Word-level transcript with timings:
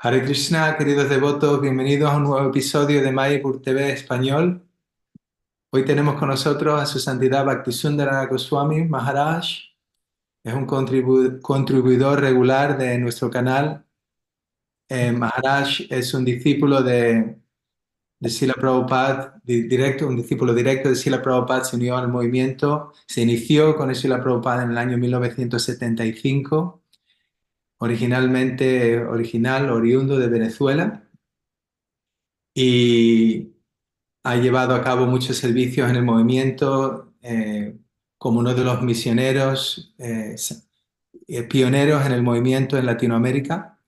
Hare 0.00 0.22
Krishna, 0.22 0.76
queridos 0.76 1.08
devotos, 1.08 1.60
bienvenidos 1.60 2.08
a 2.08 2.18
un 2.18 2.22
nuevo 2.22 2.48
episodio 2.50 3.02
de 3.02 3.10
Mayapur 3.10 3.60
TV 3.60 3.90
Español. 3.90 4.64
Hoy 5.70 5.84
tenemos 5.84 6.14
con 6.20 6.28
nosotros 6.28 6.80
a 6.80 6.86
su 6.86 7.00
santidad 7.00 7.44
Bhaktisundara 7.44 8.24
Goswami 8.26 8.84
Maharaj. 8.84 9.44
Es 10.44 10.54
un 10.54 10.66
contribu 10.66 11.40
contribuidor 11.42 12.20
regular 12.20 12.78
de 12.78 12.96
nuestro 12.98 13.28
canal. 13.28 13.84
Eh, 14.88 15.10
Maharaj 15.10 15.80
es 15.90 16.14
un 16.14 16.24
discípulo 16.24 16.80
de, 16.80 17.36
de 18.20 18.28
Sila 18.30 18.54
Prabhupada, 18.54 19.40
directo, 19.42 20.06
un 20.06 20.16
discípulo 20.16 20.54
directo 20.54 20.90
de 20.90 20.94
Sila 20.94 21.20
Prabhupada, 21.20 21.64
se 21.64 21.74
unió 21.74 21.96
al 21.96 22.06
movimiento, 22.06 22.92
se 23.04 23.22
inició 23.22 23.74
con 23.74 23.92
Sila 23.96 24.22
Prabhupada 24.22 24.62
en 24.62 24.70
el 24.70 24.78
año 24.78 24.96
1975 24.96 26.77
originalmente 27.78 28.98
original, 28.98 29.70
oriundo 29.70 30.18
de 30.18 30.28
Venezuela, 30.28 31.08
y 32.54 33.52
ha 34.24 34.36
llevado 34.36 34.74
a 34.74 34.82
cabo 34.82 35.06
muchos 35.06 35.36
servicios 35.36 35.88
en 35.88 35.96
el 35.96 36.04
movimiento 36.04 37.14
eh, 37.22 37.76
como 38.18 38.40
uno 38.40 38.54
de 38.54 38.64
los 38.64 38.82
misioneros 38.82 39.94
eh, 39.98 40.34
eh, 41.28 41.42
pioneros 41.44 42.04
en 42.04 42.12
el 42.12 42.22
movimiento 42.22 42.76
en 42.76 42.86
Latinoamérica. 42.86 43.78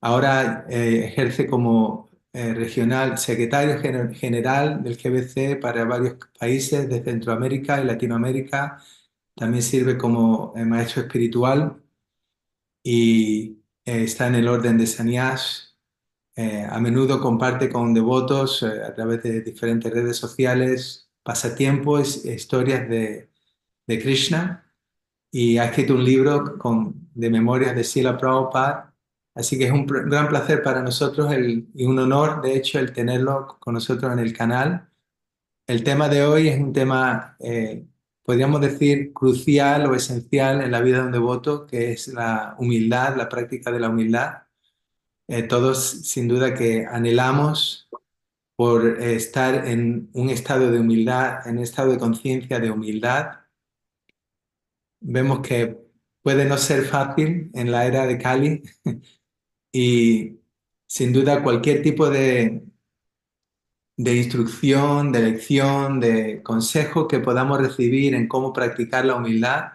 Ahora 0.00 0.66
ejerce 0.68 1.46
como 1.46 2.10
regional, 2.32 3.18
secretario 3.18 3.78
general 4.14 4.82
del 4.82 4.96
GBC 4.96 5.60
para 5.60 5.84
varios 5.84 6.16
países 6.38 6.88
de 6.88 7.02
Centroamérica 7.02 7.80
y 7.80 7.84
Latinoamérica. 7.84 8.78
También 9.36 9.62
sirve 9.62 9.96
como 9.96 10.52
maestro 10.56 11.02
espiritual 11.02 11.82
y 12.82 13.62
eh, 13.84 14.04
está 14.04 14.26
en 14.26 14.36
el 14.36 14.48
orden 14.48 14.78
de 14.78 14.86
Sanyas. 14.86 15.76
Eh, 16.34 16.66
a 16.68 16.80
menudo 16.80 17.20
comparte 17.20 17.68
con 17.68 17.92
devotos 17.92 18.62
eh, 18.62 18.82
a 18.82 18.94
través 18.94 19.22
de 19.22 19.42
diferentes 19.42 19.92
redes 19.92 20.16
sociales 20.16 21.10
pasatiempos, 21.22 22.24
historias 22.24 22.88
de, 22.88 23.30
de 23.86 24.02
Krishna 24.02 24.64
y 25.30 25.58
ha 25.58 25.66
escrito 25.66 25.94
un 25.94 26.04
libro 26.04 26.58
con, 26.58 27.08
de 27.14 27.30
memorias 27.30 27.76
de 27.76 27.84
Sila 27.84 28.18
Prabhupada. 28.18 28.94
Así 29.34 29.58
que 29.58 29.64
es 29.64 29.72
un 29.72 29.86
gran 29.86 30.28
placer 30.28 30.62
para 30.62 30.82
nosotros 30.82 31.32
el, 31.32 31.68
y 31.74 31.84
un 31.86 31.98
honor, 31.98 32.42
de 32.42 32.56
hecho, 32.56 32.78
el 32.78 32.92
tenerlo 32.92 33.56
con 33.60 33.74
nosotros 33.74 34.12
en 34.12 34.18
el 34.18 34.36
canal. 34.36 34.90
El 35.66 35.84
tema 35.84 36.08
de 36.08 36.24
hoy 36.24 36.48
es 36.48 36.60
un 36.60 36.72
tema 36.72 37.36
podríamos 38.24 38.60
decir, 38.60 39.12
crucial 39.12 39.86
o 39.86 39.94
esencial 39.94 40.62
en 40.62 40.70
la 40.70 40.80
vida 40.80 40.98
de 40.98 41.06
un 41.06 41.12
devoto, 41.12 41.66
que 41.66 41.92
es 41.92 42.08
la 42.08 42.54
humildad, 42.58 43.16
la 43.16 43.28
práctica 43.28 43.70
de 43.70 43.80
la 43.80 43.88
humildad. 43.88 44.42
Eh, 45.28 45.42
todos, 45.44 45.80
sin 46.04 46.28
duda, 46.28 46.54
que 46.54 46.86
anhelamos 46.86 47.88
por 48.56 49.00
estar 49.00 49.66
en 49.66 50.10
un 50.12 50.30
estado 50.30 50.70
de 50.70 50.80
humildad, 50.80 51.46
en 51.46 51.58
un 51.58 51.64
estado 51.64 51.92
de 51.92 51.98
conciencia 51.98 52.60
de 52.60 52.70
humildad. 52.70 53.40
Vemos 55.00 55.40
que 55.40 55.78
puede 56.22 56.44
no 56.44 56.58
ser 56.58 56.84
fácil 56.84 57.50
en 57.54 57.72
la 57.72 57.86
era 57.86 58.06
de 58.06 58.18
Cali 58.18 58.62
y 59.72 60.38
sin 60.86 61.12
duda 61.12 61.42
cualquier 61.42 61.82
tipo 61.82 62.08
de, 62.08 62.62
de 64.02 64.16
instrucción, 64.16 65.12
de 65.12 65.22
lección, 65.22 66.00
de 66.00 66.42
consejo 66.42 67.06
que 67.06 67.20
podamos 67.20 67.60
recibir 67.60 68.14
en 68.14 68.26
cómo 68.26 68.52
practicar 68.52 69.04
la 69.04 69.14
humildad. 69.14 69.74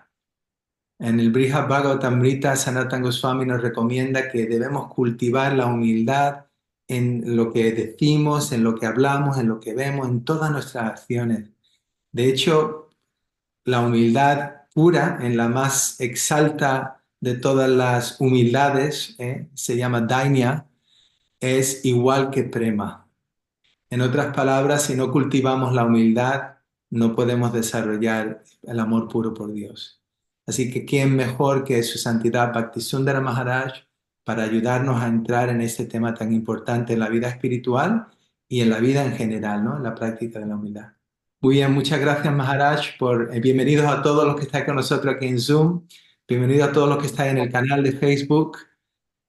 En 1.00 1.22
el 1.22 1.32
Brihad 1.32 1.70
Bhagavatamrita, 1.70 2.56
nos 2.56 3.62
recomienda 3.62 4.30
que 4.30 4.46
debemos 4.46 4.94
cultivar 4.94 5.54
la 5.54 5.68
humildad 5.68 6.46
en 6.90 7.38
lo 7.38 7.54
que 7.54 7.72
decimos, 7.72 8.52
en 8.52 8.64
lo 8.64 8.76
que 8.76 8.86
hablamos, 8.86 9.38
en 9.38 9.48
lo 9.48 9.62
que 9.62 9.74
vemos, 9.74 10.10
en 10.10 10.26
todas 10.26 10.52
nuestras 10.52 10.86
acciones. 10.86 11.50
De 12.12 12.28
hecho, 12.28 12.90
la 13.64 13.80
humildad 13.80 14.64
pura, 14.74 15.20
en 15.22 15.38
la 15.38 15.48
más 15.48 16.02
exalta 16.02 17.02
de 17.22 17.36
todas 17.36 17.70
las 17.70 18.20
humildades, 18.20 19.16
¿eh? 19.20 19.48
se 19.54 19.78
llama 19.78 20.02
Dainya, 20.02 20.66
es 21.40 21.86
igual 21.86 22.30
que 22.30 22.44
prema. 22.44 23.07
En 23.90 24.02
otras 24.02 24.36
palabras, 24.36 24.84
si 24.84 24.96
no 24.96 25.12
cultivamos 25.12 25.74
la 25.74 25.86
humildad, 25.86 26.58
no 26.90 27.16
podemos 27.16 27.54
desarrollar 27.54 28.44
el 28.64 28.80
amor 28.82 29.08
puro 29.08 29.34
por 29.34 29.54
Dios. 29.54 30.02
Así 30.46 30.72
que, 30.72 30.84
¿quién 30.84 31.16
mejor 31.16 31.64
que 31.64 31.82
su 31.84 31.98
santidad 31.98 32.54
Bhaktisundara 32.54 33.22
Maharaj 33.22 33.74
para 34.26 34.44
ayudarnos 34.44 35.02
a 35.02 35.08
entrar 35.08 35.48
en 35.48 35.62
este 35.62 35.86
tema 35.86 36.14
tan 36.14 36.34
importante 36.34 36.94
en 36.94 37.00
la 37.00 37.08
vida 37.08 37.30
espiritual 37.30 38.08
y 38.50 38.60
en 38.60 38.70
la 38.70 38.80
vida 38.80 39.06
en 39.06 39.14
general, 39.14 39.64
¿no? 39.64 39.78
en 39.78 39.84
la 39.84 39.96
práctica 39.96 40.40
de 40.40 40.48
la 40.48 40.56
humildad? 40.56 40.94
Muy 41.40 41.56
bien, 41.56 41.72
muchas 41.72 42.00
gracias 42.02 42.34
Maharaj 42.34 42.98
por 43.00 43.30
eh, 43.34 43.40
bienvenidos 43.40 43.86
a 43.86 44.02
todos 44.02 44.26
los 44.26 44.36
que 44.36 44.44
están 44.44 44.66
con 44.66 44.76
nosotros 44.76 45.16
aquí 45.16 45.28
en 45.28 45.40
Zoom, 45.40 45.88
bienvenidos 46.28 46.70
a 46.70 46.72
todos 46.74 46.90
los 46.90 46.98
que 46.98 47.08
están 47.08 47.28
en 47.28 47.38
el 47.38 47.52
canal 47.52 47.84
de 47.84 47.94
Facebook, 47.94 48.58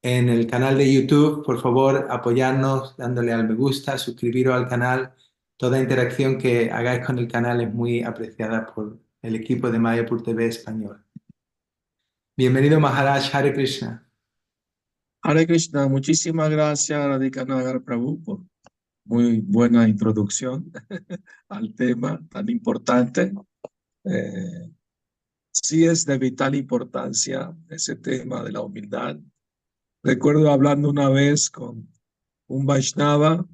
en 0.03 0.29
el 0.29 0.47
canal 0.47 0.79
de 0.79 0.93
YouTube, 0.93 1.45
por 1.45 1.61
favor, 1.61 2.07
apoyarnos 2.11 2.97
dándole 2.97 3.33
al 3.33 3.49
me 3.49 3.55
gusta, 3.55 3.99
suscribiros 3.99 4.55
al 4.55 4.69
canal. 4.69 5.15
Toda 5.57 5.81
interacción 5.81 6.39
que 6.39 6.71
hagáis 6.71 7.05
con 7.05 7.19
el 7.19 7.27
canal 7.27 7.61
es 7.61 7.73
muy 7.73 8.03
apreciada 8.03 8.67
por 8.73 8.99
el 9.23 9.35
equipo 9.35 9.71
de 9.71 9.79
Mayapur 9.79 10.23
TV 10.23 10.47
Español. 10.47 11.05
Bienvenido 12.37 12.79
Maharaj 12.79 13.35
Hare 13.35 13.53
Krishna. 13.53 14.09
Hare 15.23 15.47
Krishna, 15.47 15.89
muchísimas 15.89 16.49
gracias 16.49 17.05
Radhika 17.05 17.45
Nagar 17.45 17.83
Prabhu 17.83 18.23
por 18.23 18.41
muy 19.05 19.41
buena 19.41 19.89
introducción 19.89 20.71
al 21.49 21.75
tema 21.75 22.21
tan 22.31 22.49
importante. 22.49 23.33
Eh, 24.05 24.71
sí 25.51 25.85
es 25.85 26.05
de 26.05 26.19
vital 26.19 26.55
importancia 26.55 27.57
ese 27.69 27.97
tema 27.97 28.45
de 28.45 28.53
la 28.53 28.61
humildad, 28.61 29.19
Recuerdo 30.03 30.51
hablando 30.51 30.91
una 30.91 31.09
vez 31.09 31.51
con 31.51 31.89
un 32.49 32.67
Vaishnava, 32.67 33.47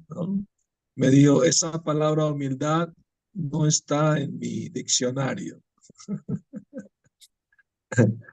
me 0.95 1.09
dijo, 1.09 1.43
esa 1.43 1.83
palabra 1.83 2.27
humildad 2.27 2.93
no 3.33 3.67
está 3.67 4.19
en 4.19 4.37
mi 4.37 4.69
diccionario. 4.69 5.61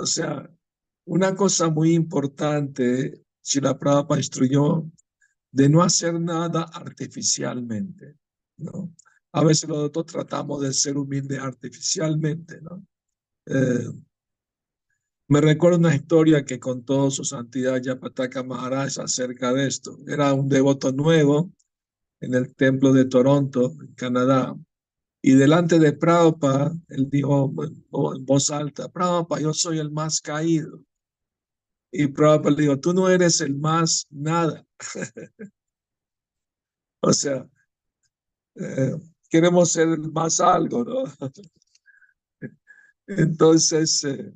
o 0.00 0.06
sea, 0.06 0.50
una 1.04 1.34
cosa 1.34 1.68
muy 1.68 1.94
importante, 1.94 3.24
si 3.40 3.60
la 3.60 3.78
Prabhupada 3.78 4.20
instruyó, 4.20 4.90
de 5.50 5.68
no 5.68 5.82
hacer 5.82 6.20
nada 6.20 6.64
artificialmente, 6.64 8.16
¿no? 8.58 8.92
A 9.32 9.44
veces 9.44 9.68
nosotros 9.68 10.06
tratamos 10.06 10.62
de 10.62 10.72
ser 10.72 10.96
humildes 10.96 11.38
artificialmente. 11.38 12.60
Eh, 13.46 13.88
me 15.28 15.42
recuerdo 15.42 15.78
una 15.78 15.94
historia 15.94 16.44
que 16.44 16.58
contó 16.58 17.10
su 17.10 17.22
santidad 17.22 17.80
Yapataka 17.82 18.42
Maharaj 18.42 18.98
acerca 18.98 19.52
de 19.52 19.66
esto. 19.66 19.98
Era 20.06 20.32
un 20.32 20.48
devoto 20.48 20.90
nuevo 20.90 21.52
en 22.20 22.34
el 22.34 22.54
templo 22.54 22.94
de 22.94 23.04
Toronto, 23.04 23.74
en 23.80 23.94
Canadá. 23.94 24.56
Y 25.20 25.34
delante 25.34 25.78
de 25.78 25.92
Prabhupada, 25.92 26.72
él 26.88 27.10
dijo 27.10 27.52
en 27.62 28.24
voz 28.24 28.50
alta, 28.50 28.88
Prabhupada, 28.88 29.42
yo 29.42 29.52
soy 29.52 29.78
el 29.78 29.90
más 29.90 30.22
caído. 30.22 30.82
Y 31.92 32.06
Prabhupada 32.06 32.56
le 32.56 32.62
dijo, 32.62 32.80
tú 32.80 32.94
no 32.94 33.10
eres 33.10 33.42
el 33.42 33.54
más 33.54 34.06
nada. 34.08 34.64
o 37.00 37.12
sea, 37.12 37.46
eh, 38.54 38.96
queremos 39.28 39.72
ser 39.72 39.88
más 39.98 40.40
algo, 40.40 40.84
¿no? 40.84 41.04
Entonces, 43.06 44.04
eh, 44.04 44.32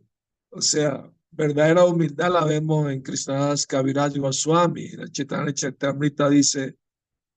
o 0.53 0.61
sea, 0.61 1.11
verdadera 1.31 1.85
humildad 1.85 2.31
la 2.31 2.45
vemos 2.45 2.91
en 2.93 3.03
Krishnadas 3.03 3.67
Kaviraj 3.67 4.17
Goswami. 4.19 4.85
El 4.85 5.11
Chaitanya 5.11 5.53
Charitamrita 5.53 6.29
dice, 6.29 6.77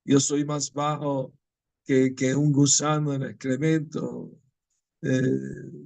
yo 0.03 0.19
soy 0.19 0.43
más 0.43 0.71
bajo 0.71 1.33
que, 1.85 2.13
que 2.13 2.35
un 2.35 2.51
gusano 2.51 3.13
en 3.13 3.23
excremento, 3.23 4.37
eh, 5.01 5.85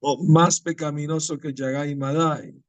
o 0.00 0.24
más 0.24 0.60
pecaminoso 0.60 1.38
que 1.38 1.54
Yagai 1.54 1.94
Madai. 1.94 2.60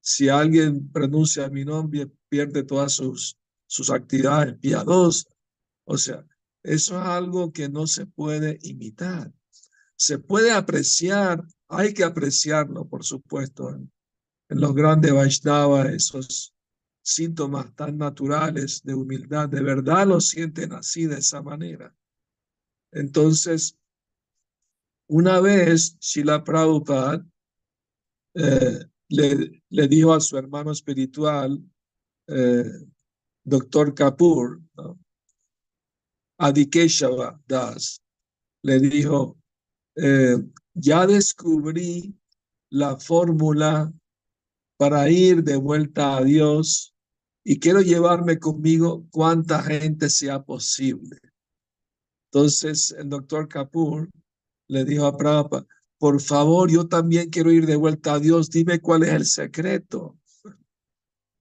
Si 0.00 0.28
alguien 0.28 0.90
pronuncia 0.90 1.48
mi 1.48 1.64
nombre, 1.64 2.10
pierde 2.28 2.64
todas 2.64 2.94
sus, 2.94 3.38
sus 3.66 3.90
actividades 3.90 4.58
piadosas. 4.58 5.32
O 5.84 5.96
sea, 5.96 6.26
eso 6.62 6.98
es 6.98 7.06
algo 7.06 7.52
que 7.52 7.68
no 7.68 7.86
se 7.86 8.06
puede 8.06 8.58
imitar. 8.62 9.32
Se 9.94 10.18
puede 10.18 10.50
apreciar 10.50 11.44
hay 11.70 11.94
que 11.94 12.04
apreciarlo, 12.04 12.86
por 12.86 13.04
supuesto, 13.04 13.70
en, 13.70 13.90
los 14.48 14.74
grandes 14.74 15.12
Vaishnavas, 15.12 15.86
esos 15.90 16.52
síntomas 17.02 17.72
tan 17.76 17.96
naturales 17.96 18.82
de 18.82 18.94
humildad, 18.94 19.48
de 19.48 19.62
verdad 19.62 20.08
lo 20.08 20.20
sienten 20.20 20.72
así, 20.72 21.06
de 21.06 21.18
esa 21.18 21.40
manera. 21.40 21.94
Entonces, 22.90 23.78
una 25.08 25.40
vez 25.40 25.96
Shila 26.00 26.42
Prabhupada 26.42 27.24
eh, 28.34 28.80
le, 29.08 29.88
dijo 29.88 30.12
a 30.12 30.20
su 30.20 30.36
hermano 30.36 30.72
espiritual, 30.72 31.62
eh, 32.26 32.86
doctor 33.44 33.94
Kapoor, 33.94 34.60
¿no? 34.74 34.98
Adikeshava 36.38 37.40
Das, 37.46 38.02
le 38.62 38.80
dijo, 38.80 39.38
eh, 39.94 40.36
ya 40.74 41.06
descubrí 41.06 42.14
la 42.70 42.98
fórmula 42.98 43.92
para 44.76 45.10
ir 45.10 45.42
de 45.42 45.56
vuelta 45.56 46.16
a 46.16 46.24
Dios 46.24 46.94
y 47.44 47.58
quiero 47.58 47.80
llevarme 47.80 48.38
conmigo 48.38 49.06
cuánta 49.10 49.62
gente 49.62 50.08
sea 50.08 50.42
posible. 50.42 51.18
Entonces 52.32 52.92
el 52.92 53.08
doctor 53.08 53.48
Kapoor 53.48 54.08
le 54.68 54.84
dijo 54.84 55.06
a 55.06 55.16
Prabhupada, 55.16 55.66
por 55.98 56.20
favor, 56.20 56.70
yo 56.70 56.88
también 56.88 57.28
quiero 57.28 57.50
ir 57.50 57.66
de 57.66 57.76
vuelta 57.76 58.14
a 58.14 58.20
Dios, 58.20 58.48
dime 58.48 58.80
cuál 58.80 59.02
es 59.02 59.10
el 59.10 59.26
secreto. 59.26 60.16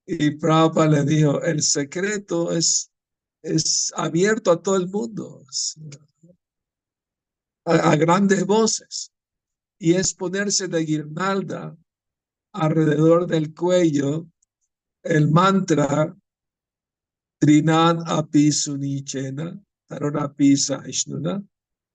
Y 0.05 0.31
Prabhupada 0.31 0.87
le 0.87 1.03
dijo, 1.05 1.41
el 1.43 1.61
secreto 1.61 2.51
es, 2.51 2.91
es 3.43 3.93
abierto 3.95 4.51
a 4.51 4.61
todo 4.61 4.75
el 4.75 4.89
mundo, 4.89 5.45
a 7.65 7.95
grandes 7.95 8.45
voces, 8.45 9.11
y 9.79 9.93
es 9.93 10.13
ponerse 10.13 10.67
de 10.67 10.85
guirnalda 10.85 11.75
alrededor 12.51 13.25
del 13.25 13.53
cuello 13.53 14.27
el 15.01 15.31
mantra 15.31 16.15
Trinad 17.39 18.03
api 18.05 18.51
sunichena, 18.51 19.57
taronapi 19.87 20.57
saishnuna, 20.57 21.41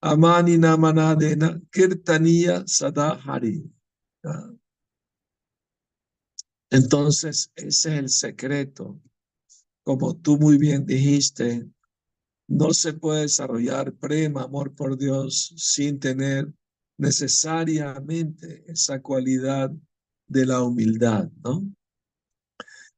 amani 0.00 0.56
namanadena, 0.56 1.60
kirtaniya 1.70 2.66
sada 2.66 3.20
hari. 3.20 3.70
Entonces, 6.70 7.52
ese 7.54 7.69
es 7.69 7.98
el 7.98 8.08
secreto. 8.08 9.02
Como 9.84 10.16
tú 10.16 10.38
muy 10.38 10.56
bien 10.56 10.87
dijiste, 10.87 11.69
no 12.48 12.72
se 12.72 12.94
puede 12.94 13.22
desarrollar 13.22 13.92
prema, 13.92 14.44
amor 14.44 14.75
por 14.75 14.96
Dios, 14.96 15.52
sin 15.58 16.00
tener 16.00 16.50
necesariamente 16.96 18.64
esa 18.70 19.00
cualidad 19.00 19.70
de 20.26 20.46
la 20.46 20.62
humildad, 20.62 21.31
¿no? 21.43 21.62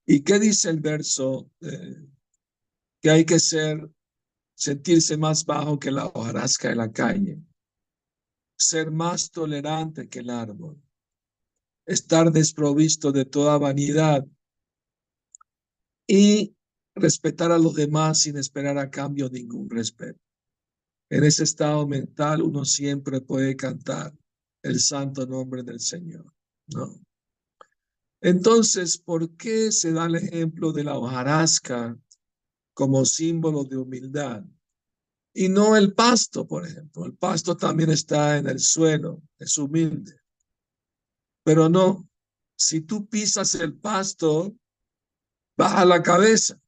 ¿Y 0.07 0.23
qué 0.23 0.39
dice 0.39 0.71
el 0.71 0.81
verso? 0.81 1.51
Eh, 1.61 2.07
que 3.01 3.11
hay 3.11 3.25
que 3.25 3.39
ser, 3.39 3.91
sentirse 4.55 5.17
más 5.17 5.45
bajo 5.45 5.79
que 5.79 5.91
la 5.91 6.07
hojarasca 6.07 6.71
de 6.71 6.77
la 6.77 6.91
calle, 6.91 7.39
ser 8.57 8.91
más 8.91 9.31
tolerante 9.31 10.09
que 10.09 10.21
el 10.21 10.31
árbol, 10.31 10.81
estar 11.85 12.33
desprovisto 12.33 13.13
de 13.13 13.25
toda 13.25 13.59
vanidad 13.59 14.27
y 16.07 16.57
respetar 16.95 17.53
a 17.53 17.59
los 17.59 17.75
demás 17.75 18.21
sin 18.23 18.39
esperar 18.39 18.79
a 18.79 18.91
cambio 18.91 19.29
ningún 19.29 19.69
respeto. 19.69 20.26
En 21.09 21.25
ese 21.25 21.45
estado 21.45 21.87
mental 21.87 22.43
uno 22.43 22.65
siempre 22.65 23.21
puede 23.21 23.55
cantar 23.55 24.13
el 24.63 24.81
santo 24.81 25.27
nombre 25.27 25.63
del 25.63 25.79
Señor. 25.79 26.33
Entonces, 28.21 28.99
¿por 28.99 29.37
qué 29.37 29.71
se 29.71 29.93
da 29.93 30.07
el 30.07 30.17
ejemplo 30.17 30.73
de 30.73 30.83
la 30.83 30.99
hojarasca 30.99 31.97
como 32.75 33.05
símbolo 33.05 33.65
de 33.65 33.77
humildad? 33.77 34.45
Y 35.33 35.49
no 35.49 35.77
el 35.77 35.95
pasto, 35.95 36.47
por 36.47 36.67
ejemplo. 36.67 37.05
El 37.05 37.15
pasto 37.15 37.57
también 37.57 37.91
está 37.91 38.39
en 38.39 38.49
el 38.49 38.59
suelo, 38.59 39.23
es 39.39 39.57
humilde. 39.59 40.19
Pero 41.45 41.69
no, 41.69 42.09
si 42.57 42.81
tú 42.81 43.07
pisas 43.07 43.55
el 43.55 43.79
pasto, 43.79 44.57
baja 45.57 45.85
la 45.85 46.03
cabeza 46.03 46.61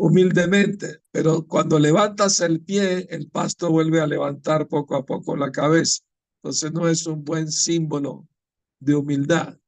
humildemente, 0.00 1.02
pero 1.10 1.46
cuando 1.46 1.78
levantas 1.78 2.40
el 2.40 2.62
pie, 2.62 3.06
el 3.10 3.28
pasto 3.28 3.70
vuelve 3.70 4.00
a 4.00 4.06
levantar 4.06 4.66
poco 4.66 4.96
a 4.96 5.04
poco 5.04 5.36
la 5.36 5.52
cabeza. 5.52 6.02
Entonces 6.38 6.72
no 6.72 6.88
es 6.88 7.06
un 7.06 7.22
buen 7.22 7.52
símbolo 7.52 8.26
de 8.78 8.94
humildad. 8.94 9.58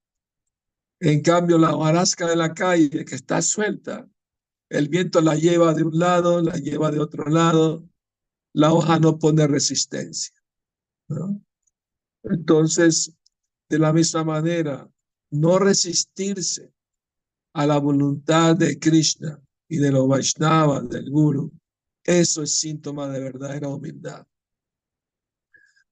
En 1.01 1.21
cambio, 1.21 1.59
la 1.59 1.77
hojarasca 1.77 2.27
de 2.27 2.37
la 2.37 2.55
calle 2.55 3.05
que 3.05 3.15
está 3.15 3.43
suelta, 3.43 4.09
el 4.71 4.89
viento 4.89 5.21
la 5.21 5.35
lleva 5.35 5.75
de 5.75 5.83
un 5.83 5.99
lado, 5.99 6.41
la 6.41 6.55
lleva 6.55 6.91
de 6.91 7.01
otro 7.01 7.27
lado, 7.27 7.87
la 8.55 8.73
hoja 8.73 8.99
no 8.99 9.19
pone 9.19 9.47
resistencia. 9.47 10.33
Entonces, 12.23 13.15
de 13.69 13.79
la 13.79 13.93
misma 13.93 14.25
manera, 14.25 14.91
no 15.31 15.59
resistirse 15.59 16.73
a 17.53 17.67
la 17.67 17.77
voluntad 17.77 18.57
de 18.57 18.79
Krishna 18.79 19.39
y 19.73 19.79
de 19.79 19.91
los 19.91 20.07
Vaishnavas, 20.07 20.87
del 20.91 21.09
Guru, 21.09 21.51
eso 22.05 22.43
es 22.43 22.59
síntoma 22.59 23.09
de 23.09 23.21
verdadera 23.21 23.69
humildad. 23.69 24.27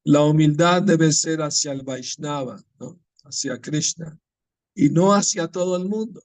La 0.04 0.22
humildad 0.22 0.82
debe 0.82 1.10
ser 1.12 1.40
hacia 1.40 1.72
el 1.72 1.80
Vaishnava, 1.80 2.62
¿no? 2.78 3.00
hacia 3.24 3.58
Krishna, 3.58 4.20
y 4.74 4.90
no 4.90 5.14
hacia 5.14 5.48
todo 5.48 5.78
el 5.78 5.88
mundo. 5.88 6.20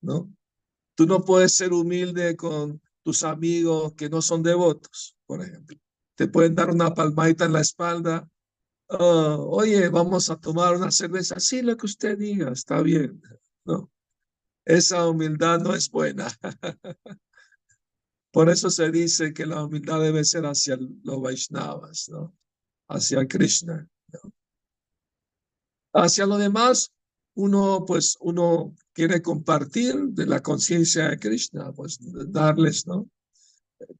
¿no? 0.00 0.34
Tú 0.96 1.06
no 1.06 1.24
puedes 1.24 1.54
ser 1.54 1.72
humilde 1.72 2.36
con 2.36 2.82
tus 3.04 3.22
amigos 3.22 3.92
que 3.92 4.08
no 4.08 4.20
son 4.20 4.42
devotos, 4.42 5.16
por 5.26 5.42
ejemplo. 5.42 5.78
Te 6.16 6.26
pueden 6.26 6.56
dar 6.56 6.70
una 6.70 6.92
palmadita 6.92 7.44
en 7.44 7.52
la 7.52 7.60
espalda. 7.60 8.28
Oh, 8.88 9.46
oye, 9.48 9.88
vamos 9.90 10.28
a 10.28 10.40
tomar 10.40 10.74
una 10.74 10.90
cerveza. 10.90 11.38
Sí, 11.38 11.62
lo 11.62 11.76
que 11.76 11.86
usted 11.86 12.18
diga, 12.18 12.50
está 12.50 12.82
bien. 12.82 13.22
No, 13.64 13.92
esa 14.64 15.08
humildad 15.08 15.60
no 15.60 15.74
es 15.74 15.90
buena. 15.90 16.28
Por 18.32 18.50
eso 18.50 18.70
se 18.70 18.90
dice 18.90 19.32
que 19.32 19.46
la 19.46 19.64
humildad 19.64 20.00
debe 20.00 20.24
ser 20.24 20.44
hacia 20.44 20.76
los 21.04 21.20
Vaishnavas, 21.20 22.08
¿no? 22.08 22.34
hacia 22.88 23.26
Krishna. 23.26 23.88
Hacia 25.92 26.26
lo 26.26 26.36
demás, 26.36 26.92
uno, 27.34 27.84
pues, 27.86 28.16
uno 28.20 28.74
quiere 28.92 29.22
compartir 29.22 29.94
de 30.08 30.26
la 30.26 30.42
conciencia 30.42 31.08
de 31.08 31.18
Krishna, 31.18 31.72
pues, 31.72 31.98
darles, 32.28 32.86
¿no? 32.86 33.08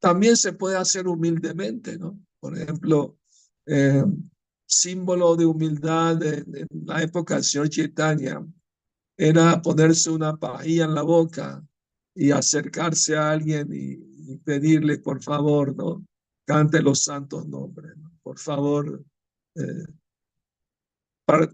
También 0.01 0.37
se 0.37 0.53
puede 0.53 0.77
hacer 0.77 1.07
humildemente, 1.07 1.99
¿no? 1.99 2.19
Por 2.41 2.59
ejemplo, 2.59 3.17
eh, 3.67 4.05
símbolo 4.67 5.37
de 5.37 5.47
humildad 5.47 6.23
en, 6.23 6.67
la 6.85 7.03
época 7.03 7.35
del 7.35 7.45
señor 7.45 7.69
Chaitanya, 7.69 8.45
era 9.17 9.61
ponerse 9.63 10.11
una 10.11 10.37
pajilla 10.37 10.85
en 10.85 10.95
la 10.95 11.03
boca 11.03 11.65
y 12.15 12.31
acercarse 12.31 13.17
a 13.17 13.31
alguien 13.31 13.69
y, 13.73 14.15
pedirle, 14.39 14.99
por 14.99 15.23
favor, 15.23 15.77
¿no? 15.77 16.05
Cante 16.47 16.81
los 16.81 17.05
santos 17.05 17.47
nombres, 17.47 17.97
¿no? 17.97 18.11
Por 18.23 18.39
favor, 18.39 19.05
eh, 19.55 19.85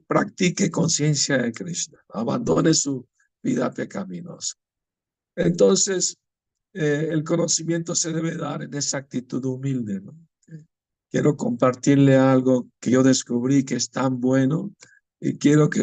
practique 0.06 0.70
conciencia 0.70 1.38
de 1.38 1.52
Krishna, 1.52 1.98
abandone 2.08 2.72
su 2.74 3.06
vida 3.42 3.72
pecaminosa. 3.72 4.56
Entonces, 5.36 6.16
eh, 6.72 7.08
el 7.10 7.24
conocimiento 7.24 7.94
se 7.94 8.12
debe 8.12 8.36
dar 8.36 8.62
en 8.62 8.74
esa 8.74 8.98
actitud 8.98 9.44
humilde, 9.44 10.00
¿no? 10.00 10.16
Quiero 11.10 11.36
compartirle 11.36 12.16
algo 12.16 12.68
que 12.78 12.92
yo 12.92 13.02
descubrí 13.02 13.64
que 13.64 13.74
es 13.74 13.90
tan 13.90 14.20
bueno 14.20 14.72
y 15.18 15.38
quiero 15.38 15.68
que 15.68 15.82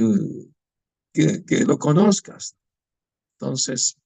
que, 1.17 1.65
lo 1.65 1.79
conozcas. 1.79 2.55
Entonces, 3.39 3.97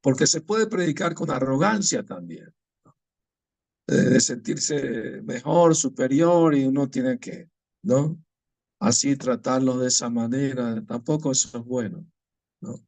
porque 0.00 0.26
se 0.26 0.40
puede 0.40 0.66
predicar 0.66 1.14
con 1.14 1.30
arrogancia 1.30 2.04
también, 2.04 2.54
de 3.86 4.20
sentirse 4.20 5.20
mejor, 5.22 5.74
superior, 5.74 6.54
y 6.54 6.64
uno 6.64 6.88
tiene 6.88 7.18
que, 7.18 7.50
¿no? 7.82 8.22
Así 8.78 9.16
tratarlo 9.16 9.78
de 9.78 9.88
esa 9.88 10.08
manera, 10.08 10.82
tampoco 10.86 11.32
eso 11.32 11.58
es 11.58 11.64
bueno, 11.64 12.06
¿no? 12.60 12.80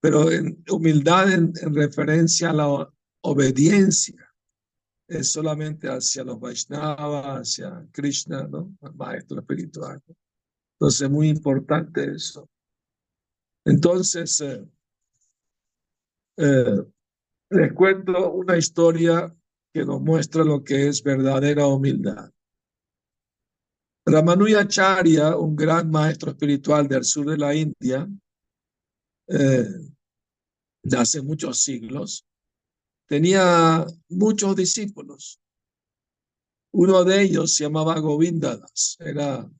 Pero 0.00 0.30
en 0.30 0.62
humildad 0.68 1.32
en, 1.32 1.54
referencia 1.74 2.50
a 2.50 2.52
la 2.52 2.92
obediencia, 3.22 4.22
es 5.08 5.30
solamente 5.30 5.88
hacia 5.88 6.24
los 6.24 6.40
Vaishnavas, 6.40 7.40
hacia 7.40 7.86
Krishna, 7.92 8.46
¿no? 8.48 8.76
Al 8.82 8.94
maestro 8.94 9.38
espiritual. 9.38 10.02
Entonces, 10.78 11.00
es 11.00 11.10
muy 11.10 11.28
importante 11.28 12.12
eso. 12.14 12.48
Entonces, 13.64 14.40
eh, 14.42 14.64
eh, 16.36 16.84
les 17.50 17.72
cuento 17.72 18.32
una 18.32 18.58
historia 18.58 19.34
que 19.72 19.84
nos 19.84 20.00
muestra 20.02 20.44
lo 20.44 20.62
que 20.62 20.88
es 20.88 21.02
verdadera 21.02 21.66
humildad. 21.66 22.30
Ramanujacharya, 24.04 25.36
un 25.36 25.56
gran 25.56 25.90
maestro 25.90 26.30
espiritual 26.30 26.86
del 26.86 27.04
sur 27.04 27.26
de 27.26 27.38
la 27.38 27.54
India, 27.54 28.08
eh, 29.28 29.68
de 30.82 30.96
hace 30.96 31.22
muchos 31.22 31.58
siglos, 31.58 32.24
tenía 33.06 33.86
muchos 34.10 34.54
discípulos. 34.54 35.40
Uno 36.72 37.02
de 37.02 37.22
ellos 37.22 37.54
se 37.54 37.64
llamaba 37.64 37.98
Govindadas, 37.98 38.96
era 39.00 39.50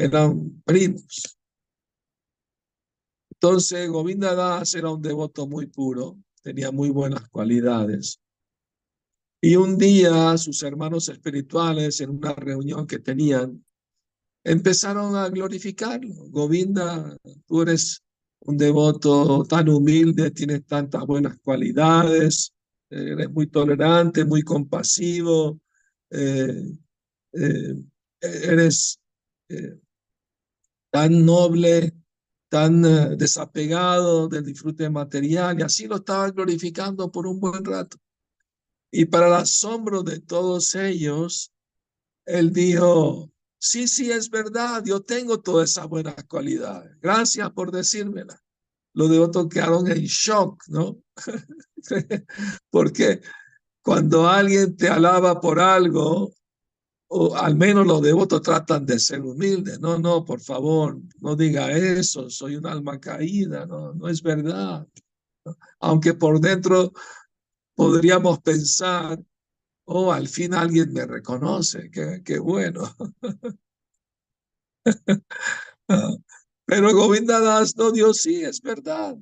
eran 0.00 0.62
primos. 0.64 1.38
Entonces, 3.32 3.88
Govinda 3.88 4.34
Das 4.34 4.74
era 4.74 4.90
un 4.90 5.00
devoto 5.00 5.46
muy 5.46 5.66
puro, 5.66 6.18
tenía 6.42 6.70
muy 6.70 6.90
buenas 6.90 7.28
cualidades. 7.30 8.20
Y 9.40 9.56
un 9.56 9.78
día 9.78 10.36
sus 10.36 10.62
hermanos 10.62 11.08
espirituales, 11.08 12.00
en 12.00 12.10
una 12.10 12.34
reunión 12.34 12.86
que 12.86 12.98
tenían, 12.98 13.64
empezaron 14.44 15.16
a 15.16 15.28
glorificarlo. 15.28 16.14
Govinda, 16.28 17.16
tú 17.46 17.62
eres 17.62 18.02
un 18.40 18.56
devoto 18.56 19.44
tan 19.44 19.68
humilde, 19.68 20.30
tienes 20.30 20.66
tantas 20.66 21.06
buenas 21.06 21.38
cualidades, 21.38 22.52
eres 22.90 23.30
muy 23.30 23.46
tolerante, 23.46 24.24
muy 24.24 24.42
compasivo, 24.42 25.60
eh, 26.10 26.78
eh, 27.32 27.74
eres 28.20 29.00
eh, 29.48 29.78
tan 30.90 31.24
noble, 31.24 31.94
tan 32.48 32.82
desapegado 33.16 34.28
del 34.28 34.44
disfrute 34.44 34.90
material, 34.90 35.58
y 35.58 35.62
así 35.62 35.86
lo 35.86 35.96
estaba 35.96 36.30
glorificando 36.30 37.10
por 37.10 37.26
un 37.26 37.40
buen 37.40 37.64
rato. 37.64 37.96
Y 38.90 39.04
para 39.04 39.28
el 39.28 39.34
asombro 39.34 40.02
de 40.02 40.20
todos 40.20 40.74
ellos, 40.74 41.52
él 42.26 42.52
dijo, 42.52 43.30
sí, 43.58 43.86
sí, 43.86 44.10
es 44.10 44.30
verdad, 44.30 44.82
yo 44.84 45.00
tengo 45.00 45.40
todas 45.40 45.70
esas 45.70 45.88
buenas 45.88 46.16
cualidades. 46.24 46.98
Gracias 47.00 47.50
por 47.52 47.70
decírmela. 47.70 48.40
Los 48.92 49.10
devotos 49.10 49.48
quedaron 49.48 49.88
en 49.88 50.02
shock, 50.02 50.64
¿no? 50.68 50.98
Porque 52.70 53.20
cuando 53.82 54.28
alguien 54.28 54.76
te 54.76 54.88
alaba 54.88 55.40
por 55.40 55.60
algo, 55.60 56.34
o 57.12 57.34
al 57.36 57.56
menos 57.56 57.84
los 57.86 58.00
devotos 58.02 58.40
tratan 58.40 58.86
de 58.86 59.00
ser 59.00 59.22
humildes. 59.22 59.80
No, 59.80 59.98
no, 59.98 60.24
por 60.24 60.40
favor, 60.40 60.96
no 61.20 61.34
diga 61.34 61.72
eso, 61.72 62.30
soy 62.30 62.54
un 62.54 62.66
alma 62.66 63.00
caída, 63.00 63.66
no, 63.66 63.92
no 63.94 64.08
es 64.08 64.22
verdad. 64.22 64.86
Aunque 65.80 66.14
por 66.14 66.40
dentro 66.40 66.92
podríamos 67.74 68.38
pensar, 68.40 69.18
oh, 69.86 70.12
al 70.12 70.28
fin 70.28 70.54
alguien 70.54 70.92
me 70.92 71.04
reconoce, 71.04 71.90
qué, 71.90 72.22
qué 72.24 72.38
bueno. 72.38 72.94
Pero 76.64 76.94
Govinda 76.94 77.40
Das 77.40 77.76
no 77.76 77.90
dio 77.90 78.14
sí, 78.14 78.44
es 78.44 78.62
verdad. 78.62 79.16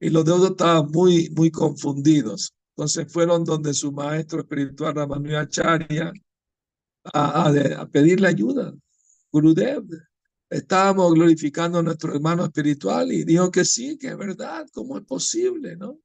Y 0.00 0.08
los 0.08 0.24
devotos 0.24 0.52
estaban 0.52 0.90
muy, 0.90 1.28
muy 1.36 1.50
confundidos. 1.50 2.54
Entonces 2.74 3.12
fueron 3.12 3.44
donde 3.44 3.74
su 3.74 3.92
maestro 3.92 4.40
espiritual 4.40 4.94
Ramanujacharya 4.94 6.14
a, 7.04 7.48
a, 7.48 7.82
a 7.82 7.86
pedirle 7.88 8.28
ayuda. 8.28 8.74
Gurudev, 9.32 9.84
estábamos 10.50 11.14
glorificando 11.14 11.78
a 11.78 11.82
nuestro 11.82 12.14
hermano 12.14 12.44
espiritual 12.44 13.12
y 13.12 13.24
dijo 13.24 13.50
que 13.50 13.64
sí, 13.64 13.96
que 13.96 14.08
es 14.08 14.16
verdad, 14.16 14.66
¿cómo 14.72 14.98
es 14.98 15.04
posible, 15.04 15.76
no? 15.76 16.00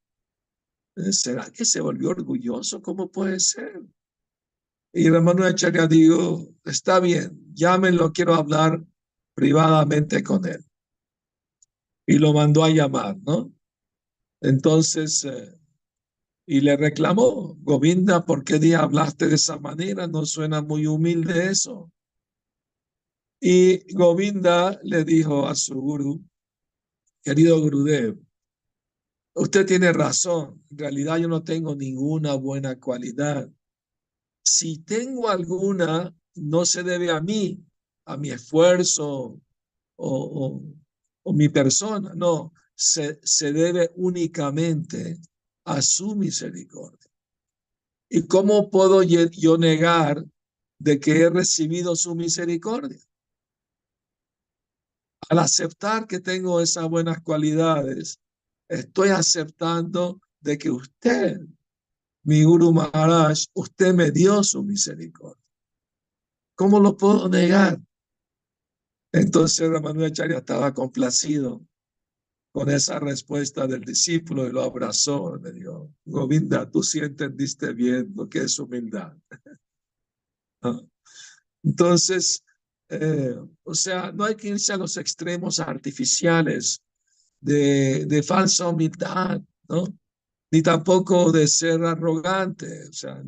¿Será 1.10 1.50
que 1.50 1.64
se 1.64 1.80
volvió 1.80 2.10
orgulloso? 2.10 2.80
¿Cómo 2.80 3.10
puede 3.10 3.38
ser? 3.40 3.82
Y 4.92 5.08
hermano 5.08 5.44
Acharya 5.44 5.86
dijo, 5.86 6.48
está 6.64 7.00
bien, 7.00 7.52
llámenlo, 7.52 8.12
quiero 8.12 8.34
hablar 8.34 8.82
privadamente 9.34 10.22
con 10.22 10.46
él. 10.46 10.64
Y 12.06 12.18
lo 12.18 12.32
mandó 12.32 12.64
a 12.64 12.70
llamar, 12.70 13.18
¿no? 13.18 13.52
Entonces, 14.40 15.24
eh, 15.24 15.55
y 16.46 16.60
le 16.60 16.76
reclamó, 16.76 17.56
Govinda, 17.60 18.24
¿por 18.24 18.44
qué 18.44 18.58
día 18.58 18.80
hablaste 18.80 19.26
de 19.26 19.34
esa 19.34 19.58
manera? 19.58 20.06
No 20.06 20.24
suena 20.24 20.62
muy 20.62 20.86
humilde 20.86 21.50
eso. 21.50 21.92
Y 23.40 23.92
Govinda 23.92 24.78
le 24.82 25.04
dijo 25.04 25.46
a 25.46 25.54
su 25.54 25.74
guru, 25.74 26.24
querido 27.22 27.60
Gurudev, 27.60 28.16
Usted 29.36 29.66
tiene 29.66 29.92
razón. 29.92 30.64
En 30.70 30.78
realidad 30.78 31.18
yo 31.18 31.28
no 31.28 31.44
tengo 31.44 31.76
ninguna 31.76 32.34
buena 32.34 32.80
cualidad. 32.80 33.50
Si 34.42 34.78
tengo 34.78 35.28
alguna, 35.28 36.16
no 36.36 36.64
se 36.64 36.82
debe 36.82 37.10
a 37.10 37.20
mí, 37.20 37.62
a 38.06 38.16
mi 38.16 38.30
esfuerzo 38.30 39.38
o, 39.96 40.62
o, 41.22 41.32
mi 41.34 41.50
persona. 41.50 42.14
No, 42.14 42.54
se, 42.74 43.20
se 43.22 43.52
debe 43.52 43.90
únicamente 43.96 45.18
a 45.66 45.82
su 45.82 46.14
misericordia. 46.14 47.10
¿Y 48.08 48.26
cómo 48.26 48.70
puedo 48.70 49.02
yo 49.02 49.58
negar 49.58 50.24
de 50.78 51.00
que 51.00 51.22
he 51.22 51.30
recibido 51.30 51.96
su 51.96 52.14
misericordia? 52.14 53.00
Al 55.28 55.40
aceptar 55.40 56.06
que 56.06 56.20
tengo 56.20 56.60
esas 56.60 56.88
buenas 56.88 57.20
cualidades, 57.20 58.20
estoy 58.68 59.08
aceptando 59.08 60.20
de 60.40 60.56
que 60.56 60.70
usted, 60.70 61.40
mi 62.22 62.44
Guru 62.44 62.72
Maharaj, 62.72 63.38
usted 63.54 63.92
me 63.92 64.12
dio 64.12 64.44
su 64.44 64.62
misericordia. 64.62 65.44
¿Cómo 66.54 66.78
lo 66.78 66.96
puedo 66.96 67.28
negar? 67.28 67.80
Entonces 69.12 69.68
Acharya 69.70 70.38
estaba 70.38 70.72
complacido 70.72 71.66
con 72.56 72.70
esa 72.70 72.98
respuesta 72.98 73.66
del 73.66 73.82
discípulo 73.82 74.46
y 74.46 74.50
lo 74.50 74.62
abrazó. 74.62 75.36
Le 75.36 75.52
dijo, 75.52 75.92
Govinda, 76.06 76.70
tú 76.70 76.82
sí 76.82 77.00
entendiste 77.00 77.74
bien 77.74 78.14
lo 78.16 78.30
que 78.30 78.44
es 78.44 78.58
humildad. 78.58 79.14
Ah. 80.62 80.80
Entonces, 81.62 82.42
eh, 82.88 83.36
o 83.62 83.74
sea, 83.74 84.10
no 84.10 84.24
hay 84.24 84.34
que 84.36 84.48
irse 84.48 84.72
a 84.72 84.78
los 84.78 84.96
extremos 84.96 85.60
artificiales 85.60 86.82
de, 87.38 88.06
de 88.06 88.22
falsa 88.22 88.66
humildad, 88.66 89.42
¿no? 89.68 89.84
Ni 90.50 90.62
tampoco 90.62 91.30
de 91.30 91.46
ser 91.46 91.84
arrogante. 91.84 92.88
O 92.88 92.92
sea, 92.94 93.22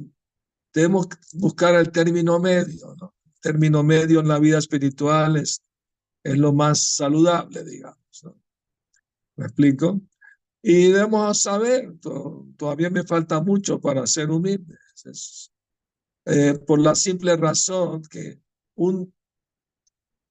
debemos 0.72 1.06
buscar 1.34 1.74
el 1.74 1.92
término 1.92 2.40
medio. 2.40 2.96
El 3.26 3.40
término 3.42 3.82
medio 3.82 4.20
en 4.20 4.28
la 4.28 4.38
vida 4.38 4.56
espiritual 4.56 5.36
es, 5.36 5.60
es 6.24 6.38
lo 6.38 6.54
más 6.54 6.96
saludable, 6.96 7.62
digamos. 7.62 8.07
¿Me 9.38 9.46
explico? 9.46 10.00
Y 10.60 10.90
debemos 10.90 11.42
saber, 11.42 11.96
todavía 12.56 12.90
me 12.90 13.04
falta 13.04 13.40
mucho 13.40 13.80
para 13.80 14.04
ser 14.04 14.30
humilde. 14.30 14.76
Eh, 16.26 16.54
por 16.66 16.80
la 16.80 16.96
simple 16.96 17.36
razón 17.36 18.02
que 18.02 18.40
un, 18.74 19.14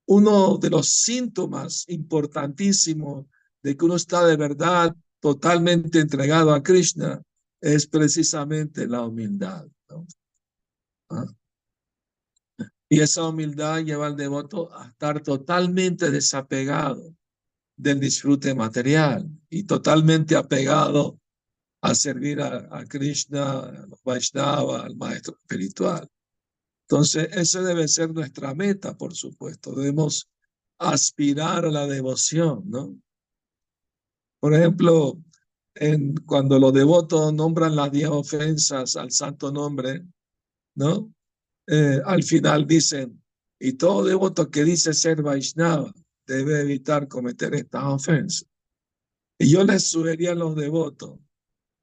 uno 0.07 0.57
de 0.57 0.69
los 0.69 0.89
síntomas 0.89 1.85
importantísimos 1.87 3.25
de 3.63 3.77
que 3.77 3.85
uno 3.85 3.95
está 3.95 4.25
de 4.25 4.35
verdad 4.35 4.93
totalmente 5.21 6.01
entregado 6.01 6.53
a 6.53 6.61
Krishna 6.61 7.23
es 7.61 7.87
precisamente 7.87 8.87
la 8.87 9.03
humildad. 9.03 9.65
¿Ah? 11.09 11.25
Y 12.89 12.99
esa 12.99 13.23
humildad 13.23 13.79
lleva 13.85 14.07
al 14.07 14.17
devoto 14.17 14.73
a 14.75 14.87
estar 14.89 15.23
totalmente 15.23 16.11
desapegado 16.11 17.16
del 17.77 17.99
disfrute 17.99 18.55
material 18.55 19.29
y 19.49 19.63
totalmente 19.63 20.35
apegado 20.35 21.19
a 21.81 21.93
servir 21.93 22.41
a, 22.41 22.83
Krishna, 22.85 23.59
a 23.59 23.87
Vaishnava, 24.03 24.81
al 24.81 24.95
maestro 24.97 25.37
espiritual. 25.39 26.09
Entonces, 26.89 27.29
esa 27.31 27.61
debe 27.61 27.87
ser 27.87 28.13
nuestra 28.13 28.53
meta, 28.55 28.97
por 28.97 29.13
supuesto. 29.13 29.75
Debemos 29.75 30.27
aspirar 30.79 31.65
a 31.65 31.71
la 31.71 31.85
devoción, 31.85 32.63
¿no? 32.65 32.97
Por 34.39 34.53
ejemplo, 34.53 35.21
cuando 36.25 36.59
los 36.59 36.73
devotos 36.73 37.33
nombran 37.33 37.75
las 37.75 37.91
diez 37.91 38.09
ofensas 38.09 38.95
al 38.95 39.11
santo 39.11 39.51
nombre, 39.51 40.05
¿no? 40.75 41.13
Eh, 41.67 42.01
al 42.03 42.23
final 42.23 42.65
dicen, 42.65 43.21
y 43.59 43.73
todo 43.73 44.03
devoto 44.03 44.49
que 44.49 44.63
dice 44.63 44.93
ser 44.93 45.21
Vaishnava 45.21 45.93
debe 46.27 46.61
evitar 46.61 47.07
cometer 47.07 47.55
estas 47.55 47.83
ofensas. 47.85 48.47
Y 49.39 49.49
yo 49.49 49.63
les 49.63 49.89
sugería 49.89 50.31
a 50.31 50.35
los 50.35 50.55
devotos, 50.55 51.19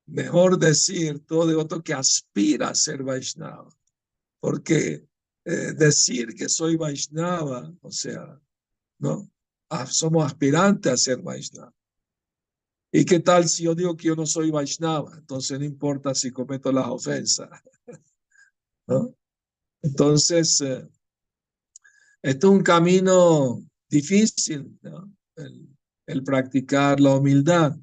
mejor 0.06 0.58
decir 0.58 1.24
todo 1.24 1.46
devoto 1.46 1.82
que 1.82 1.94
aspira 1.94 2.68
a 2.68 2.74
ser 2.74 3.02
Vaishnava, 3.02 3.70
porque 4.40 5.08
eh, 5.44 5.72
decir 5.72 6.34
que 6.34 6.48
soy 6.48 6.76
Vaishnava, 6.76 7.72
o 7.80 7.90
sea, 7.90 8.40
¿no? 8.98 9.30
Ah, 9.70 9.86
somos 9.86 10.24
aspirantes 10.24 10.92
a 10.92 10.96
ser 10.96 11.22
Vaishnava. 11.22 11.74
¿Y 12.92 13.04
qué 13.04 13.18
tal 13.20 13.48
si 13.48 13.64
yo 13.64 13.74
digo 13.74 13.96
que 13.96 14.08
yo 14.08 14.14
no 14.14 14.26
soy 14.26 14.50
Vaishnava? 14.50 15.16
Entonces 15.16 15.58
no 15.58 15.64
importa 15.64 16.14
si 16.14 16.30
cometo 16.30 16.70
las 16.70 16.86
ofensas. 16.86 17.48
¿No? 18.86 19.16
Entonces, 19.82 20.60
esto 20.60 20.88
es 22.22 22.44
un 22.44 22.62
camino 22.62 23.64
difícil, 23.94 24.78
¿no? 24.82 25.12
el, 26.06 26.24
practicar 26.24 27.00
la 27.00 27.16
humildad. 27.16 27.76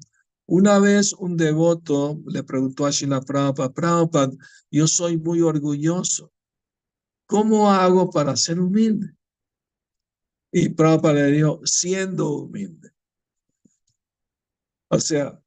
Una 0.46 0.78
vez 0.78 1.12
un 1.14 1.36
devoto 1.36 2.20
le 2.26 2.42
preguntó 2.42 2.84
a 2.84 2.90
Shila 2.90 3.20
Prabhupada, 3.20 3.72
Prabhupada, 3.72 4.32
yo 4.70 4.86
soy 4.86 5.16
muy 5.16 5.40
orgulloso. 5.40 6.30
¿Cómo 7.26 7.70
hago 7.70 8.10
para 8.10 8.36
ser 8.36 8.60
humilde? 8.60 9.14
Y 10.52 10.68
Prabhupada 10.68 11.14
le 11.14 11.32
dijo, 11.32 11.60
siendo 11.64 12.30
humilde. 12.30 12.90
O 14.90 15.00
sea, 15.00 15.40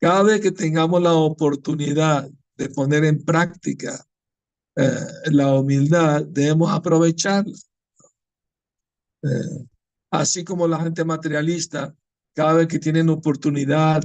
cada 0.00 0.22
vez 0.22 0.40
que 0.40 0.52
tengamos 0.52 1.02
la 1.02 1.14
oportunidad 1.14 2.30
de 2.56 2.68
poner 2.68 3.04
en 3.04 3.24
práctica 3.24 4.06
eh, 4.76 5.30
la 5.32 5.54
humildad, 5.54 6.24
debemos 6.26 6.70
aprovecharla. 6.70 7.56
Eh, 9.22 9.66
así 10.10 10.44
como 10.44 10.66
la 10.68 10.80
gente 10.80 11.04
materialista, 11.04 11.94
cada 12.34 12.54
vez 12.54 12.68
que 12.68 12.78
tienen 12.78 13.08
oportunidad 13.08 14.02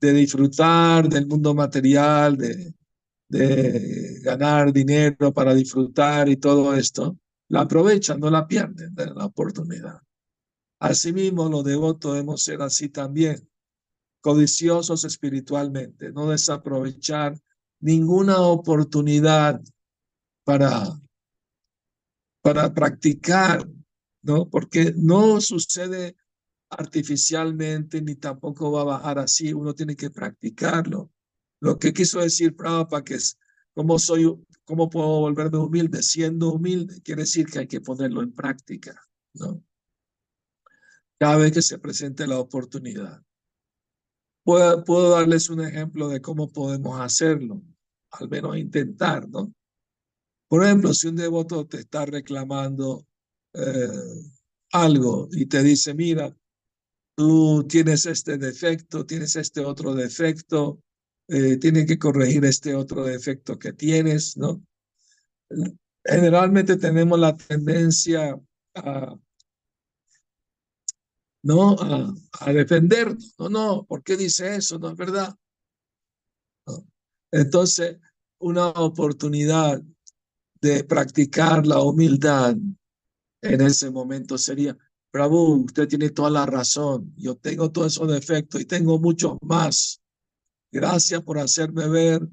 de 0.00 0.12
disfrutar 0.12 1.08
del 1.08 1.26
mundo 1.26 1.54
material, 1.54 2.36
de, 2.36 2.74
ganar 4.22 4.72
dinero 4.72 5.32
para 5.32 5.54
disfrutar 5.54 6.28
y 6.28 6.36
todo 6.36 6.74
esto, 6.74 7.18
la 7.48 7.62
aprovechan, 7.62 8.20
no 8.20 8.30
la 8.30 8.46
pierden 8.46 8.94
de 8.94 9.06
la 9.06 9.24
oportunidad. 9.26 10.00
Asimismo, 10.78 11.48
los 11.48 11.64
devotos 11.64 12.12
debemos 12.12 12.42
ser 12.44 12.62
así 12.62 12.90
también, 12.90 13.48
codiciosos 14.20 15.04
espiritualmente, 15.04 16.12
no 16.12 16.30
desaprovechar 16.30 17.36
ninguna 17.80 18.40
oportunidad 18.40 19.60
para, 20.44 21.00
para 22.40 22.72
practicar, 22.72 23.66
¿no? 24.24 24.48
Porque 24.48 24.92
no 24.96 25.40
sucede 25.40 26.16
artificialmente 26.70 28.02
ni 28.02 28.16
tampoco 28.16 28.72
va 28.72 28.80
a 28.80 28.84
bajar 28.84 29.18
así, 29.18 29.52
uno 29.52 29.74
tiene 29.74 29.94
que 29.94 30.10
practicarlo. 30.10 31.12
Lo 31.60 31.78
que 31.78 31.92
quiso 31.92 32.20
decir 32.20 32.56
Prabhupada 32.56 33.04
que 33.04 33.14
es, 33.14 33.38
¿cómo 33.74 33.98
soy, 33.98 34.34
cómo 34.64 34.90
puedo 34.90 35.20
volverme 35.20 35.58
humilde? 35.58 36.02
Siendo 36.02 36.52
humilde, 36.52 37.00
quiere 37.02 37.22
decir 37.22 37.46
que 37.46 37.60
hay 37.60 37.66
que 37.68 37.80
ponerlo 37.80 38.22
en 38.22 38.32
práctica, 38.32 39.00
¿no? 39.34 39.62
Cada 41.18 41.36
vez 41.36 41.52
que 41.52 41.62
se 41.62 41.78
presente 41.78 42.26
la 42.26 42.38
oportunidad. 42.38 43.22
Puedo, 44.42 44.84
puedo 44.84 45.10
darles 45.10 45.48
un 45.48 45.60
ejemplo 45.60 46.08
de 46.08 46.20
cómo 46.20 46.48
podemos 46.48 46.98
hacerlo, 47.00 47.62
al 48.10 48.28
menos 48.28 48.56
intentar, 48.56 49.28
¿no? 49.28 49.54
Por 50.48 50.64
ejemplo, 50.64 50.92
si 50.92 51.08
un 51.08 51.16
devoto 51.16 51.66
te 51.66 51.78
está 51.78 52.04
reclamando 52.04 53.06
eh, 53.54 53.88
algo 54.72 55.28
y 55.32 55.46
te 55.46 55.62
dice, 55.62 55.94
mira, 55.94 56.34
tú 57.16 57.64
tienes 57.68 58.06
este 58.06 58.38
defecto, 58.38 59.06
tienes 59.06 59.36
este 59.36 59.64
otro 59.64 59.94
defecto, 59.94 60.80
eh, 61.28 61.56
tienes 61.58 61.86
que 61.86 61.98
corregir 61.98 62.44
este 62.44 62.74
otro 62.74 63.04
defecto 63.04 63.58
que 63.58 63.72
tienes, 63.72 64.36
¿no? 64.36 64.62
Generalmente 66.04 66.76
tenemos 66.76 67.18
la 67.18 67.36
tendencia 67.36 68.38
a, 68.74 69.16
¿no? 71.44 71.76
A, 72.40 72.52
defendernos. 72.52 73.34
No, 73.38 73.48
no, 73.48 73.86
¿por 73.86 74.02
qué 74.02 74.16
dice 74.16 74.56
eso? 74.56 74.78
No 74.78 74.90
es 74.90 74.96
verdad. 74.96 75.34
Entonces, 77.30 77.98
una 78.38 78.68
oportunidad 78.68 79.82
de 80.60 80.84
practicar 80.84 81.66
la 81.66 81.80
humildad 81.80 82.56
en 83.44 83.60
ese 83.60 83.90
momento 83.90 84.38
sería, 84.38 84.76
Prabhu, 85.10 85.64
usted 85.64 85.86
tiene 85.86 86.10
toda 86.10 86.30
la 86.30 86.46
razón, 86.46 87.14
yo 87.16 87.36
tengo 87.36 87.70
todos 87.70 87.92
esos 87.92 88.10
defectos 88.10 88.60
y 88.60 88.64
tengo 88.64 88.98
muchos 88.98 89.36
más. 89.42 90.00
Gracias 90.72 91.22
por 91.22 91.38
hacerme 91.38 91.86
ver 91.88 92.26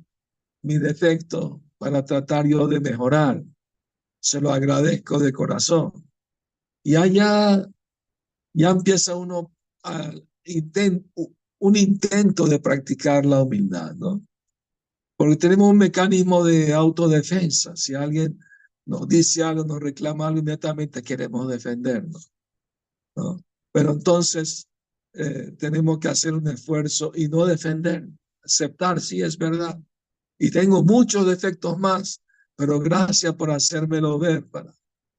mi 0.63 0.77
defecto 0.77 1.62
para 1.77 2.03
tratar 2.03 2.48
yo 2.48 2.68
de 2.68 2.80
mejorar. 2.80 3.44
Se 4.20 4.39
lo 4.39 4.51
agradezco 4.51 5.20
de 5.20 5.31
corazón. 5.31 5.92
Y 6.83 6.96
allá 6.96 7.68
ya 8.53 8.70
empieza 8.70 9.16
uno 9.16 9.51
un 11.59 11.75
intento 11.75 12.48
de 12.48 12.59
practicar 12.59 13.25
la 13.25 13.44
humildad, 13.44 13.94
¿no? 13.96 14.25
Porque 15.18 15.35
tenemos 15.35 15.70
un 15.70 15.77
mecanismo 15.77 16.44
de 16.44 16.74
autodefensa. 16.74 17.75
Si 17.75 17.94
alguien 17.94 18.40
nos 18.85 19.07
dice 19.07 19.44
algo, 19.44 19.63
nos 19.63 19.79
reclama 19.79 20.27
algo, 20.27 20.39
inmediatamente 20.39 21.01
queremos 21.01 21.48
defendernos. 21.48 22.31
¿no? 23.15 23.44
Pero 23.72 23.91
entonces 23.91 24.67
eh, 25.13 25.51
tenemos 25.57 26.00
que 26.00 26.09
hacer 26.09 26.33
un 26.33 26.48
esfuerzo 26.48 27.11
y 27.15 27.27
no 27.27 27.46
defender, 27.46 28.07
aceptar, 28.44 29.00
sí 29.00 29.22
es 29.22 29.37
verdad. 29.37 29.79
Y 30.39 30.51
tengo 30.51 30.83
muchos 30.83 31.25
defectos 31.27 31.77
más, 31.77 32.22
pero 32.55 32.79
gracias 32.79 33.33
por 33.35 33.51
hacérmelo 33.51 34.17
ver 34.17 34.48
para 34.48 34.74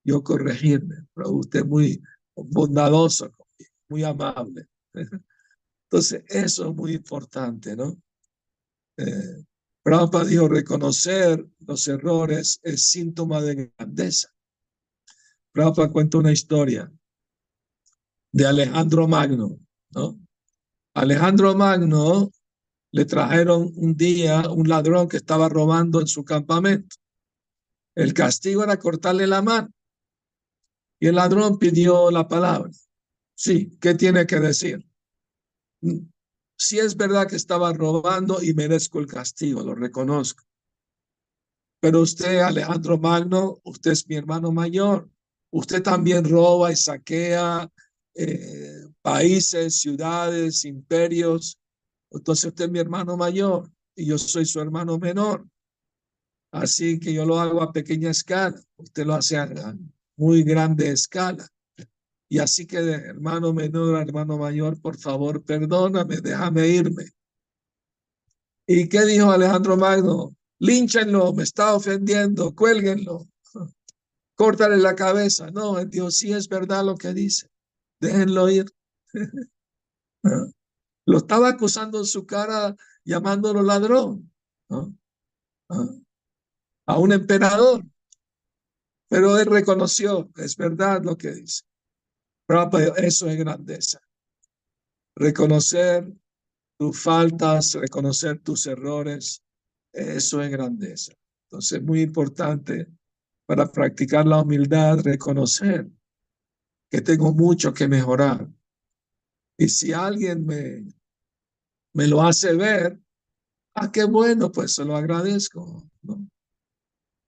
yo 0.04 0.22
corregirme. 0.22 1.06
Pero 1.14 1.30
usted 1.30 1.64
muy 1.64 2.02
bondadoso 2.34 3.30
muy 3.92 4.02
amable. 4.04 4.66
Entonces, 5.84 6.24
eso 6.28 6.70
es 6.70 6.74
muy 6.74 6.94
importante, 6.94 7.76
¿no? 7.76 8.02
Eh, 8.96 9.44
Prabhupada 9.82 10.24
dijo, 10.24 10.48
reconocer 10.48 11.44
los 11.60 11.88
errores 11.88 12.60
es 12.62 12.88
síntoma 12.90 13.40
de 13.40 13.72
grandeza. 13.76 14.28
Prabhupada 15.52 15.90
cuenta 15.90 16.18
una 16.18 16.32
historia 16.32 16.90
de 18.30 18.46
Alejandro 18.46 19.08
Magno, 19.08 19.58
¿no? 19.90 20.18
Alejandro 20.94 21.54
Magno 21.54 22.30
le 22.92 23.04
trajeron 23.06 23.72
un 23.74 23.96
día 23.96 24.48
un 24.50 24.68
ladrón 24.68 25.08
que 25.08 25.16
estaba 25.16 25.48
robando 25.48 26.00
en 26.00 26.06
su 26.06 26.24
campamento. 26.24 26.96
El 27.94 28.14
castigo 28.14 28.62
era 28.62 28.78
cortarle 28.78 29.26
la 29.26 29.42
mano. 29.42 29.70
Y 31.00 31.08
el 31.08 31.16
ladrón 31.16 31.58
pidió 31.58 32.10
la 32.10 32.28
palabra. 32.28 32.70
Sí, 33.34 33.76
¿qué 33.80 33.94
tiene 33.94 34.26
que 34.26 34.38
decir? 34.38 34.86
Si 36.64 36.78
es 36.78 36.96
verdad 36.96 37.26
que 37.26 37.34
estaba 37.34 37.72
robando 37.72 38.40
y 38.40 38.54
merezco 38.54 39.00
el 39.00 39.08
castigo, 39.08 39.64
lo 39.64 39.74
reconozco. 39.74 40.44
Pero 41.80 42.02
usted, 42.02 42.38
Alejandro 42.38 42.98
Magno, 42.98 43.60
usted 43.64 43.90
es 43.90 44.08
mi 44.08 44.14
hermano 44.14 44.52
mayor. 44.52 45.10
Usted 45.50 45.82
también 45.82 46.24
roba 46.24 46.70
y 46.70 46.76
saquea 46.76 47.68
eh, 48.14 48.86
países, 49.02 49.80
ciudades, 49.80 50.64
imperios. 50.64 51.58
Entonces 52.12 52.44
usted 52.44 52.66
es 52.66 52.70
mi 52.70 52.78
hermano 52.78 53.16
mayor 53.16 53.68
y 53.96 54.06
yo 54.06 54.16
soy 54.16 54.46
su 54.46 54.60
hermano 54.60 55.00
menor. 55.00 55.44
Así 56.52 57.00
que 57.00 57.12
yo 57.12 57.26
lo 57.26 57.40
hago 57.40 57.60
a 57.60 57.72
pequeña 57.72 58.10
escala. 58.10 58.62
Usted 58.76 59.04
lo 59.04 59.14
hace 59.14 59.36
a 59.36 59.76
muy 60.16 60.44
grande 60.44 60.92
escala. 60.92 61.44
Y 62.32 62.38
así 62.38 62.66
que 62.66 62.78
hermano 62.78 63.52
menor 63.52 64.00
hermano 64.00 64.38
mayor, 64.38 64.80
por 64.80 64.96
favor, 64.96 65.44
perdóname, 65.44 66.16
déjame 66.22 66.66
irme. 66.66 67.04
¿Y 68.66 68.88
qué 68.88 69.04
dijo 69.04 69.30
Alejandro 69.30 69.76
Magno? 69.76 70.34
Línchenlo, 70.58 71.34
me 71.34 71.42
está 71.42 71.74
ofendiendo, 71.74 72.54
cuélguenlo, 72.54 73.28
córtale 74.34 74.78
la 74.78 74.94
cabeza. 74.94 75.50
No, 75.50 75.84
Dios 75.84 76.16
sí 76.16 76.32
es 76.32 76.48
verdad 76.48 76.86
lo 76.86 76.96
que 76.96 77.12
dice. 77.12 77.50
Déjenlo 78.00 78.48
ir. 78.48 78.64
Lo 81.04 81.18
estaba 81.18 81.50
acusando 81.50 81.98
en 81.98 82.06
su 82.06 82.24
cara, 82.24 82.74
llamándolo 83.04 83.60
ladrón. 83.62 84.32
A 86.86 86.98
un 86.98 87.12
emperador. 87.12 87.84
Pero 89.10 89.36
él 89.36 89.44
reconoció, 89.44 90.30
es 90.36 90.56
verdad 90.56 91.02
lo 91.04 91.18
que 91.18 91.32
dice. 91.32 91.64
Eso 92.48 93.28
es 93.28 93.38
grandeza. 93.38 94.00
Reconocer 95.16 96.12
tus 96.78 97.00
faltas, 97.00 97.74
reconocer 97.74 98.40
tus 98.40 98.66
errores, 98.66 99.42
eso 99.92 100.42
es 100.42 100.50
grandeza. 100.50 101.12
Entonces 101.46 101.78
es 101.78 101.84
muy 101.84 102.02
importante 102.02 102.88
para 103.46 103.70
practicar 103.70 104.26
la 104.26 104.40
humildad, 104.40 105.00
reconocer 105.00 105.88
que 106.90 107.00
tengo 107.00 107.32
mucho 107.32 107.72
que 107.72 107.88
mejorar. 107.88 108.48
Y 109.58 109.68
si 109.68 109.92
alguien 109.92 110.44
me, 110.44 110.84
me 111.94 112.06
lo 112.06 112.22
hace 112.22 112.54
ver, 112.54 113.00
ah, 113.74 113.90
qué 113.92 114.04
bueno, 114.04 114.50
pues 114.50 114.74
se 114.74 114.84
lo 114.84 114.96
agradezco. 114.96 115.88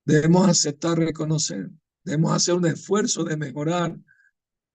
Debemos 0.06 0.48
aceptar, 0.48 0.98
reconocer, 0.98 1.70
debemos 2.04 2.32
hacer 2.32 2.54
un 2.54 2.66
esfuerzo 2.66 3.24
de 3.24 3.36
mejorar 3.36 3.98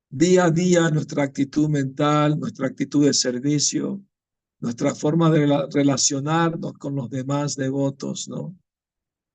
día 0.10 0.46
a 0.46 0.52
día 0.52 0.90
nuestra 0.90 1.24
actitud 1.24 1.70
mental, 1.70 2.40
nuestra 2.40 2.68
actitud 2.68 3.06
de 3.06 3.14
servicio, 3.14 4.02
nuestra 4.60 4.96
forma 4.96 5.30
de 5.30 5.68
relacionarnos 5.72 6.74
con 6.74 6.96
los 6.96 7.10
demás 7.10 7.56
devotos, 7.56 8.28
¿no? 8.28 8.58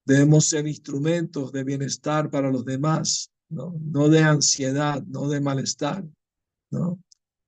Debemos 0.04 0.46
ser 0.48 0.66
instrumentos 0.66 1.52
de 1.52 1.64
bienestar 1.64 2.28
para 2.28 2.50
los 2.50 2.64
demás, 2.64 3.30
¿no? 3.48 3.74
No 3.80 4.08
de 4.08 4.20
ansiedad, 4.20 5.02
no 5.04 5.28
de 5.28 5.40
malestar, 5.40 6.04
¿no? 6.70 7.00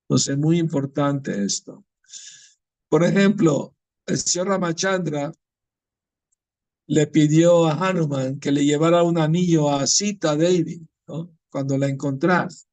Entonces 0.03 0.29
es 0.29 0.37
muy 0.37 0.57
importante 0.57 1.43
esto. 1.43 1.83
Por 2.89 3.03
ejemplo, 3.03 3.75
el 4.05 4.17
señor 4.17 4.47
Ramachandra 4.47 5.33
le 6.87 7.07
pidió 7.07 7.67
a 7.67 7.73
Hanuman 7.73 8.39
que 8.39 8.51
le 8.51 8.63
llevara 8.63 9.03
un 9.03 9.17
anillo 9.17 9.69
a 9.69 9.85
Sita 9.85 10.37
Devi, 10.37 10.87
¿no? 11.07 11.37
Cuando 11.49 11.77
la 11.77 11.87
encontrase. 11.87 12.66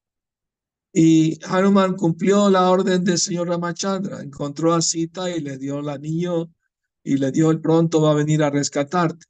Y 0.96 1.40
Hanuman 1.46 1.96
cumplió 1.96 2.48
la 2.48 2.70
orden 2.70 3.02
del 3.02 3.18
señor 3.18 3.48
Ramachandra, 3.48 4.22
encontró 4.22 4.72
a 4.72 4.80
Sita 4.80 5.28
y 5.28 5.40
le 5.40 5.58
dio 5.58 5.80
el 5.80 5.88
anillo 5.88 6.50
y 7.02 7.16
le 7.16 7.32
dio 7.32 7.50
el 7.50 7.60
pronto 7.60 8.00
va 8.00 8.12
a 8.12 8.14
venir 8.14 8.44
a 8.44 8.50
rescatarte. 8.50 9.26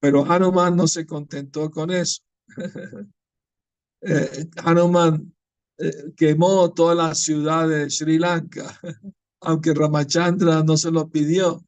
Pero 0.00 0.30
Hanuman 0.30 0.76
no 0.76 0.86
se 0.86 1.06
contentó 1.06 1.70
con 1.70 1.90
eso. 1.90 2.20
eh, 4.02 4.50
Hanuman 4.62 5.34
eh, 5.78 6.12
quemó 6.14 6.70
toda 6.74 6.94
la 6.94 7.14
ciudad 7.14 7.66
de 7.70 7.88
Sri 7.88 8.18
Lanka, 8.18 8.78
aunque 9.40 9.72
Ramachandra 9.72 10.62
no 10.62 10.76
se 10.76 10.90
lo 10.90 11.08
pidió, 11.08 11.64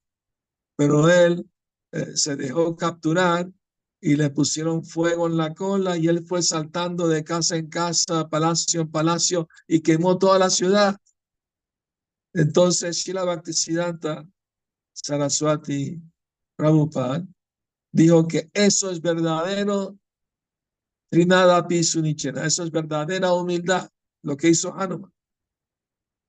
pero 0.77 1.09
él 1.09 1.49
eh, 1.93 2.15
se 2.15 2.37
dejó 2.37 2.77
capturar 2.77 3.51
y 4.07 4.17
le 4.17 4.29
pusieron 4.29 4.85
fuego 4.85 5.27
en 5.27 5.39
la 5.39 5.55
cola 5.55 5.97
y 5.97 6.09
él 6.09 6.27
fue 6.27 6.43
saltando 6.43 7.09
de 7.09 7.25
casa 7.25 7.57
en 7.57 7.71
casa, 7.71 8.29
palacio 8.29 8.83
en 8.83 8.91
palacio 8.91 9.49
y 9.67 9.81
quemó 9.81 10.19
toda 10.19 10.39
la 10.39 10.51
ciudad. 10.51 10.95
Entonces 12.35 12.99
Shila 12.99 13.25
Bhaktisiddhanta 13.25 14.29
Saraswati 14.93 16.03
Prabhupada 16.55 17.27
dijo 17.93 18.29
que 18.29 18.51
eso 18.53 18.91
es 18.91 19.01
verdadero 19.01 19.99
Trinada 21.09 21.67
Pisunichena, 21.67 22.45
eso 22.45 22.63
es 22.63 22.71
verdadera 22.71 23.33
humildad, 23.33 23.89
lo 24.23 24.37
que 24.37 24.51
hizo 24.51 24.75
Hanuman. 24.75 25.15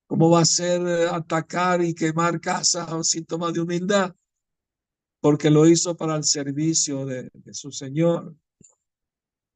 ¿Cómo 0.06 0.30
va 0.30 0.40
a 0.40 0.44
ser 0.46 0.80
eh, 0.80 1.08
atacar 1.10 1.82
y 1.82 1.94
quemar 1.94 2.40
casas 2.40 2.90
un 2.90 3.04
síntoma 3.04 3.52
de 3.52 3.60
humildad? 3.60 4.14
Porque 5.26 5.50
lo 5.50 5.66
hizo 5.66 5.96
para 5.96 6.14
el 6.14 6.22
servicio 6.22 7.04
de, 7.04 7.28
su 7.50 7.72
Señor. 7.72 8.36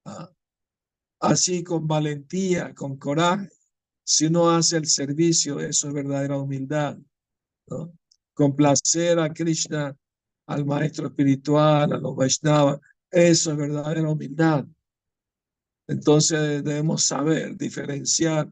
Ah, 0.05 0.29
así 1.21 1.63
con 1.63 1.87
valentía, 1.87 2.75
con 2.75 2.97
coraje. 2.97 3.49
Si 4.05 4.27
uno 4.27 4.51
hace 4.51 4.79
el 4.79 4.87
servicio, 4.87 5.61
eso 5.61 5.87
es 5.87 5.95
verdadera 5.95 6.39
humildad. 6.39 6.99
Complacer 8.35 9.21
a 9.21 9.33
Krishna, 9.33 9.97
al 10.49 10.65
maestro 10.65 11.07
espiritual, 11.07 11.93
a 11.93 11.99
los 11.99 12.17
Vaishnavas, 12.17 12.81
eso 13.09 13.53
es 13.53 13.57
verdadera 13.57 14.11
humildad. 14.11 14.67
Entonces 15.87 16.65
debemos 16.65 17.05
saber 17.05 17.57
diferenciar 17.57 18.51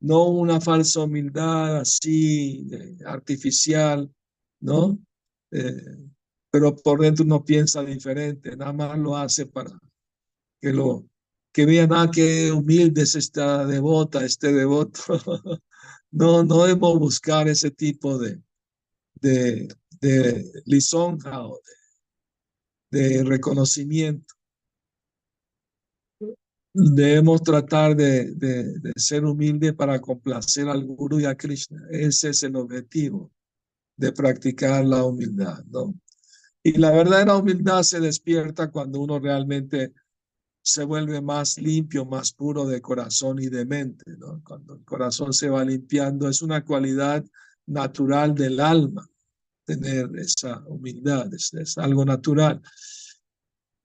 no 0.00 0.28
una 0.28 0.60
falsa 0.60 1.00
humildad 1.00 1.78
así 1.78 2.68
artificial, 3.06 4.14
¿no? 4.60 4.98
Eh, 5.50 6.10
pero 6.50 6.74
por 6.76 7.00
dentro 7.00 7.24
uno 7.24 7.44
piensa 7.44 7.82
diferente, 7.82 8.56
nada 8.56 8.72
más 8.72 8.98
lo 8.98 9.16
hace 9.16 9.46
para 9.46 9.70
que 10.60 10.72
lo 10.72 11.06
que 11.52 11.66
vean, 11.66 11.92
ah, 11.92 12.10
qué 12.12 12.52
humilde 12.52 13.02
es 13.02 13.14
esta 13.16 13.66
devota, 13.66 14.24
este 14.24 14.52
devoto. 14.52 15.00
no, 16.10 16.44
no 16.44 16.64
debemos 16.64 16.98
buscar 16.98 17.48
ese 17.48 17.70
tipo 17.70 18.18
de, 18.18 18.40
de, 19.14 19.68
de 20.00 20.62
lisonja 20.66 21.46
o 21.46 21.60
de 22.90 23.24
reconocimiento 23.24 24.38
debemos 26.72 27.42
tratar 27.42 27.96
de, 27.96 28.34
de, 28.34 28.92
ser 28.96 29.24
humildes 29.24 29.74
para 29.74 30.00
complacer 30.00 30.68
al 30.68 30.84
Guru 30.84 31.20
y 31.20 31.24
a 31.24 31.36
Krishna. 31.36 31.80
Ese 31.90 32.30
es 32.30 32.42
el 32.42 32.56
objetivo 32.56 33.32
de 33.96 34.12
practicar 34.12 34.84
la 34.84 35.04
humildad, 35.04 35.64
¿no? 35.66 35.94
Y 36.68 36.72
la 36.72 36.90
verdadera 36.90 37.34
humildad 37.34 37.82
se 37.82 37.98
despierta 37.98 38.70
cuando 38.70 39.00
uno 39.00 39.18
realmente 39.18 39.94
se 40.60 40.84
vuelve 40.84 41.22
más 41.22 41.56
limpio, 41.56 42.04
más 42.04 42.30
puro 42.32 42.66
de 42.66 42.82
corazón 42.82 43.38
y 43.38 43.46
de 43.46 43.64
mente. 43.64 44.04
Cuando 44.44 44.74
el 44.74 44.84
corazón 44.84 45.32
se 45.32 45.48
va 45.48 45.64
limpiando, 45.64 46.28
es 46.28 46.42
una 46.42 46.62
cualidad 46.66 47.24
natural 47.64 48.34
del 48.34 48.60
alma, 48.60 49.08
tener 49.64 50.10
esa 50.18 50.62
humildad, 50.66 51.32
es 51.32 51.78
algo 51.78 52.04
natural. 52.04 52.60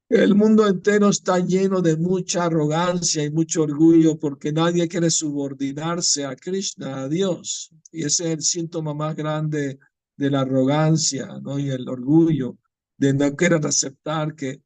El 0.10 0.36
mundo 0.36 0.68
entero 0.68 1.08
está 1.08 1.40
lleno 1.40 1.82
de 1.82 1.96
mucha 1.96 2.44
arrogancia 2.44 3.24
y 3.24 3.32
mucho 3.32 3.64
orgullo 3.64 4.20
porque 4.20 4.52
nadie 4.52 4.90
quiere 4.90 5.10
subordinarse 5.10 6.26
a 6.26 6.36
Krishna, 6.36 7.04
a 7.04 7.08
Dios. 7.08 7.72
Y 7.94 8.04
ese 8.04 8.26
es 8.26 8.32
el 8.32 8.42
síntoma 8.42 8.94
más 8.94 9.16
grande 9.16 9.80
de 10.18 10.30
la 10.30 10.42
arrogancia 10.42 11.40
¿no? 11.42 11.58
y 11.58 11.70
el 11.70 11.88
orgullo, 11.88 12.58
de 13.04 13.14
no 13.14 13.36
querer 13.36 13.66
aceptar 13.66 14.34
que 14.34 14.62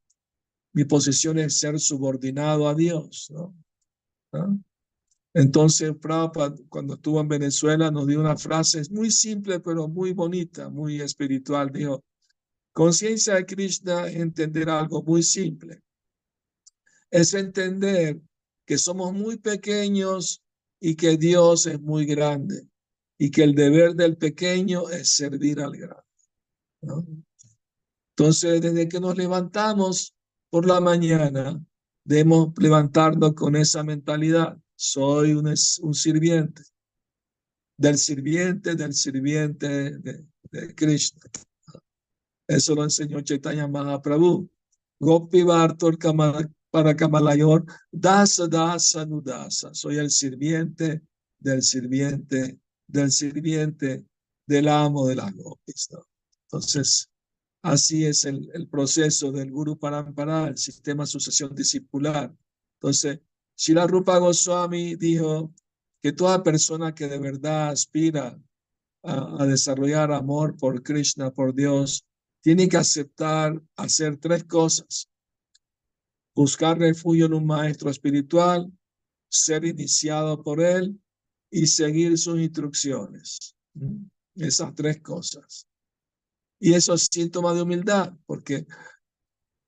mi 0.72 0.86
posición 0.86 1.40
es 1.40 1.60
ser 1.60 1.80
subordinado 1.80 2.68
a 2.68 2.76
Dios. 2.76 3.32
¿no? 3.32 3.56
Entonces, 5.34 5.96
Prabhupada, 6.00 6.56
cuando 6.70 6.94
estuvo 6.94 7.20
en 7.20 7.28
Venezuela, 7.28 7.90
nos 7.90 8.06
dio 8.06 8.20
una 8.20 8.38
frase 8.38 8.84
muy 8.92 9.10
simple, 9.10 9.60
pero 9.60 9.88
muy 9.88 10.14
bonita, 10.14 10.70
muy 10.70 11.02
espiritual. 11.02 11.72
Dijo, 11.72 12.04
Conciencia 12.74 13.34
de 13.34 13.46
Krishna 13.48 14.08
es 14.08 14.18
entender 14.18 14.70
algo 14.70 15.02
muy 15.02 15.24
simple. 15.24 15.82
Es 17.10 17.34
entender 17.34 18.22
que 18.68 18.78
somos 18.78 19.14
muy 19.14 19.38
pequeños 19.38 20.44
y 20.80 20.96
que 20.96 21.18
Dios 21.18 21.66
es 21.66 21.82
muy 21.82 22.06
grande 22.06 22.68
y 23.18 23.32
que 23.32 23.44
el 23.44 23.56
deber 23.56 23.96
del 23.96 24.16
pequeño 24.16 24.90
es 24.90 25.16
servir 25.16 25.60
al 25.60 25.76
grande. 25.76 27.26
Entonces, 28.18 28.62
desde 28.62 28.90
que 28.90 29.00
nos 29.00 29.16
levantamos 29.16 30.16
por 30.50 30.66
la 30.66 30.82
mañana, 30.82 31.64
debemos 32.04 32.52
levantarnos 32.58 33.34
con 33.34 33.56
esa 33.56 33.84
mentalidad. 33.84 34.58
Soy 34.76 35.34
un, 35.34 35.48
un 35.48 35.94
sirviente, 35.94 36.64
del 37.78 38.00
sirviente, 38.00 38.76
del 38.76 38.94
sirviente 38.94 40.00
de, 40.00 40.26
de 40.52 40.74
Krishna. 40.74 41.22
Eso 42.48 42.74
lo 42.74 42.84
enseñó 42.84 43.22
Chaitanya 43.22 43.68
Mahaprabhu. 43.68 44.50
Gopi 45.00 45.44
Bartor 45.44 46.00
para 46.72 46.96
Kamalayor, 46.96 47.66
Dasa 47.92 48.48
Dasa 48.48 49.06
Nudasa. 49.06 49.76
Soy 49.76 49.98
el 49.98 50.10
sirviente 50.10 51.04
del 51.38 51.62
sirviente 51.62 52.60
del 52.88 53.12
sirviente 53.12 54.08
del 54.48 54.68
amo 54.70 55.06
de 55.08 55.16
las 55.18 55.36
gopis. 55.36 55.90
Entonces, 56.46 57.12
así 57.68 58.06
es 58.06 58.24
el, 58.24 58.68
proceso 58.70 59.32
del 59.32 59.52
Guru 59.52 59.78
Parampara, 59.78 60.48
el 60.48 60.58
sistema 60.58 61.06
sucesión 61.06 61.54
discipular. 61.54 62.34
Entonces, 62.80 63.20
Shila 63.58 63.86
Rupa 63.88 64.18
Goswami 64.20 64.96
dijo 64.96 65.54
que 66.02 66.14
toda 66.14 66.44
persona 66.44 66.96
que 66.96 67.08
de 67.08 67.20
verdad 67.20 67.70
aspira 67.70 68.40
a, 69.04 69.46
desarrollar 69.46 70.12
amor 70.12 70.56
por 70.58 70.82
Krishna, 70.82 71.32
por 71.32 71.54
Dios, 71.54 72.06
tiene 72.42 72.70
que 72.70 72.78
aceptar 72.78 73.62
hacer 73.76 74.18
tres 74.18 74.46
cosas. 74.46 75.10
Buscar 76.36 76.80
refugio 76.80 77.26
en 77.26 77.34
un 77.34 77.46
maestro 77.46 77.90
espiritual, 77.90 78.72
ser 79.28 79.66
iniciado 79.66 80.42
por 80.42 80.62
él 80.62 81.02
y 81.52 81.68
seguir 81.68 82.18
sus 82.18 82.40
instrucciones. 82.40 83.56
Esas 84.36 84.74
tres 84.74 85.02
cosas. 85.02 85.68
Y 86.60 86.74
eso 86.74 86.94
es 86.94 87.08
síntoma 87.12 87.54
de 87.54 87.62
humildad, 87.62 88.14
porque 88.26 88.66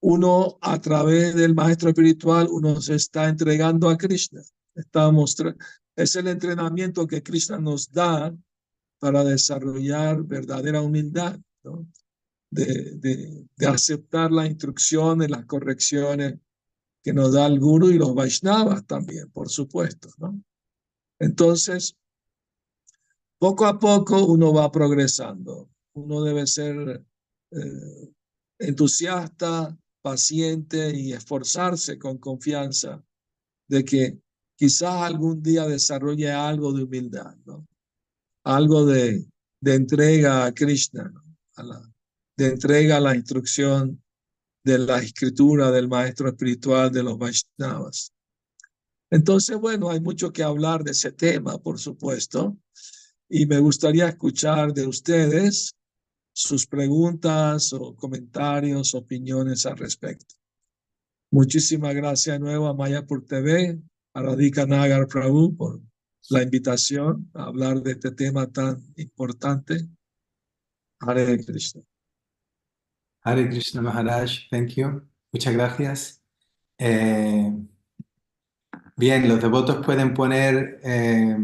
uno 0.02 0.58
a 0.62 0.80
través 0.80 1.36
del 1.36 1.54
maestro 1.54 1.90
espiritual, 1.90 2.48
uno 2.50 2.82
se 2.82 2.96
está 2.96 3.28
entregando 3.28 3.90
a 3.90 3.98
Krishna. 3.98 4.42
Es 5.96 6.16
el 6.16 6.28
entrenamiento 6.28 7.06
que 7.06 7.22
Krishna 7.22 7.60
nos 7.60 7.92
da 7.92 8.34
para 9.00 9.24
desarrollar 9.24 10.24
verdadera 10.24 10.82
humildad. 10.82 11.40
¿no? 11.64 11.86
de, 12.52 13.46
de, 13.56 13.68
aceptar 13.68 14.32
las 14.32 14.48
instrucciones, 14.48 15.30
las 15.30 15.46
correcciones 15.46 16.40
que 17.04 17.14
nos 17.14 17.34
da 17.34 17.46
el 17.46 17.60
Guru 17.60 17.90
y 17.90 17.98
los 17.98 18.14
Vaishnavas 18.14 18.86
también, 18.86 19.30
por 19.32 19.50
supuesto, 19.50 20.10
¿no? 20.18 20.42
Entonces, 21.20 21.96
poco 23.38 23.66
a 23.66 23.78
poco 23.78 24.26
uno 24.26 24.54
va 24.54 24.72
progresando. 24.72 25.70
Uno 25.94 26.24
debe 26.24 26.48
ser 26.48 27.04
eh, 27.52 28.14
entusiasta, 28.60 29.78
paciente 30.02 30.96
y 30.96 31.14
esforzarse 31.14 31.98
con 31.98 32.18
confianza 32.18 33.04
de 33.68 33.84
que 33.84 34.20
quizás 34.56 35.02
algún 35.04 35.42
día 35.42 35.68
desarrolle 35.68 36.32
algo 36.32 36.74
de 36.74 36.84
humildad, 36.84 37.36
¿no? 37.46 37.68
Algo 38.44 38.86
de, 38.86 39.26
de 39.62 39.76
entrega 39.76 40.46
a 40.46 40.54
Krishna, 40.54 41.12
de 42.38 42.48
entrega 42.48 42.98
a 42.98 43.02
la 43.02 43.16
instrucción 43.16 44.02
de 44.64 44.80
la 44.80 45.00
escritura 45.00 45.72
del 45.72 45.88
maestro 45.88 46.30
espiritual 46.30 46.92
de 46.92 47.04
los 47.04 47.18
Vaishnavas. 47.18 48.14
Entonces, 49.12 49.58
bueno, 49.58 49.90
hay 49.90 50.00
mucho 50.00 50.32
que 50.32 50.44
hablar 50.44 50.84
de 50.84 50.92
ese 50.92 51.12
tema, 51.12 51.58
por 51.58 51.80
supuesto, 51.80 52.58
y 53.28 53.46
me 53.46 53.60
gustaría 53.60 54.08
escuchar 54.08 54.74
de 54.74 54.88
ustedes 54.88 55.76
sus 56.34 56.66
preguntas 56.68 57.74
o 57.74 57.96
comentarios, 57.96 58.96
opiniones 58.96 59.66
al 59.66 59.78
respecto. 59.78 60.36
Muchísimas 61.32 61.94
gracias 61.94 62.36
de 62.36 62.40
nuevo 62.40 62.68
a 62.68 62.74
Mayapur 62.74 63.26
TV, 63.26 63.80
a 64.14 64.22
Radhika 64.22 64.66
Nagar 64.66 65.08
Prabhu 65.08 65.56
por 65.56 65.82
la 66.30 66.42
invitación 66.42 67.30
a 67.34 67.46
hablar 67.46 67.82
de 67.82 67.92
este 67.92 68.12
tema 68.12 68.48
tan 68.48 68.82
importante. 68.98 69.88
Hare 71.02 71.44
Krishna. 71.46 71.84
Hare 73.24 73.50
Krishna 73.50 73.82
Maharaj, 73.82 74.50
thank 74.50 74.70
you. 74.70 75.08
Muchas 75.32 75.54
gracias. 75.54 76.22
Eh, 76.78 77.54
bien, 78.98 79.28
los 79.28 79.42
devotos 79.42 79.86
pueden 79.86 80.14
poner 80.14 80.80
eh, 80.84 81.38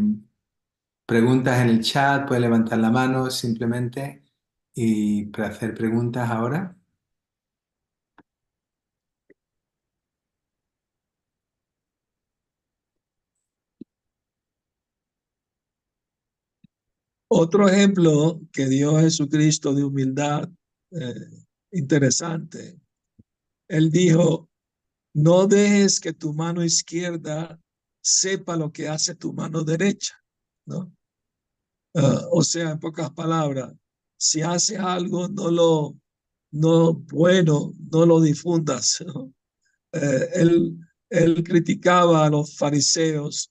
preguntas 1.06 1.60
en 1.60 1.68
el 1.68 1.80
chat, 1.80 2.26
pueden 2.26 2.42
levantar 2.42 2.78
la 2.78 2.90
mano 2.90 3.30
simplemente 3.30 4.25
y 4.76 5.24
para 5.26 5.48
hacer 5.48 5.74
preguntas 5.74 6.30
ahora. 6.30 6.76
Otro 17.28 17.68
ejemplo 17.68 18.40
que 18.52 18.66
dio 18.66 19.00
Jesucristo 19.00 19.74
de 19.74 19.82
humildad 19.82 20.48
eh, 20.92 21.14
interesante. 21.72 22.78
Él 23.68 23.90
dijo, 23.90 24.48
no 25.14 25.46
dejes 25.46 25.98
que 25.98 26.12
tu 26.12 26.34
mano 26.34 26.62
izquierda 26.62 27.58
sepa 28.00 28.56
lo 28.56 28.70
que 28.70 28.88
hace 28.88 29.14
tu 29.14 29.32
mano 29.32 29.64
derecha, 29.64 30.14
¿no? 30.66 30.92
Ah, 31.94 32.26
o 32.30 32.42
sea, 32.42 32.72
en 32.72 32.78
pocas 32.78 33.10
palabras, 33.10 33.74
si 34.16 34.42
haces 34.42 34.78
algo, 34.78 35.28
no 35.28 35.50
lo, 35.50 35.96
no 36.52 36.94
bueno, 36.94 37.72
no 37.90 38.06
lo 38.06 38.20
difundas. 38.20 39.04
Eh, 39.92 40.28
él, 40.34 40.78
él 41.08 41.42
criticaba 41.42 42.26
a 42.26 42.30
los 42.30 42.56
fariseos 42.56 43.50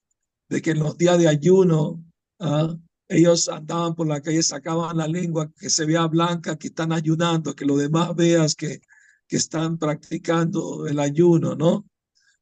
de 0.49 0.61
que 0.61 0.71
en 0.71 0.79
los 0.79 0.97
días 0.97 1.17
de 1.17 1.27
ayuno, 1.27 2.03
ah, 2.39 2.77
ellos 3.07 3.49
andaban 3.49 3.95
por 3.95 4.07
la 4.07 4.21
calle, 4.21 4.43
sacaban 4.43 4.97
la 4.97 5.07
lengua, 5.07 5.51
que 5.57 5.69
se 5.69 5.85
vea 5.85 6.07
blanca, 6.07 6.57
que 6.57 6.67
están 6.67 6.91
ayunando, 6.91 7.55
que 7.55 7.65
lo 7.65 7.77
demás 7.77 8.15
veas 8.15 8.55
que, 8.55 8.81
que 9.27 9.37
están 9.37 9.77
practicando 9.77 10.87
el 10.87 10.99
ayuno, 10.99 11.55
¿no? 11.55 11.85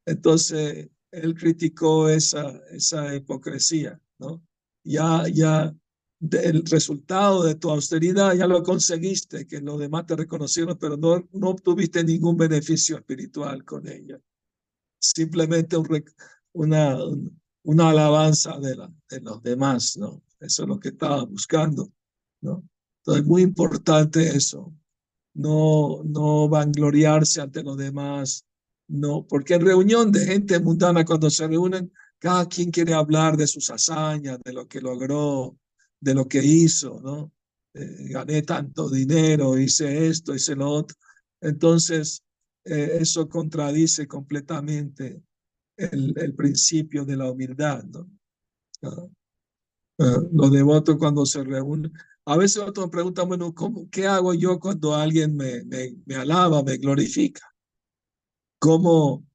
Entonces, 0.06 0.90
él 1.12 1.36
criticó 1.36 2.10
esa, 2.10 2.60
esa 2.72 3.16
hipocresía, 3.16 4.00
¿no? 4.20 4.44
Ya, 4.84 5.28
ya, 5.28 5.74
el 6.32 6.66
resultado 6.66 7.44
de 7.44 7.56
tu 7.56 7.70
austeridad 7.70 8.34
ya 8.34 8.48
lo 8.48 8.64
conseguiste, 8.64 9.46
que 9.46 9.60
los 9.60 9.80
demás 9.80 10.06
te 10.06 10.16
reconocieron, 10.16 10.78
pero 10.78 10.96
no, 10.96 11.28
no 11.34 11.50
obtuviste 11.50 12.04
ningún 12.04 12.38
beneficio 12.38 12.98
espiritual 12.98 13.66
con 13.66 13.88
ella. 13.88 14.20
Simplemente 15.00 15.76
un, 15.76 15.88
una, 16.54 16.98
una 17.64 17.90
alabanza 17.90 18.58
de, 18.60 18.76
la, 18.76 18.94
de 19.10 19.22
los 19.22 19.44
demás, 19.44 19.98
¿no? 19.98 20.24
Eso 20.40 20.64
es 20.64 20.70
lo 20.70 20.80
que 20.80 20.90
estaba 20.90 21.24
buscando, 21.26 21.92
¿no? 22.42 22.64
Entonces, 23.00 23.26
muy 23.26 23.42
importante 23.42 24.36
eso. 24.36 24.74
No, 25.34 26.04
no 26.06 26.48
vangloriarse 26.48 27.42
ante 27.42 27.64
los 27.64 27.76
demás, 27.76 28.46
no, 28.88 29.26
porque 29.28 29.56
en 29.56 29.66
reunión 29.66 30.12
de 30.12 30.26
gente 30.26 30.60
mundana, 30.60 31.04
cuando 31.04 31.30
se 31.30 31.48
reúnen, 31.48 31.92
cada 32.20 32.48
quien 32.48 32.72
quiere 32.72 32.94
hablar 32.94 33.36
de 33.36 33.48
sus 33.48 33.70
hazañas, 33.72 34.40
de 34.44 34.54
lo 34.54 34.68
que 34.68 34.80
logró, 34.80 35.58
de 36.04 36.14
lo 36.14 36.28
que 36.28 36.44
hizo, 36.44 37.00
¿no? 37.02 37.32
Eh, 37.74 38.10
gané 38.10 38.42
tanto 38.42 38.90
dinero, 38.90 39.58
hice 39.58 40.08
esto, 40.08 40.36
hice 40.36 40.56
lo 40.56 40.70
otro. 40.70 40.98
Entonces, 41.42 42.24
eh, 42.66 42.98
eso 43.00 43.28
contradice 43.30 44.08
completamente 44.08 45.24
el, 45.78 46.36
principio 46.36 47.06
de 47.06 47.18
la 47.18 47.32
humildad, 47.32 47.84
¿no? 47.86 48.10
Ah, 48.84 49.08
ah, 50.00 50.18
los 50.32 50.52
devotos 50.52 50.98
cuando 50.98 51.26
se 51.26 51.44
reúnen, 51.44 51.92
a 52.26 52.38
veces 52.38 52.62
otros 52.62 52.90
preguntan, 52.90 53.28
bueno, 53.28 53.54
¿cómo, 53.54 53.90
¿qué 53.90 54.06
hago 54.06 54.34
yo 54.34 54.60
cuando 54.60 54.94
alguien 54.94 55.36
me, 55.36 55.64
me, 55.64 55.96
me 56.06 56.16
alaba, 56.16 56.64
me 56.64 56.78
glorifica? 56.78 57.54
¿Cómo? 58.60 59.26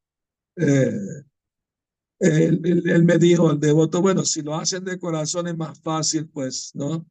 Eh, 0.57 1.25
él, 2.21 3.05
me 3.05 3.19
dijo, 3.19 3.51
el 3.51 3.61
devoto, 3.61 4.01
bueno, 4.01 4.25
si 4.25 4.43
lo 4.43 4.57
hacen 4.57 4.85
de 4.85 4.99
corazón 4.99 5.49
es 5.49 5.57
más 5.57 5.81
fácil, 5.81 6.29
pues, 6.29 6.73
¿no? 6.75 7.07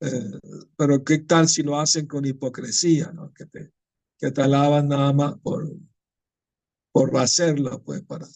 Eh, 0.00 0.38
pero 0.76 1.02
¿qué 1.02 1.18
tal 1.18 1.48
si 1.48 1.62
lo 1.62 1.78
hacen 1.78 2.06
con 2.06 2.26
hipocresía, 2.26 3.10
¿no? 3.12 3.32
Que 3.32 3.46
te, 3.46 3.72
que 4.18 4.30
te 4.30 4.42
alaban 4.42 4.88
nada 4.88 5.12
más 5.12 5.38
por, 5.38 5.70
por 6.92 7.16
hacerlo, 7.16 7.82
pues, 7.82 8.02
para 8.02 8.26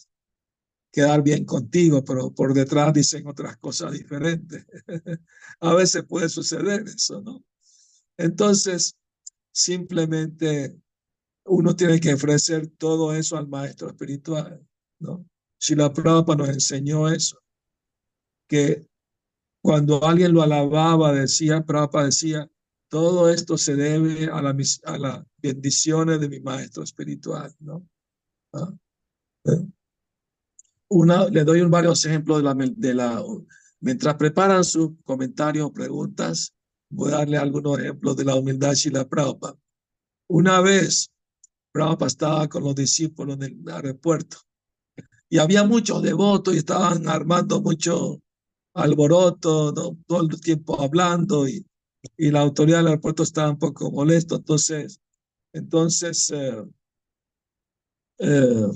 quedar 0.90 1.22
bien 1.22 1.44
contigo, 1.44 2.02
pero 2.02 2.32
por 2.32 2.54
detrás 2.54 2.92
dicen 2.94 3.26
otras 3.26 3.56
cosas 3.58 3.92
diferentes. 3.92 4.66
A 5.60 5.74
veces 5.74 6.04
puede 6.04 6.28
suceder 6.28 6.84
eso, 6.88 7.20
¿no? 7.20 7.44
Entonces, 8.16 8.96
simplemente 9.52 10.80
uno 11.44 11.76
tiene 11.76 12.00
que 12.00 12.14
ofrecer 12.14 12.68
todo 12.68 13.14
eso 13.14 13.36
al 13.36 13.48
maestro 13.48 13.88
espiritual, 13.88 14.66
¿no? 14.98 15.26
Si 15.58 15.74
la 15.74 15.92
Prabhupada 15.92 16.38
nos 16.38 16.48
enseñó 16.50 17.08
eso, 17.08 17.38
que 18.48 18.86
cuando 19.60 20.04
alguien 20.04 20.32
lo 20.32 20.42
alababa, 20.42 21.12
decía, 21.12 21.64
Prabhupada 21.64 22.06
decía, 22.06 22.48
todo 22.88 23.28
esto 23.28 23.58
se 23.58 23.74
debe 23.76 24.26
a, 24.26 24.40
la, 24.40 24.56
a 24.84 24.98
las 24.98 25.24
bendiciones 25.36 26.20
de 26.20 26.28
mi 26.28 26.40
maestro 26.40 26.84
espiritual, 26.84 27.54
¿no? 27.60 27.86
¿Ah? 28.52 28.72
¿Eh? 29.44 29.66
Una, 30.90 31.28
le 31.28 31.44
doy 31.44 31.60
varios 31.62 32.04
ejemplos 32.06 32.38
de 32.38 32.44
la, 32.44 32.54
de 32.54 33.44
mientras 33.80 34.14
preparan 34.14 34.64
sus 34.64 34.92
comentarios 35.04 35.66
o 35.66 35.72
preguntas, 35.72 36.54
voy 36.88 37.12
a 37.12 37.18
darle 37.18 37.36
algunos 37.36 37.78
ejemplos 37.78 38.16
de 38.16 38.24
la 38.24 38.36
humildad 38.36 38.74
y 38.82 38.90
la 38.90 39.06
Prabhupada. 39.06 39.58
Una 40.28 40.60
vez, 40.62 41.10
Prabhupada 41.72 42.06
estaba 42.06 42.48
con 42.48 42.64
los 42.64 42.74
discípulos 42.74 43.36
en 43.36 43.42
el 43.42 43.68
aeropuerto 43.70 44.47
y 45.28 45.38
había 45.38 45.64
muchos 45.64 46.02
devotos 46.02 46.54
y 46.54 46.58
estaban 46.58 47.08
armando 47.08 47.60
mucho 47.60 48.20
alboroto, 48.74 49.72
todo 50.06 50.22
el 50.22 50.40
tiempo 50.40 50.80
hablando 50.80 51.48
y, 51.48 51.66
y 52.16 52.30
la 52.30 52.40
autoridad 52.40 52.78
del 52.78 52.88
aeropuerto 52.88 53.22
estaba 53.22 53.50
un 53.50 53.58
poco 53.58 53.90
molesto. 53.90 54.36
Entonces, 54.36 55.00
entonces 55.52 56.30
eh, 56.30 56.64
eh, 58.18 58.68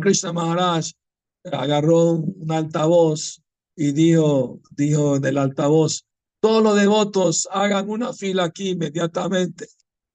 Krishna 0.00 0.32
Maharaj 0.32 0.86
agarró 1.52 2.12
un 2.12 2.50
altavoz 2.52 3.42
y 3.76 3.92
dijo, 3.92 4.60
dijo 4.70 5.16
en 5.16 5.24
el 5.24 5.38
altavoz, 5.38 6.06
todos 6.40 6.62
los 6.62 6.76
devotos 6.76 7.48
hagan 7.50 7.90
una 7.90 8.12
fila 8.12 8.44
aquí 8.44 8.70
inmediatamente. 8.70 9.68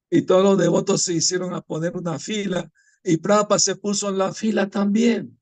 Y 0.10 0.24
todos 0.24 0.44
los 0.44 0.58
devotos 0.58 1.04
se 1.04 1.14
hicieron 1.14 1.54
a 1.54 1.62
poner 1.62 1.96
una 1.96 2.20
fila 2.20 2.70
y 3.04 3.18
Prabhupada 3.18 3.60
se 3.60 3.76
puso 3.76 4.10
en 4.10 4.18
la 4.18 4.34
fila 4.34 4.70
también. 4.70 5.41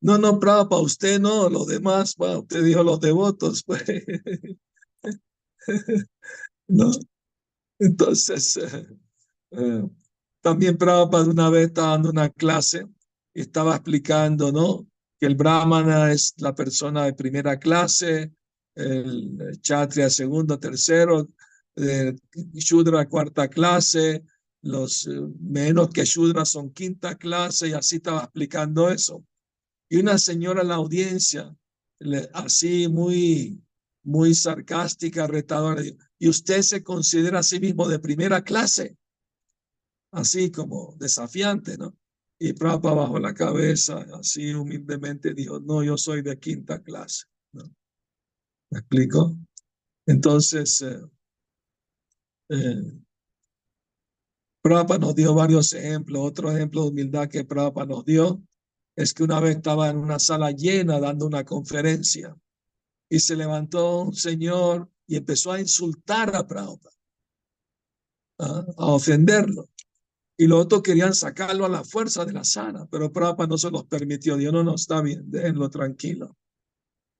No, 0.00 0.18
no, 0.18 0.38
Prabhupada, 0.38 0.82
usted 0.82 1.20
no, 1.20 1.48
los 1.48 1.66
demás, 1.66 2.14
usted 2.18 2.64
dijo 2.64 2.82
los 2.82 3.00
devotos, 3.00 3.62
pues. 3.64 3.82
no. 6.68 6.90
Entonces, 7.78 8.56
eh, 8.56 8.86
eh, 9.52 9.82
también 10.40 10.76
Prabhupada 10.76 11.28
una 11.28 11.50
vez 11.50 11.68
estaba 11.68 11.92
dando 11.92 12.10
una 12.10 12.30
clase 12.30 12.86
y 13.34 13.40
estaba 13.40 13.76
explicando, 13.76 14.52
¿no? 14.52 14.86
que 15.18 15.26
el 15.26 15.34
brahmana 15.34 16.12
es 16.12 16.34
la 16.38 16.54
persona 16.54 17.04
de 17.04 17.14
primera 17.14 17.58
clase, 17.58 18.32
el 18.74 19.58
kshatriya 19.62 20.10
segundo, 20.10 20.58
tercero, 20.58 21.28
el 21.76 22.20
shudra 22.54 23.08
cuarta 23.08 23.48
clase, 23.48 24.24
los 24.62 25.06
eh, 25.06 25.20
menos 25.40 25.90
que 25.90 26.04
shudra 26.04 26.44
son 26.44 26.70
quinta 26.70 27.16
clase 27.16 27.68
y 27.68 27.72
así 27.72 27.96
estaba 27.96 28.24
explicando 28.24 28.90
eso. 28.90 29.24
Y 29.88 29.98
una 29.98 30.18
señora 30.18 30.62
en 30.62 30.68
la 30.68 30.74
audiencia, 30.76 31.56
así 32.32 32.88
muy, 32.88 33.62
muy 34.02 34.34
sarcástica, 34.34 35.26
retadora, 35.26 35.82
y 36.18 36.28
usted 36.28 36.62
se 36.62 36.82
considera 36.82 37.40
a 37.40 37.42
sí 37.42 37.60
mismo 37.60 37.88
de 37.88 37.98
primera 37.98 38.42
clase, 38.42 38.96
así 40.12 40.50
como 40.50 40.96
desafiante, 40.98 41.76
¿no? 41.76 41.96
Y 42.38 42.52
Prabhupada 42.52 42.96
bajo 42.96 43.18
la 43.18 43.32
cabeza, 43.32 44.04
así 44.18 44.52
humildemente 44.52 45.32
dijo, 45.32 45.58
no, 45.60 45.82
yo 45.82 45.96
soy 45.96 46.22
de 46.22 46.38
quinta 46.38 46.82
clase. 46.82 47.24
¿Me 47.52 48.80
explico? 48.80 49.38
Entonces, 50.06 50.82
eh, 50.82 51.00
eh, 52.50 53.00
Prabhupada 54.60 54.98
nos 54.98 55.14
dio 55.14 55.32
varios 55.32 55.72
ejemplos. 55.72 56.22
Otro 56.24 56.50
ejemplo 56.50 56.82
de 56.82 56.88
humildad 56.88 57.28
que 57.28 57.44
Prabhupada 57.44 57.86
nos 57.86 58.04
dio 58.04 58.42
es 58.96 59.12
que 59.14 59.22
una 59.22 59.38
vez 59.40 59.56
estaba 59.56 59.90
en 59.90 59.98
una 59.98 60.18
sala 60.18 60.50
llena 60.50 60.98
dando 60.98 61.26
una 61.26 61.44
conferencia 61.44 62.34
y 63.08 63.20
se 63.20 63.36
levantó 63.36 64.00
un 64.00 64.14
señor 64.14 64.90
y 65.06 65.16
empezó 65.16 65.52
a 65.52 65.60
insultar 65.60 66.34
a 66.34 66.46
Prabhupada, 66.46 66.96
¿ah? 68.38 68.66
a 68.78 68.86
ofenderlo 68.86 69.68
y 70.36 70.46
los 70.46 70.64
otros 70.64 70.82
querían 70.82 71.14
sacarlo 71.14 71.64
a 71.64 71.68
la 71.68 71.84
fuerza 71.84 72.24
de 72.24 72.32
la 72.32 72.44
sala, 72.44 72.86
pero 72.90 73.12
Prabhupada 73.12 73.48
no 73.48 73.58
se 73.58 73.70
los 73.70 73.84
permitió. 73.84 74.36
Dios 74.36 74.52
no, 74.52 74.62
no, 74.62 74.74
está 74.74 75.00
bien, 75.00 75.30
déjenlo 75.30 75.70
tranquilo. 75.70 76.36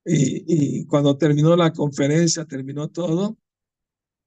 Y, 0.05 0.81
y 0.81 0.87
cuando 0.87 1.17
terminó 1.17 1.57
la 1.57 1.73
conferencia, 1.73 2.45
terminó 2.45 2.89
todo, 2.89 3.39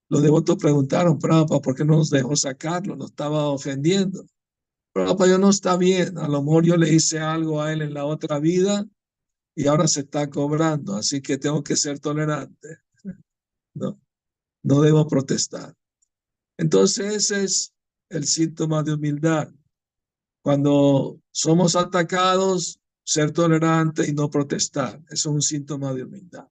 los 0.10 0.24
devotos 0.24 0.58
preguntaron, 0.58 1.20
Prabhupada, 1.20 1.62
¿por 1.62 1.76
qué 1.76 1.86
no 1.86 1.98
nos 1.98 2.10
dejó 2.10 2.36
sacarlo? 2.36 2.96
Nos 2.96 3.12
estaba 3.12 3.48
ofendiendo. 3.50 4.26
Prabhupada, 5.04 5.32
yo 5.32 5.38
no 5.38 5.50
está 5.50 5.78
bien. 5.78 6.18
A 6.18 6.28
lo 6.28 6.42
mejor 6.42 6.66
yo 6.66 6.78
le 6.78 6.92
hice 6.94 7.20
algo 7.20 7.62
a 7.62 7.72
él 7.74 7.82
en 7.82 7.94
la 7.94 8.06
otra 8.06 8.40
vida 8.40 8.86
y 9.56 9.68
ahora 9.68 9.88
se 9.88 10.02
está 10.02 10.30
cobrando, 10.30 10.96
así 10.96 11.22
que 11.22 11.38
tengo 11.38 11.64
que 11.64 11.76
ser 11.76 12.00
tolerante. 12.00 12.80
No, 13.74 14.00
no 14.64 14.82
debo 14.82 15.08
protestar. 15.08 15.76
Entonces 16.58 17.14
ese 17.14 17.44
es 17.44 17.74
el 18.10 18.26
síntoma 18.26 18.84
de 18.84 18.94
humildad. 18.94 19.50
Cuando 20.42 21.22
somos 21.32 21.76
atacados, 21.76 22.80
ser 23.04 23.32
tolerante 23.32 24.08
y 24.08 24.14
no 24.14 24.30
protestar. 24.30 25.02
es 25.10 25.26
un 25.26 25.42
síntoma 25.42 25.94
de 25.94 26.04
humildad. 26.04 26.48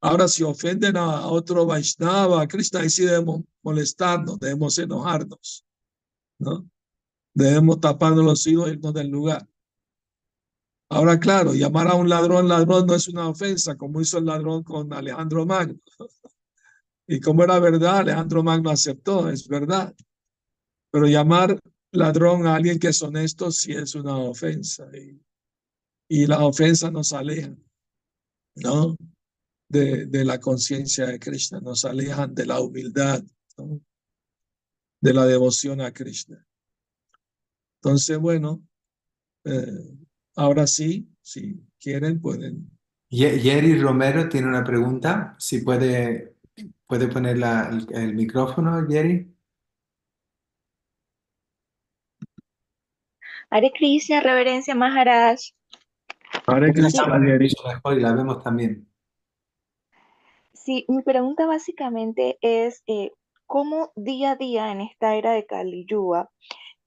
Ahora, 0.00 0.28
si 0.28 0.42
ofenden 0.42 0.96
a 0.96 1.26
otro 1.26 1.66
Vaishnava, 1.66 2.42
a 2.42 2.46
Krishna, 2.46 2.80
ahí 2.80 2.90
sí 2.90 3.04
debemos 3.04 3.42
molestarnos, 3.62 4.38
debemos 4.38 4.78
enojarnos, 4.78 5.64
¿no? 6.40 6.68
Debemos 7.34 7.80
taparnos 7.80 8.24
los 8.24 8.46
hijos 8.46 8.68
y 8.68 8.72
irnos 8.72 8.92
del 8.92 9.08
lugar. 9.08 9.48
Ahora, 10.90 11.20
claro, 11.20 11.54
llamar 11.54 11.86
a 11.86 11.94
un 11.94 12.08
ladrón 12.08 12.48
ladrón 12.48 12.86
no 12.86 12.94
es 12.96 13.06
una 13.06 13.28
ofensa, 13.28 13.76
como 13.76 14.00
hizo 14.00 14.18
el 14.18 14.24
ladrón 14.24 14.64
con 14.64 14.92
Alejandro 14.92 15.46
Magno. 15.46 15.78
Y 17.12 17.18
como 17.18 17.42
era 17.42 17.58
verdad, 17.58 17.98
Alejandro 17.98 18.44
Magno 18.44 18.70
aceptó, 18.70 19.28
es 19.28 19.48
verdad. 19.48 19.92
Pero 20.92 21.08
llamar 21.08 21.58
ladrón 21.90 22.46
a 22.46 22.54
alguien 22.54 22.78
que 22.78 22.86
es 22.86 23.02
honesto 23.02 23.50
sí 23.50 23.72
es 23.72 23.96
una 23.96 24.16
ofensa. 24.16 24.88
Y, 24.96 25.20
y 26.08 26.26
las 26.26 26.38
ofensas 26.38 26.92
nos 26.92 27.12
alejan, 27.12 27.60
¿no? 28.54 28.94
de, 29.70 30.06
de 30.06 30.24
la 30.24 30.40
conciencia 30.40 31.06
de 31.06 31.18
Krishna, 31.18 31.60
nos 31.60 31.84
alejan 31.84 32.34
de 32.34 32.44
la 32.44 32.60
humildad, 32.60 33.22
de 35.00 35.14
la 35.14 35.26
devoción 35.26 35.80
a 35.80 35.92
Krishna. 35.92 36.46
Entonces, 37.82 38.18
bueno, 38.18 38.62
eh, 39.44 39.96
ahora 40.36 40.66
sí, 40.66 41.08
si 41.22 41.60
quieren, 41.80 42.20
pueden. 42.20 42.70
Jerry 43.10 43.80
Romero 43.80 44.28
tiene 44.28 44.48
una 44.48 44.62
pregunta. 44.62 45.34
Si 45.38 45.60
puede, 45.62 46.36
puede 46.86 47.08
poner 47.08 47.38
la, 47.38 47.70
el, 47.92 48.14
micrófono, 48.14 48.86
Jerry. 48.88 49.34
Hare 53.50 53.72
Krishna, 53.72 54.20
reverencia 54.20 54.74
Maharaj. 54.74 55.40
Hare 56.46 56.72
Krishna, 56.72 57.18
Jerry. 57.18 57.50
La 58.00 58.12
vemos 58.12 58.44
también. 58.44 58.86
Sí, 60.52 60.84
mi 60.88 61.02
pregunta 61.02 61.46
básicamente 61.46 62.38
es 62.42 62.82
eh, 62.86 63.12
cómo 63.50 63.90
día 63.96 64.30
a 64.30 64.36
día 64.36 64.70
en 64.70 64.80
esta 64.80 65.16
era 65.16 65.32
de 65.32 65.44
Kali 65.44 65.84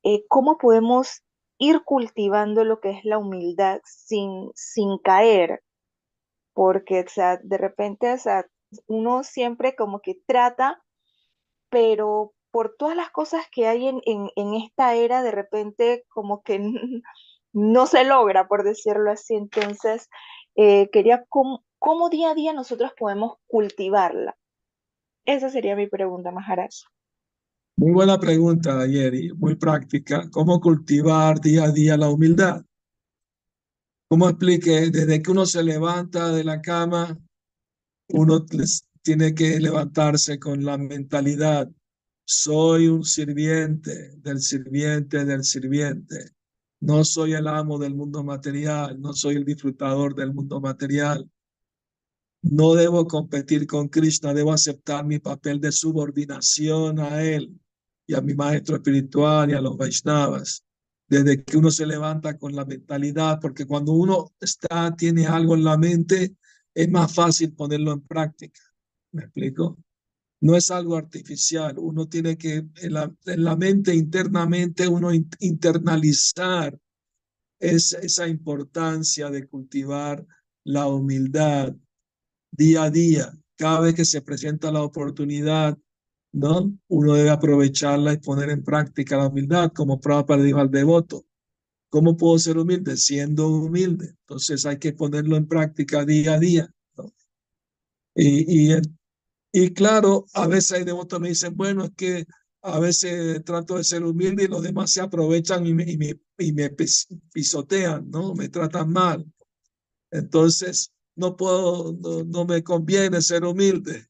eh, 0.04 0.24
cómo 0.30 0.58
podemos 0.58 1.22
ir 1.58 1.84
cultivando 1.84 2.64
lo 2.64 2.80
que 2.80 2.92
es 2.92 3.04
la 3.04 3.18
humildad 3.18 3.82
sin, 3.84 4.50
sin 4.56 4.98
caer, 4.98 5.62
porque 6.54 7.02
o 7.02 7.10
sea, 7.10 7.38
de 7.44 7.58
repente 7.58 8.14
o 8.14 8.18
sea, 8.18 8.46
uno 8.88 9.26
siempre 9.26 9.76
como 9.76 10.00
que 10.00 10.16
trata, 10.26 10.82
pero 11.70 12.32
por 12.50 12.76
todas 12.78 12.96
las 12.96 13.10
cosas 13.12 13.46
que 13.52 13.68
hay 13.68 13.90
en, 13.90 14.02
en, 14.06 14.54
esta 14.54 14.96
era, 14.96 15.22
de 15.22 15.32
repente 15.32 16.06
como 16.08 16.44
que 16.44 16.60
no 17.52 17.88
se 17.88 18.06
logra, 18.06 18.48
por 18.48 18.64
decirlo 18.64 19.12
así. 19.12 19.36
Entonces, 19.36 20.10
eh, 20.56 20.90
quería 20.92 21.26
cómo, 21.28 21.66
¿Cómo 21.86 22.08
día 22.10 22.32
a 22.32 22.34
día 22.34 22.54
nosotros 22.54 22.94
podemos 22.98 23.40
cultivarla? 23.46 24.38
Esa 25.26 25.50
sería 25.50 25.76
mi 25.76 25.88
pregunta, 25.88 26.32
Maharaj. 26.32 26.72
Muy 27.78 27.92
buena 27.92 28.20
pregunta, 28.20 28.86
Yeri, 28.86 29.32
muy 29.34 29.56
práctica. 29.56 30.30
¿Cómo 30.30 30.60
cultivar 30.60 31.40
día 31.40 31.66
a 31.66 31.72
día 31.72 31.98
la 31.98 32.10
humildad? 32.10 32.64
¿Cómo 34.10 34.30
explique? 34.30 34.92
Desde 34.92 35.22
que 35.22 35.32
uno 35.32 35.46
se 35.46 35.64
levanta 35.64 36.32
de 36.32 36.44
la 36.44 36.62
cama, 36.62 37.18
uno 38.10 38.46
tiene 39.02 39.34
que 39.34 39.60
levantarse 39.60 40.38
con 40.40 40.64
la 40.64 40.78
mentalidad, 40.78 41.70
soy 42.26 42.88
un 42.88 43.04
sirviente 43.04 44.16
del 44.18 44.40
sirviente 44.40 45.26
del 45.26 45.44
sirviente. 45.44 46.32
No 46.80 47.04
soy 47.04 47.34
el 47.34 47.48
amo 47.48 47.78
del 47.78 47.96
mundo 47.96 48.24
material, 48.24 49.00
no 49.00 49.14
soy 49.14 49.36
el 49.36 49.46
disfrutador 49.46 50.16
del 50.16 50.34
mundo 50.34 50.62
material. 50.62 51.30
No 52.44 52.76
debo 52.76 53.08
competir 53.08 53.66
con 53.66 53.88
Krishna, 53.88 54.34
debo 54.34 54.52
aceptar 54.52 55.06
mi 55.06 55.18
papel 55.20 55.62
de 55.62 55.72
subordinación 55.72 57.00
a 57.00 57.24
él 57.24 57.58
y 58.06 58.14
a 58.16 58.22
mi 58.22 58.34
maestro 58.34 58.76
espiritual 58.76 59.50
y 59.50 59.54
a 59.54 59.62
los 59.62 59.78
Vaishnavas. 59.78 60.66
Desde 61.08 61.42
que 61.42 61.56
uno 61.58 61.72
se 61.72 61.86
levanta 61.86 62.38
con 62.38 62.54
la 62.54 62.66
mentalidad, 62.66 63.40
porque 63.40 63.66
cuando 63.66 63.94
uno 63.94 64.34
está, 64.42 64.94
tiene 64.94 65.26
algo 65.26 65.56
en 65.56 65.64
la 65.64 65.78
mente, 65.78 66.36
es 66.74 66.90
más 66.90 67.14
fácil 67.14 67.54
ponerlo 67.54 67.94
en 67.94 68.02
práctica. 68.02 68.60
¿Me 69.14 69.24
explico? 69.24 69.78
No 70.42 70.58
es 70.58 70.70
algo 70.70 70.98
artificial. 70.98 71.76
Uno 71.78 72.10
tiene 72.10 72.38
que, 72.38 72.66
en 72.76 72.94
la, 72.94 73.16
en 73.26 73.44
la 73.44 73.56
mente 73.56 73.96
internamente, 73.96 74.86
uno 74.86 75.12
internalizar 75.40 76.78
esa 77.58 78.28
importancia 78.28 79.30
de 79.30 79.48
cultivar 79.48 80.26
la 80.66 80.88
humildad, 80.88 81.74
día 82.56 82.84
a 82.84 82.90
día, 82.92 83.34
cada 83.58 83.82
vez 83.82 83.96
que 83.96 84.06
se 84.06 84.22
presenta 84.22 84.72
la 84.72 84.84
oportunidad, 84.84 85.78
¿no? 86.32 86.78
Uno 86.88 87.14
debe 87.14 87.30
aprovecharla 87.30 88.14
y 88.14 88.18
poner 88.18 88.50
en 88.50 88.64
práctica 88.64 89.18
la 89.18 89.28
humildad, 89.28 89.72
como 89.74 90.00
Prabhupada 90.00 90.44
dijo 90.44 90.60
al 90.60 90.72
devoto. 90.72 91.26
¿Cómo 91.90 92.18
puedo 92.18 92.40
ser 92.40 92.58
humilde? 92.58 92.98
Siendo 92.98 93.48
humilde. 93.50 94.16
Entonces 94.22 94.66
hay 94.66 94.80
que 94.80 94.94
ponerlo 94.94 95.36
en 95.38 95.48
práctica 95.48 96.06
día 96.06 96.34
a 96.34 96.40
día. 96.40 96.74
Y, 98.16 98.74
y, 99.52 99.74
claro, 99.74 100.26
a 100.34 100.48
veces 100.48 100.72
hay 100.74 100.84
devotos 100.84 101.20
me 101.20 101.30
dicen, 101.30 101.56
bueno, 101.56 101.86
es 101.86 101.92
que 101.96 102.26
a 102.62 102.80
veces 102.80 103.44
trato 103.44 103.78
de 103.78 103.84
ser 103.84 104.04
humilde 104.04 104.44
y 104.44 104.48
los 104.48 104.62
demás 104.62 104.92
se 104.92 105.02
aprovechan 105.02 105.66
y 105.66 105.74
me, 105.74 105.86
y 106.38 106.54
me 106.54 106.70
pisotean, 107.32 108.10
¿no? 108.10 108.34
Me 108.36 108.50
tratan 108.50 108.92
mal. 108.92 109.26
Entonces, 110.12 110.93
no 111.16 111.36
puedo, 111.36 111.94
no, 112.26 112.46
me 112.46 112.64
conviene 112.64 113.22
ser 113.22 113.44
humilde. 113.44 114.08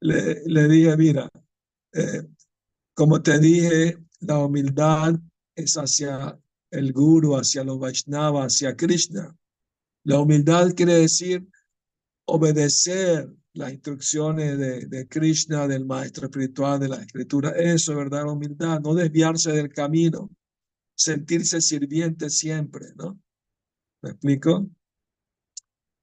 Le, 0.00 0.42
le 0.46 0.68
dije, 0.68 0.96
mira, 0.96 1.30
eh, 1.92 2.22
como 2.94 3.22
te 3.22 3.38
dije, 3.38 3.98
la 4.20 4.38
humildad 4.38 5.14
es 5.54 5.74
hacia 5.76 6.38
el 6.70 6.92
guru, 6.92 7.36
hacia 7.36 7.64
los 7.64 7.78
Vaishnavas, 7.78 8.54
hacia 8.54 8.76
Krishna. 8.76 9.36
La 10.04 10.20
humildad 10.20 10.74
quiere 10.74 10.94
decir 10.94 11.46
obedecer 12.26 13.30
las 13.54 13.72
instrucciones 13.72 14.58
de, 14.58 14.86
de, 14.86 15.08
Krishna, 15.08 15.68
del 15.68 15.86
maestro 15.86 16.26
espiritual, 16.26 16.80
de 16.80 16.88
la 16.88 16.96
escritura. 16.96 17.50
Eso 17.50 17.92
es 17.92 17.98
verdadera 17.98 18.32
humildad, 18.32 18.80
no 18.80 18.94
desviarse 18.94 19.52
del 19.52 19.72
camino, 19.72 20.28
sentirse 20.94 21.60
sirviente 21.60 22.30
siempre, 22.30 22.88
¿no? 22.96 23.18
¿Me 24.02 24.10
explico? 24.10 24.68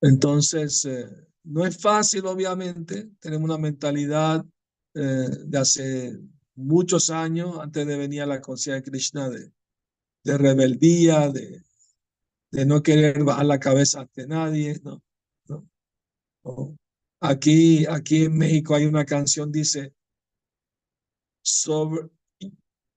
Entonces, 0.02 0.84
eh, 0.86 1.08
no 1.44 1.66
es 1.66 1.78
fácil, 1.78 2.26
obviamente, 2.26 3.12
tenemos 3.20 3.46
una 3.46 3.58
mentalidad 3.58 4.44
eh, 4.96 5.30
de 5.46 5.58
hace 5.58 6.20
muchos 6.56 7.10
años, 7.10 7.60
antes 7.60 7.86
de 7.86 7.98
venir 7.98 8.24
a 8.24 8.26
la 8.26 8.42
conciencia 8.42 8.82
de 8.82 8.90
Krishna, 8.90 9.30
de, 9.30 9.52
de 10.24 10.38
rebeldía, 10.38 11.30
de, 11.30 11.64
de, 12.52 12.66
no 12.66 12.82
querer 12.82 13.24
bajar 13.24 13.46
la 13.46 13.60
cabeza 13.60 14.02
ante 14.02 14.28
nadie. 14.28 14.80
¿no? 14.84 15.02
¿No? 15.48 16.78
Aquí, 17.20 17.86
aquí 17.86 18.26
en 18.26 18.38
México 18.38 18.74
hay 18.74 18.86
una 18.86 19.06
canción, 19.06 19.52
dice, 19.52 19.94
sobre, 21.44 22.10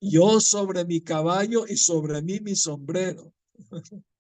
yo 0.00 0.40
sobre 0.40 0.84
mi 0.84 1.02
caballo 1.02 1.66
y 1.66 1.76
sobre 1.76 2.22
mí 2.22 2.40
mi 2.40 2.56
sombrero. 2.56 3.32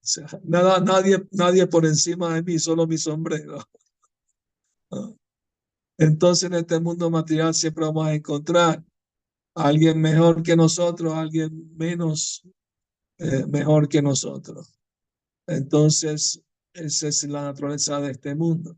nada, 0.44 0.80
nadie, 0.80 1.26
nadie 1.30 1.66
por 1.66 1.86
encima 1.86 2.34
de 2.34 2.42
mí, 2.42 2.58
solo 2.58 2.86
mi 2.86 2.98
sombrero. 2.98 3.58
Entonces 5.98 6.44
en 6.44 6.54
este 6.54 6.80
mundo 6.80 7.10
material 7.10 7.54
siempre 7.54 7.84
vamos 7.84 8.06
a 8.06 8.14
encontrar 8.14 8.84
a 9.54 9.68
alguien 9.68 10.00
mejor 10.00 10.42
que 10.42 10.56
nosotros, 10.56 11.14
alguien 11.14 11.74
menos 11.76 12.42
eh, 13.18 13.46
mejor 13.46 13.88
que 13.88 14.02
nosotros. 14.02 14.74
Entonces, 15.46 16.42
esa 16.72 17.08
es 17.08 17.22
la 17.24 17.44
naturaleza 17.44 18.00
de 18.00 18.10
este 18.10 18.34
mundo. 18.34 18.76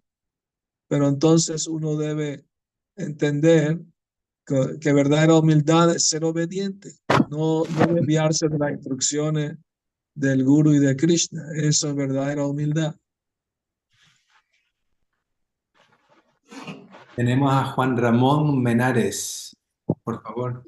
Pero 0.89 1.09
entonces 1.09 1.66
uno 1.66 1.97
debe 1.97 2.45
entender 2.97 3.81
que, 4.45 4.79
que 4.79 4.93
verdadera 4.93 5.39
humildad 5.39 5.95
es 5.95 6.09
ser 6.09 6.24
obediente, 6.24 6.93
no, 7.31 7.64
no 7.64 7.95
desviarse 7.95 8.49
de 8.49 8.59
las 8.59 8.72
instrucciones 8.72 9.57
del 10.17 10.45
Guru 10.45 10.75
y 10.75 10.79
de 10.79 10.97
Krishna. 10.97 11.45
Eso 11.55 11.91
es 11.91 11.95
verdadera 11.95 12.47
humildad. 12.47 12.97
Tenemos 17.14 17.53
a 17.53 17.64
Juan 17.64 17.97
Ramón 17.97 18.62
Menares, 18.62 19.57
por 20.05 20.23
favor. 20.23 20.64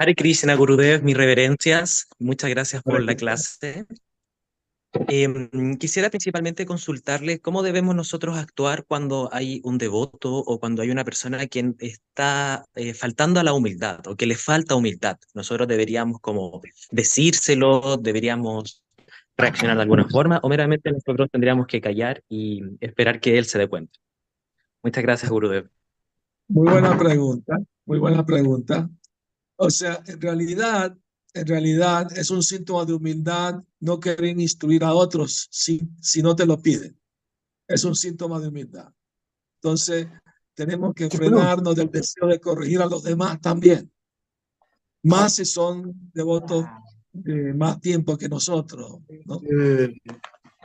Hare 0.00 0.14
Krishna 0.14 0.54
Gurudev, 0.54 1.02
mis 1.02 1.16
reverencias. 1.16 2.06
Muchas 2.18 2.50
gracias 2.50 2.82
por 2.82 3.02
la 3.02 3.16
clase. 3.16 3.86
Em, 4.92 5.76
quisiera 5.76 6.08
principalmente 6.08 6.64
consultarle 6.64 7.40
cómo 7.40 7.62
debemos 7.62 7.94
nosotros 7.94 8.38
actuar 8.38 8.84
cuando 8.86 9.28
hay 9.32 9.60
un 9.62 9.76
devoto 9.76 10.34
o 10.34 10.58
cuando 10.58 10.80
hay 10.80 10.90
una 10.90 11.04
persona 11.04 11.42
a 11.42 11.46
quien 11.46 11.76
está 11.78 12.64
eh, 12.74 12.94
faltando 12.94 13.38
a 13.38 13.44
la 13.44 13.52
humildad 13.52 14.06
o 14.06 14.16
que 14.16 14.26
le 14.26 14.34
falta 14.34 14.74
humildad. 14.76 15.18
Nosotros 15.34 15.68
deberíamos 15.68 16.20
como 16.20 16.62
decírselo, 16.90 17.98
deberíamos 17.98 18.82
reaccionar 19.36 19.76
de 19.76 19.82
alguna 19.82 20.08
forma 20.08 20.40
o 20.42 20.48
meramente 20.48 20.90
nosotros 20.90 21.28
tendríamos 21.30 21.66
que 21.66 21.80
callar 21.82 22.22
y 22.28 22.62
esperar 22.80 23.20
que 23.20 23.36
él 23.36 23.44
se 23.44 23.58
dé 23.58 23.68
cuenta. 23.68 23.98
Muchas 24.82 25.02
gracias, 25.02 25.30
Gurudev. 25.30 25.68
Muy 26.48 26.70
buena 26.70 26.96
pregunta, 26.96 27.58
muy 27.84 27.98
buena 27.98 28.24
pregunta. 28.24 28.88
O 29.56 29.68
sea, 29.68 30.00
en 30.06 30.20
realidad 30.20 30.96
en 31.34 31.46
realidad 31.46 32.16
es 32.16 32.30
un 32.30 32.42
síntoma 32.42 32.84
de 32.84 32.94
humildad 32.94 33.62
no 33.80 34.00
querer 34.00 34.38
instruir 34.38 34.84
a 34.84 34.94
otros 34.94 35.48
si, 35.50 35.80
si 36.00 36.22
no 36.22 36.34
te 36.34 36.46
lo 36.46 36.60
piden. 36.60 36.98
Es 37.66 37.84
un 37.84 37.94
síntoma 37.94 38.40
de 38.40 38.48
humildad. 38.48 38.92
Entonces, 39.60 40.08
tenemos 40.54 40.94
que 40.94 41.08
frenarnos 41.10 41.76
del 41.76 41.90
deseo 41.90 42.28
de 42.28 42.40
corregir 42.40 42.80
a 42.80 42.86
los 42.86 43.02
demás 43.02 43.40
también. 43.40 43.90
Más 45.02 45.34
si 45.34 45.44
son 45.44 46.10
devotos 46.12 46.64
de 47.12 47.54
más 47.54 47.80
tiempo 47.80 48.16
que 48.16 48.28
nosotros, 48.28 48.98
¿no? 49.26 49.40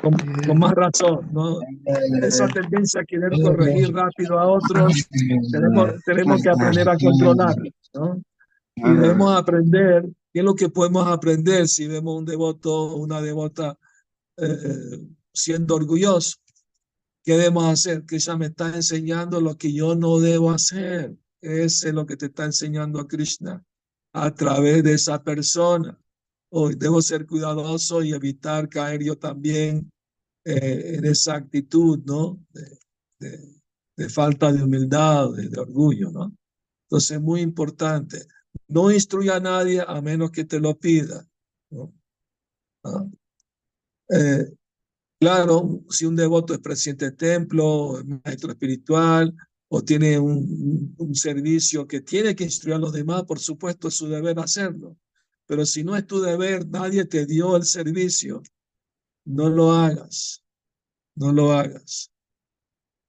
con, 0.02 0.58
más 0.58 0.74
razón, 0.74 1.30
¿no? 1.32 1.60
Esa 2.22 2.48
tendencia 2.48 3.02
a 3.02 3.06
querer 3.06 3.32
corregir 3.42 3.94
rápido 3.94 4.40
a 4.40 4.48
otros, 4.48 5.08
tenemos, 5.52 6.04
tenemos 6.06 6.42
que 6.42 6.50
aprender 6.50 6.90
a 6.90 6.98
controlar, 6.98 7.56
¿no? 7.94 8.22
Y 8.76 8.84
debemos 8.84 9.38
aprender 9.38 10.10
¿Qué 10.34 10.40
es 10.40 10.46
lo 10.46 10.56
que 10.56 10.70
podemos 10.70 11.08
aprender 11.08 11.68
si 11.68 11.88
vemos 11.88 12.18
un 12.18 12.26
devoto 12.26 12.74
o 12.74 12.96
una 12.96 13.22
devota 13.22 13.78
eh, 14.38 15.08
siendo 15.32 15.76
orgulloso? 15.76 16.38
¿Qué 17.24 17.34
debemos 17.34 17.66
hacer? 17.66 18.04
Ella 18.10 18.36
me 18.36 18.48
está 18.48 18.76
enseñando 18.76 19.40
lo 19.40 19.56
que 19.56 19.72
yo 19.72 19.94
no 19.94 20.20
debo 20.20 20.50
hacer. 20.50 21.16
Ese 21.40 21.90
es 21.90 21.94
lo 21.94 22.08
que 22.08 22.18
te 22.18 22.26
está 22.26 22.46
enseñando 22.46 23.00
a 23.00 23.08
Krishna 23.08 23.64
a 24.14 24.34
través 24.34 24.84
de 24.84 24.94
esa 24.94 25.24
persona. 25.24 26.00
Hoy 26.50 26.76
debo 26.76 27.00
ser 27.04 27.28
cuidadoso 27.28 28.02
y 28.02 28.14
evitar 28.14 28.68
caer 28.70 29.04
yo 29.04 29.16
también 29.16 29.92
eh, 30.46 30.96
en 30.98 31.06
esa 31.06 31.36
actitud, 31.36 32.00
¿no? 32.06 32.44
De, 32.50 33.60
de, 33.96 34.10
falta 34.10 34.52
de 34.52 34.64
humildad, 34.64 35.32
de, 35.34 35.48
de 35.48 35.60
orgullo, 35.60 36.10
¿no? 36.10 36.36
Entonces, 36.88 37.22
muy 37.22 37.42
importante. 37.42 38.26
No 38.68 38.92
instruya 38.92 39.36
a 39.36 39.40
nadie 39.40 39.84
a 39.86 40.02
menos 40.02 40.32
que 40.32 40.46
te 40.46 40.60
lo 40.60 40.78
pida. 40.78 41.28
Ah. 42.84 43.06
Eh, 44.10 44.46
claro, 45.20 45.84
si 45.90 46.06
un 46.06 46.16
devoto 46.16 46.54
es 46.54 46.60
presidente 46.60 47.06
de 47.06 47.12
templo, 47.12 48.02
maestro 48.24 48.52
espiritual, 48.52 49.36
o 49.76 49.84
tiene 49.84 50.20
un, 50.20 50.96
servicio 51.14 51.88
que 51.88 52.02
tiene 52.02 52.36
que 52.36 52.44
instruir 52.44 52.76
a 52.76 52.80
los 52.80 52.94
demás, 52.94 53.24
por 53.24 53.40
supuesto 53.40 53.88
es 53.88 53.96
su 53.96 54.08
deber 54.08 54.38
hacerlo. 54.40 54.98
Pero 55.48 55.66
si 55.66 55.84
no 55.84 55.96
es 55.96 56.06
tu 56.06 56.22
deber, 56.22 56.68
nadie 56.68 57.06
te 57.06 57.26
dio 57.26 57.56
el 57.56 57.64
servicio, 57.64 58.44
no 59.26 59.50
lo 59.50 59.72
hagas, 59.72 60.44
no 61.16 61.32
lo 61.32 61.54
hagas. 61.54 62.12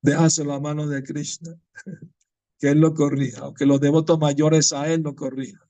Déjaselo 0.00 0.54
a 0.54 0.60
manos 0.60 0.88
de 0.88 1.02
Krishna. 1.02 1.54
que 2.64 2.70
Él 2.70 2.80
lo 2.80 2.94
corrija, 2.94 3.48
o 3.48 3.52
que 3.52 3.66
los 3.66 3.78
devotos 3.78 4.18
mayores 4.18 4.72
a 4.72 4.90
Él 4.90 5.02
lo 5.02 5.14
corrijan. 5.14 5.68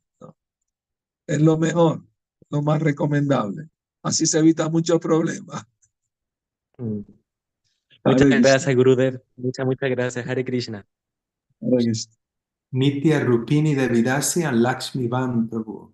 Es 1.26 1.42
lo 1.42 1.58
mejor, 1.58 2.04
lo 2.50 2.62
más 2.62 2.80
recomendable. 2.80 3.68
Así 4.04 4.26
se 4.26 4.38
evita 4.38 4.68
muchos 4.68 5.00
problemas. 5.00 5.64
Mm. 6.78 7.00
Muchas 8.04 8.28
gracias, 8.28 8.76
Gurudev. 8.76 9.20
Muchas, 9.34 9.66
muchas 9.66 9.90
gracias, 9.90 10.24
Hare 10.24 10.44
Krishna. 10.44 10.86
Nitya 12.70 13.18
Rupini 13.18 13.74
de 13.74 13.88
Vidasi 13.88 14.44
and 14.44 14.62
Lakshmi 14.62 15.08
Van 15.08 15.48
Prabhu. 15.48 15.92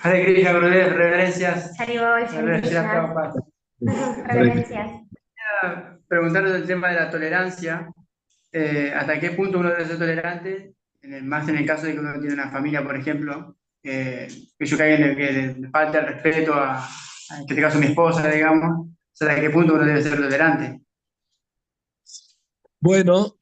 Hare 0.00 0.24
Krishna, 0.24 0.52
Gurudev, 0.54 0.92
reverencias. 0.94 1.76
Reverencias. 3.82 5.00
Preguntarnos 6.06 6.52
el 6.52 6.66
tema 6.66 6.88
de 6.90 6.94
la 6.94 7.10
tolerancia, 7.10 7.88
eh, 8.52 8.92
hasta 8.94 9.18
qué 9.18 9.30
punto 9.30 9.58
uno 9.58 9.70
debe 9.70 9.86
ser 9.86 9.98
tolerante, 9.98 10.74
en 11.02 11.14
el, 11.14 11.24
más 11.24 11.48
en 11.48 11.56
el 11.56 11.66
caso 11.66 11.86
de 11.86 11.94
que 11.94 12.00
uno 12.00 12.18
tiene 12.20 12.34
una 12.34 12.50
familia, 12.50 12.82
por 12.82 12.96
ejemplo, 12.96 13.56
eh, 13.82 14.28
que 14.58 14.66
yo 14.66 14.78
caiga 14.78 15.06
en 15.06 15.16
que 15.16 15.32
le 15.60 15.68
falta 15.70 15.98
el 16.00 16.06
respeto 16.06 16.54
a, 16.54 16.88
en 17.30 17.40
este 17.40 17.60
caso, 17.60 17.78
mi 17.78 17.86
esposa, 17.86 18.28
digamos, 18.28 18.88
hasta 19.12 19.40
qué 19.40 19.50
punto 19.50 19.74
uno 19.74 19.84
debe 19.84 20.02
ser 20.02 20.16
tolerante. 20.16 20.80
Bueno, 22.80 23.38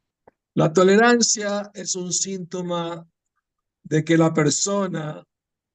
la 0.54 0.72
tolerancia 0.72 1.70
es 1.74 1.94
un 1.96 2.12
síntoma 2.12 3.06
de 3.82 4.04
que 4.04 4.16
la 4.16 4.32
persona 4.32 5.24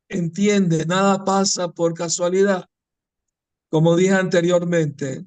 entiende, 0.07 0.85
nada 0.85 1.23
pasa 1.23 1.69
por 1.69 1.93
casualidad. 1.93 2.65
Como 3.69 3.95
dije 3.95 4.13
anteriormente, 4.13 5.25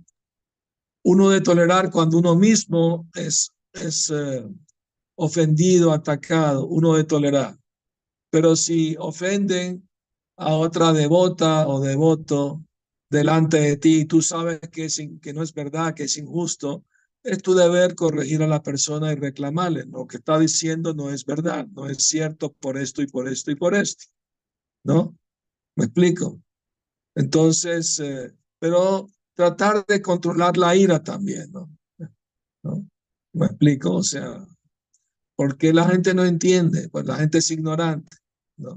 uno 1.02 1.30
de 1.30 1.40
tolerar 1.40 1.90
cuando 1.90 2.18
uno 2.18 2.36
mismo 2.36 3.08
es, 3.14 3.52
es 3.72 4.10
eh, 4.10 4.44
ofendido, 5.16 5.92
atacado, 5.92 6.66
uno 6.66 6.94
de 6.94 7.04
tolerar. 7.04 7.58
Pero 8.30 8.56
si 8.56 8.96
ofenden 8.98 9.88
a 10.36 10.54
otra 10.54 10.92
devota 10.92 11.68
o 11.68 11.80
devoto 11.80 12.64
delante 13.10 13.60
de 13.60 13.76
ti, 13.76 14.04
tú 14.04 14.22
sabes 14.22 14.60
que, 14.70 14.84
es, 14.86 15.00
que 15.20 15.32
no 15.32 15.42
es 15.42 15.52
verdad, 15.52 15.94
que 15.94 16.04
es 16.04 16.16
injusto, 16.16 16.84
es 17.22 17.42
tu 17.42 17.54
deber 17.54 17.94
corregir 17.94 18.42
a 18.42 18.46
la 18.46 18.62
persona 18.62 19.12
y 19.12 19.16
reclamarle. 19.16 19.84
Lo 19.86 20.06
que 20.06 20.18
está 20.18 20.38
diciendo 20.38 20.94
no 20.94 21.10
es 21.10 21.24
verdad, 21.24 21.66
no 21.68 21.88
es 21.88 22.06
cierto 22.06 22.52
por 22.52 22.78
esto 22.78 23.02
y 23.02 23.06
por 23.06 23.28
esto 23.28 23.50
y 23.50 23.56
por 23.56 23.74
esto. 23.74 24.06
¿No? 24.84 25.16
¿Me 25.76 25.84
explico? 25.86 26.40
Entonces, 27.14 27.98
eh, 27.98 28.32
pero 28.58 29.10
tratar 29.40 29.86
de 29.86 30.02
controlar 30.02 30.58
la 30.58 30.76
ira 30.76 31.02
también, 31.02 31.50
¿no? 31.50 31.70
¿Me 33.32 33.46
explico? 33.46 33.94
O 33.94 34.02
sea, 34.02 34.46
porque 35.34 35.72
la 35.72 35.88
gente 35.88 36.12
no 36.12 36.26
entiende? 36.26 36.90
Pues 36.90 37.06
la 37.06 37.16
gente 37.16 37.38
es 37.38 37.50
ignorante, 37.50 38.18
¿no? 38.58 38.76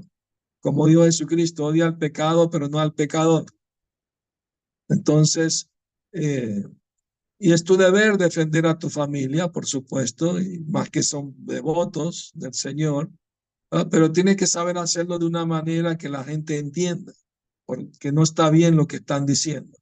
Como 0.62 0.86
dijo 0.86 1.04
Jesucristo, 1.04 1.66
odia 1.66 1.84
al 1.84 1.98
pecado, 1.98 2.48
pero 2.48 2.70
no 2.70 2.78
al 2.78 2.94
pecador. 2.94 3.44
Entonces, 4.88 5.68
eh, 6.12 6.64
y 7.38 7.52
es 7.52 7.62
tu 7.62 7.76
deber 7.76 8.16
defender 8.16 8.64
a 8.66 8.78
tu 8.78 8.88
familia, 8.88 9.48
por 9.48 9.66
supuesto, 9.66 10.36
más 10.66 10.88
que 10.88 11.02
son 11.02 11.34
devotos 11.44 12.30
del 12.32 12.54
Señor, 12.54 13.10
pero 13.90 14.10
tienes 14.12 14.36
que 14.36 14.46
saber 14.46 14.78
hacerlo 14.78 15.18
de 15.18 15.26
una 15.26 15.44
manera 15.44 15.98
que 15.98 16.08
la 16.08 16.24
gente 16.24 16.56
entienda, 16.56 17.12
porque 17.66 18.12
no 18.12 18.22
está 18.22 18.48
bien 18.48 18.76
lo 18.76 18.86
que 18.86 18.96
están 18.96 19.26
diciendo. 19.26 19.76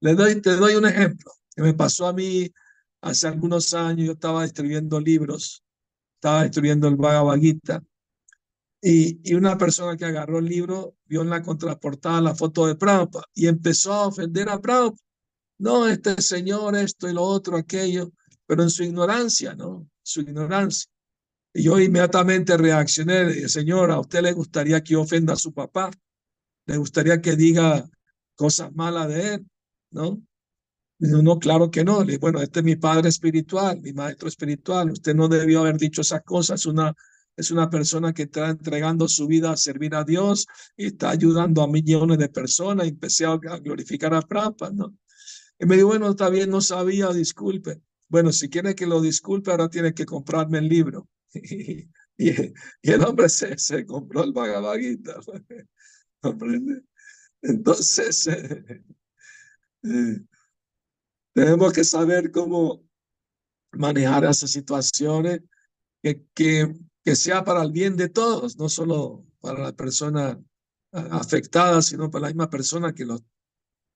Le 0.00 0.14
doy, 0.14 0.40
te 0.40 0.56
doy 0.56 0.74
un 0.74 0.86
ejemplo 0.86 1.32
que 1.54 1.62
me 1.62 1.74
pasó 1.74 2.06
a 2.06 2.12
mí 2.12 2.50
hace 3.00 3.28
algunos 3.28 3.74
años. 3.74 4.06
Yo 4.06 4.12
estaba 4.12 4.44
escribiendo 4.44 5.00
libros, 5.00 5.62
estaba 6.14 6.44
escribiendo 6.44 6.88
el 6.88 6.96
Bhagavad 6.96 7.38
Gita, 7.38 7.82
y, 8.80 9.34
una 9.34 9.58
persona 9.58 9.96
que 9.96 10.04
agarró 10.04 10.38
el 10.38 10.44
libro 10.44 10.96
vio 11.06 11.22
en 11.22 11.30
la 11.30 11.42
contraportada 11.42 12.20
la 12.20 12.34
foto 12.34 12.66
de 12.66 12.76
Prabhupada 12.76 13.24
y 13.34 13.48
empezó 13.48 13.92
a 13.92 14.06
ofender 14.06 14.48
a 14.48 14.60
Prabhupada. 14.60 15.02
No, 15.58 15.88
este 15.88 16.22
señor, 16.22 16.76
esto 16.76 17.08
y 17.08 17.12
lo 17.12 17.22
otro, 17.22 17.56
aquello, 17.56 18.12
pero 18.46 18.62
en 18.62 18.70
su 18.70 18.84
ignorancia, 18.84 19.54
¿no? 19.54 19.88
Su 20.02 20.20
ignorancia. 20.20 20.88
Y 21.52 21.64
yo 21.64 21.80
inmediatamente 21.80 22.56
reaccioné, 22.56 23.26
dije, 23.26 23.48
señor, 23.48 23.90
¿a 23.90 23.98
usted 23.98 24.22
le 24.22 24.32
gustaría 24.32 24.80
que 24.82 24.94
ofenda 24.94 25.32
a 25.32 25.36
su 25.36 25.52
papá? 25.52 25.90
¿Le 26.66 26.76
gustaría 26.76 27.20
que 27.20 27.34
diga 27.34 27.84
cosas 28.36 28.72
malas 28.72 29.08
de 29.08 29.34
él? 29.34 29.46
¿No? 29.90 30.22
no, 30.98 31.38
claro 31.38 31.70
que 31.70 31.84
no. 31.84 32.04
Bueno, 32.20 32.40
este 32.40 32.60
es 32.60 32.64
mi 32.64 32.76
padre 32.76 33.08
espiritual, 33.08 33.80
mi 33.80 33.92
maestro 33.92 34.28
espiritual. 34.28 34.90
Usted 34.90 35.14
no 35.14 35.28
debió 35.28 35.60
haber 35.60 35.76
dicho 35.76 36.00
esas 36.00 36.22
cosas. 36.22 36.66
Una, 36.66 36.94
es 37.36 37.50
una 37.50 37.70
persona 37.70 38.12
que 38.12 38.22
está 38.24 38.50
entregando 38.50 39.06
su 39.08 39.26
vida 39.26 39.52
a 39.52 39.56
servir 39.56 39.94
a 39.94 40.04
Dios 40.04 40.46
y 40.76 40.86
está 40.86 41.10
ayudando 41.10 41.62
a 41.62 41.68
millones 41.68 42.18
de 42.18 42.28
personas. 42.28 42.86
Y 42.86 42.90
empecé 42.90 43.26
a 43.26 43.36
glorificar 43.36 44.14
a 44.14 44.22
Prabhupada, 44.22 44.72
¿no? 44.72 44.94
Y 45.58 45.66
me 45.66 45.76
dijo, 45.76 45.88
bueno, 45.88 46.10
está 46.10 46.28
bien, 46.30 46.50
no 46.50 46.60
sabía, 46.60 47.12
disculpe. 47.12 47.80
Bueno, 48.08 48.32
si 48.32 48.48
quiere 48.48 48.74
que 48.74 48.86
lo 48.86 49.00
disculpe, 49.00 49.50
ahora 49.50 49.68
tiene 49.68 49.92
que 49.92 50.06
comprarme 50.06 50.58
el 50.58 50.68
libro. 50.68 51.08
y, 51.34 51.88
el 52.82 53.04
hombre 53.04 53.28
se, 53.28 53.58
se 53.58 53.84
compró 53.86 54.24
el. 54.24 54.32
¿Comprende? 56.20 56.82
Entonces, 57.42 58.28
eh, 59.84 60.20
tenemos 61.34 61.72
que 61.72 61.84
saber 61.84 62.30
cómo 62.30 62.82
manejar 63.72 64.24
esas 64.24 64.50
situaciones 64.50 65.40
que, 66.02 66.24
que, 66.34 66.74
que 67.04 67.16
sea 67.16 67.44
para 67.44 67.62
el 67.62 67.72
bien 67.72 67.96
de 67.96 68.08
todos, 68.08 68.56
no 68.56 68.68
solo 68.68 69.24
para 69.40 69.62
la 69.62 69.72
persona 69.72 70.40
afectada, 70.92 71.82
sino 71.82 72.10
para 72.10 72.22
la 72.22 72.28
misma 72.28 72.50
persona 72.50 72.94
que 72.94 73.04
lo, 73.04 73.18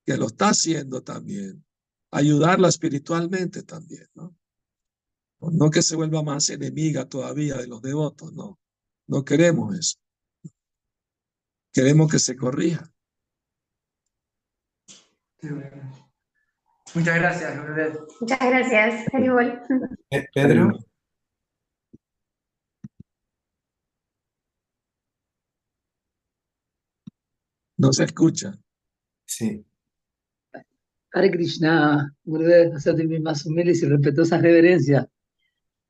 que 0.05 0.17
lo 0.17 0.27
está 0.27 0.51
haciendo 0.51 1.03
también. 1.03 1.65
Ayudarla 2.11 2.69
espiritualmente 2.69 3.63
también, 3.63 4.07
¿no? 4.15 4.37
No 5.41 5.71
que 5.71 5.83
se 5.83 5.97
vuelva 5.97 6.23
más 6.23 6.51
enemiga 6.51 7.09
todavía 7.09 7.57
de 7.57 7.67
los 7.67 7.83
devotos, 7.83 8.33
no. 8.33 8.61
No 9.09 9.25
queremos 9.25 9.77
eso. 9.77 9.99
Queremos 11.73 12.11
que 12.11 12.19
se 12.19 12.37
corrija. 12.37 12.92
Muchas 16.95 17.15
gracias, 17.17 17.57
Muchas 18.21 18.39
gracias, 18.39 19.07
Pedro. 20.35 20.73
No 27.77 27.93
se 27.93 28.05
escucha. 28.05 28.53
Sí. 29.27 29.65
Hare 31.13 31.31
Krishna, 31.31 32.15
Gurudev, 32.25 32.75
hacerte 32.77 33.05
mis 33.05 33.21
más 33.21 33.45
humildes 33.45 33.83
y 33.83 33.87
respetuosas 33.87 34.41
reverencias. 34.41 35.07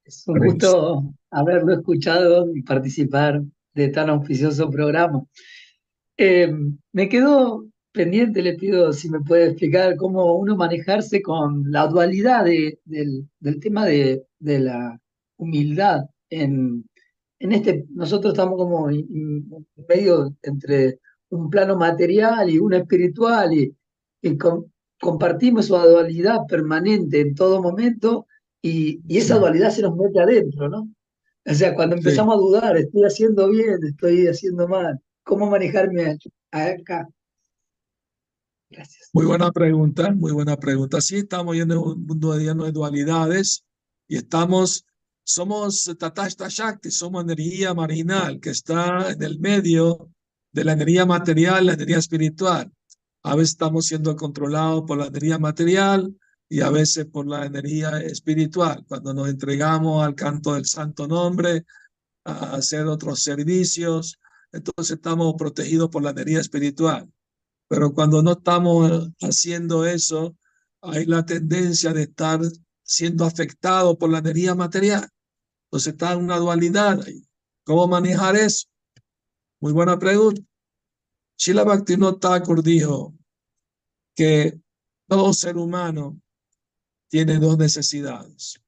Es 0.05 0.27
un 0.27 0.39
gusto 0.39 1.15
haberlo 1.31 1.75
escuchado 1.75 2.51
y 2.55 2.63
participar 2.63 3.43
de 3.75 3.89
tan 3.89 4.09
auspicioso 4.09 4.71
programa. 4.71 5.23
Eh, 6.17 6.53
me 6.93 7.09
quedo 7.09 7.72
pendiente, 7.93 8.43
le 8.43 8.55
pido 8.55 8.93
si 8.93 9.09
me 9.11 9.21
puede 9.21 9.47
explicar 9.49 9.97
cómo 9.97 10.35
uno 10.35 10.57
manejarse 10.57 11.23
con 11.23 11.71
la 11.71 11.87
dualidad 11.87 12.45
del, 12.45 12.79
del, 12.85 13.61
tema 13.61 13.87
de, 13.87 14.25
de, 14.39 14.61
la 14.61 15.01
humildad. 15.37 16.07
En, 16.31 16.85
en 17.39 17.53
este, 17.53 17.85
nosotros 17.91 18.33
estamos 18.33 18.57
como 18.57 18.89
medio 19.89 20.35
entre 20.43 20.99
un 21.31 21.51
plano 21.51 21.77
material 21.77 22.49
y 22.51 22.59
uno 22.59 22.77
espiritual 22.77 23.53
y, 23.53 23.75
compartimos 25.01 25.65
esa 25.65 25.85
dualidad 25.85 26.47
permanente 26.49 27.21
en 27.21 27.35
todo 27.35 27.61
momento 27.61 28.27
y, 28.63 29.01
y, 29.09 29.19
esa 29.19 29.39
dualidad 29.39 29.71
se 29.71 29.83
nos 29.83 29.97
mete 29.97 30.21
adentro, 30.21 30.69
¿no? 30.69 30.89
O 31.45 31.55
sea, 31.55 31.75
cuando 31.75 31.97
empezamos 31.97 32.37
a 32.37 32.39
dudar, 32.39 32.77
estoy 32.77 33.03
haciendo 33.03 33.49
bien, 33.51 33.79
estoy 33.83 34.29
haciendo 34.29 34.69
mal, 34.69 35.01
¿cómo 35.25 35.51
manejarme 35.51 36.19
acá? 36.53 37.09
Muy 39.13 39.27
buena 39.27 39.51
pregunta, 39.53 40.13
muy 40.13 40.33
buena 40.33 40.57
pregunta. 40.57 41.01
Sí, 41.01 41.17
estamos 41.17 41.57
en 41.57 41.73
un 41.73 42.07
mundo 42.07 42.37
lleno 42.37 42.65
de 42.65 42.73
dualidades 42.73 43.65
y 44.09 44.17
estamos, 44.17 44.85
somos 45.25 45.91
Tatashta 45.99 46.49
Shakti, 46.49 46.91
somos 46.91 47.25
energía 47.25 47.75
marginal 47.75 48.41
que 48.41 48.51
está 48.51 49.11
en 49.13 49.23
el 49.23 49.39
medio 49.39 50.11
de 50.53 50.65
la 50.65 50.73
energía 50.73 51.07
material, 51.07 51.67
la 51.67 51.75
energía 51.75 51.99
espiritual. 51.99 52.73
A 53.23 53.37
veces 53.37 53.51
estamos 53.51 53.87
siendo 53.87 54.17
controlados 54.17 54.83
por 54.87 54.99
la 54.99 55.07
energía 55.07 55.39
material 55.39 56.15
y 56.49 56.61
a 56.61 56.71
veces 56.71 57.07
por 57.07 57.27
la 57.27 57.47
energía 57.47 57.99
espiritual. 58.01 58.85
Cuando 58.87 59.15
nos 59.15 59.29
entregamos 59.29 60.05
al 60.05 60.15
canto 60.15 60.55
del 60.55 60.67
santo 60.67 61.07
nombre, 61.07 61.65
a 62.25 62.55
hacer 62.55 62.87
otros 62.87 63.23
servicios, 63.23 64.19
entonces 64.53 64.97
estamos 64.97 65.35
protegidos 65.39 65.89
por 65.89 66.03
la 66.03 66.11
energía 66.11 66.41
espiritual. 66.41 67.11
Pero 67.73 67.95
cuando 67.95 68.23
no 68.23 68.33
estamos 68.33 69.09
haciendo 69.23 69.87
eso, 69.87 70.37
hay 70.83 71.07
la 71.07 71.25
tendencia 71.25 71.95
de 71.95 72.03
estar 72.03 72.39
siendo 72.83 73.25
afectado 73.25 73.97
por 73.97 74.11
la 74.11 74.19
energía 74.19 74.55
material. 74.55 75.09
Entonces 75.65 75.95
está 75.95 76.15
una 76.19 76.37
dualidad 76.37 77.01
ahí. 77.01 77.27
¿Cómo 77.65 77.89
manejar 77.89 78.37
eso? 78.37 78.67
Muy 79.59 79.73
buena 79.73 79.99
pregunta. 79.99 80.43
Shila 81.39 81.65
Bhaktivinoda 81.65 82.19
Thakur 82.19 82.63
dijo 82.63 83.15
que 84.15 84.61
todo 85.09 85.33
ser 85.33 85.57
humano 85.57 86.21
tiene 87.09 87.39
dos 87.39 87.57
necesidades, 87.57 88.61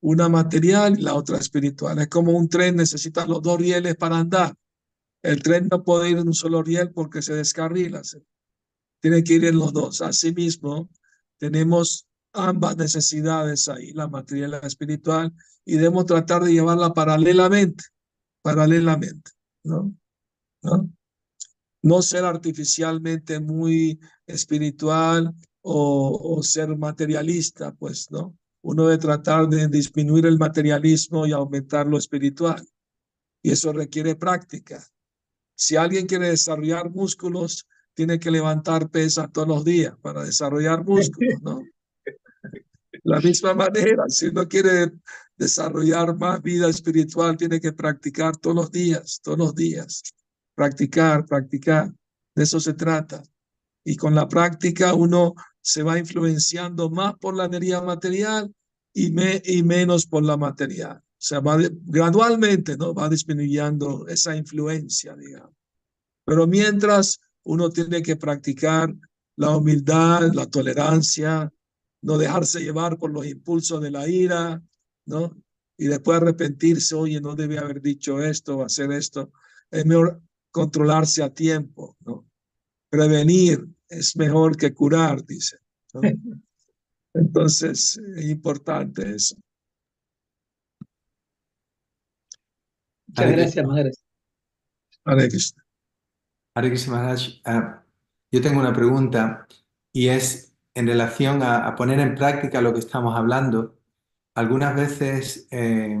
una 0.00 0.30
material 0.30 0.98
y 0.98 1.02
la 1.02 1.12
otra 1.12 1.36
espiritual. 1.36 1.98
Es 1.98 2.08
como 2.08 2.32
un 2.32 2.48
tren, 2.48 2.76
necesita 2.76 3.26
los 3.26 3.42
dos 3.42 3.60
rieles 3.60 3.96
para 3.96 4.16
andar. 4.16 4.56
El 5.22 5.42
tren 5.42 5.68
no 5.70 5.84
puede 5.84 6.10
ir 6.10 6.18
en 6.18 6.28
un 6.28 6.34
solo 6.34 6.62
riel 6.62 6.92
porque 6.92 7.22
se 7.22 7.34
descarrila. 7.34 8.02
Tiene 9.00 9.22
que 9.22 9.34
ir 9.34 9.44
en 9.44 9.58
los 9.58 9.72
dos. 9.72 10.00
Asimismo, 10.02 10.90
tenemos 11.38 12.06
ambas 12.32 12.76
necesidades 12.76 13.68
ahí, 13.68 13.92
la 13.92 14.08
material 14.08 14.50
y 14.50 14.52
la 14.52 14.66
espiritual, 14.66 15.32
y 15.64 15.76
debemos 15.76 16.06
tratar 16.06 16.42
de 16.44 16.52
llevarla 16.52 16.92
paralelamente, 16.94 17.84
paralelamente, 18.42 19.32
¿no? 19.64 19.94
¿No? 20.62 20.90
no 21.82 22.02
ser 22.02 22.24
artificialmente 22.24 23.40
muy 23.40 23.98
espiritual 24.26 25.34
o, 25.62 26.40
ser 26.42 26.76
materialista, 26.76 27.74
pues, 27.74 28.10
¿no? 28.10 28.36
Uno 28.62 28.86
debe 28.86 28.98
tratar 28.98 29.48
de 29.48 29.68
disminuir 29.68 30.26
el 30.26 30.38
materialismo 30.38 31.26
y 31.26 31.32
aumentar 31.32 31.86
lo 31.86 31.96
espiritual. 31.96 32.66
Y 33.42 33.52
eso 33.52 33.72
requiere 33.72 34.16
práctica. 34.16 34.86
Si 35.60 35.76
alguien 35.76 36.06
quiere 36.06 36.28
desarrollar 36.30 36.90
músculos, 36.90 37.66
tiene 37.92 38.18
que 38.18 38.30
levantar 38.30 38.88
pesas 38.88 39.30
todos 39.30 39.48
los 39.48 39.64
días 39.64 39.94
para 40.00 40.24
desarrollar 40.24 40.84
músculos, 40.84 41.42
¿no? 41.42 41.62
La 43.04 43.20
misma 43.20 43.54
manera, 43.54 44.04
si 44.08 44.28
uno 44.28 44.48
quiere 44.48 44.92
desarrollar 45.36 46.16
más 46.16 46.40
vida 46.42 46.68
espiritual, 46.68 47.36
tiene 47.36 47.60
que 47.60 47.72
practicar 47.72 48.36
todos 48.36 48.56
los 48.56 48.70
días, 48.70 49.20
todos 49.22 49.38
los 49.38 49.54
días 49.54 50.02
practicar, 50.60 51.24
practicar. 51.24 51.90
De 52.34 52.42
eso 52.42 52.60
se 52.60 52.74
trata. 52.74 53.22
Y 53.82 53.96
con 53.96 54.14
la 54.14 54.28
práctica 54.28 54.92
uno 54.92 55.34
se 55.62 55.82
va 55.82 55.98
influenciando 55.98 56.90
más 56.90 57.14
por 57.14 57.34
la 57.34 57.46
energía 57.46 57.80
material 57.80 58.54
y, 58.92 59.10
me, 59.10 59.40
y 59.42 59.62
menos 59.62 60.04
por 60.04 60.22
la 60.22 60.36
material. 60.36 61.02
O 61.20 61.22
sea, 61.22 61.40
va 61.40 61.58
gradualmente, 61.84 62.78
¿no? 62.78 62.94
Va 62.94 63.06
disminuyendo 63.06 64.06
esa 64.08 64.34
influencia, 64.34 65.14
digamos. 65.14 65.54
Pero 66.24 66.46
mientras 66.46 67.20
uno 67.42 67.68
tiene 67.68 68.02
que 68.02 68.16
practicar 68.16 68.94
la 69.36 69.54
humildad, 69.54 70.32
la 70.32 70.46
tolerancia, 70.46 71.52
no 72.00 72.16
dejarse 72.16 72.60
llevar 72.60 72.96
por 72.96 73.10
los 73.10 73.26
impulsos 73.26 73.82
de 73.82 73.90
la 73.90 74.08
ira, 74.08 74.62
¿no? 75.04 75.36
Y 75.76 75.88
después 75.88 76.22
arrepentirse, 76.22 76.94
oye, 76.94 77.20
no 77.20 77.34
debe 77.34 77.58
haber 77.58 77.82
dicho 77.82 78.22
esto 78.22 78.56
o 78.56 78.64
hacer 78.64 78.90
esto. 78.90 79.30
Es 79.70 79.84
mejor 79.84 80.22
controlarse 80.50 81.22
a 81.22 81.34
tiempo, 81.34 81.98
¿no? 82.00 82.26
Prevenir 82.88 83.68
es 83.90 84.16
mejor 84.16 84.56
que 84.56 84.72
curar, 84.72 85.22
dice. 85.26 85.58
Entonces, 87.12 88.00
es 88.16 88.24
importante 88.24 89.16
eso. 89.16 89.36
Muchas 93.10 93.32
gracias, 93.32 93.66
Madre. 93.66 93.90
Hare 95.04 95.28
Krishna. 95.28 95.64
Hare 96.54 96.70
Maharaj. 96.70 97.40
Ah, 97.44 97.82
yo 98.30 98.40
tengo 98.40 98.60
una 98.60 98.72
pregunta 98.72 99.48
y 99.92 100.08
es 100.08 100.54
en 100.74 100.86
relación 100.86 101.42
a, 101.42 101.74
poner 101.74 101.98
en 101.98 102.14
práctica 102.14 102.60
lo 102.60 102.72
que 102.72 102.78
estamos 102.78 103.16
hablando. 103.16 103.76
Algunas 104.34 104.76
veces 104.76 105.48
eh, 105.50 105.98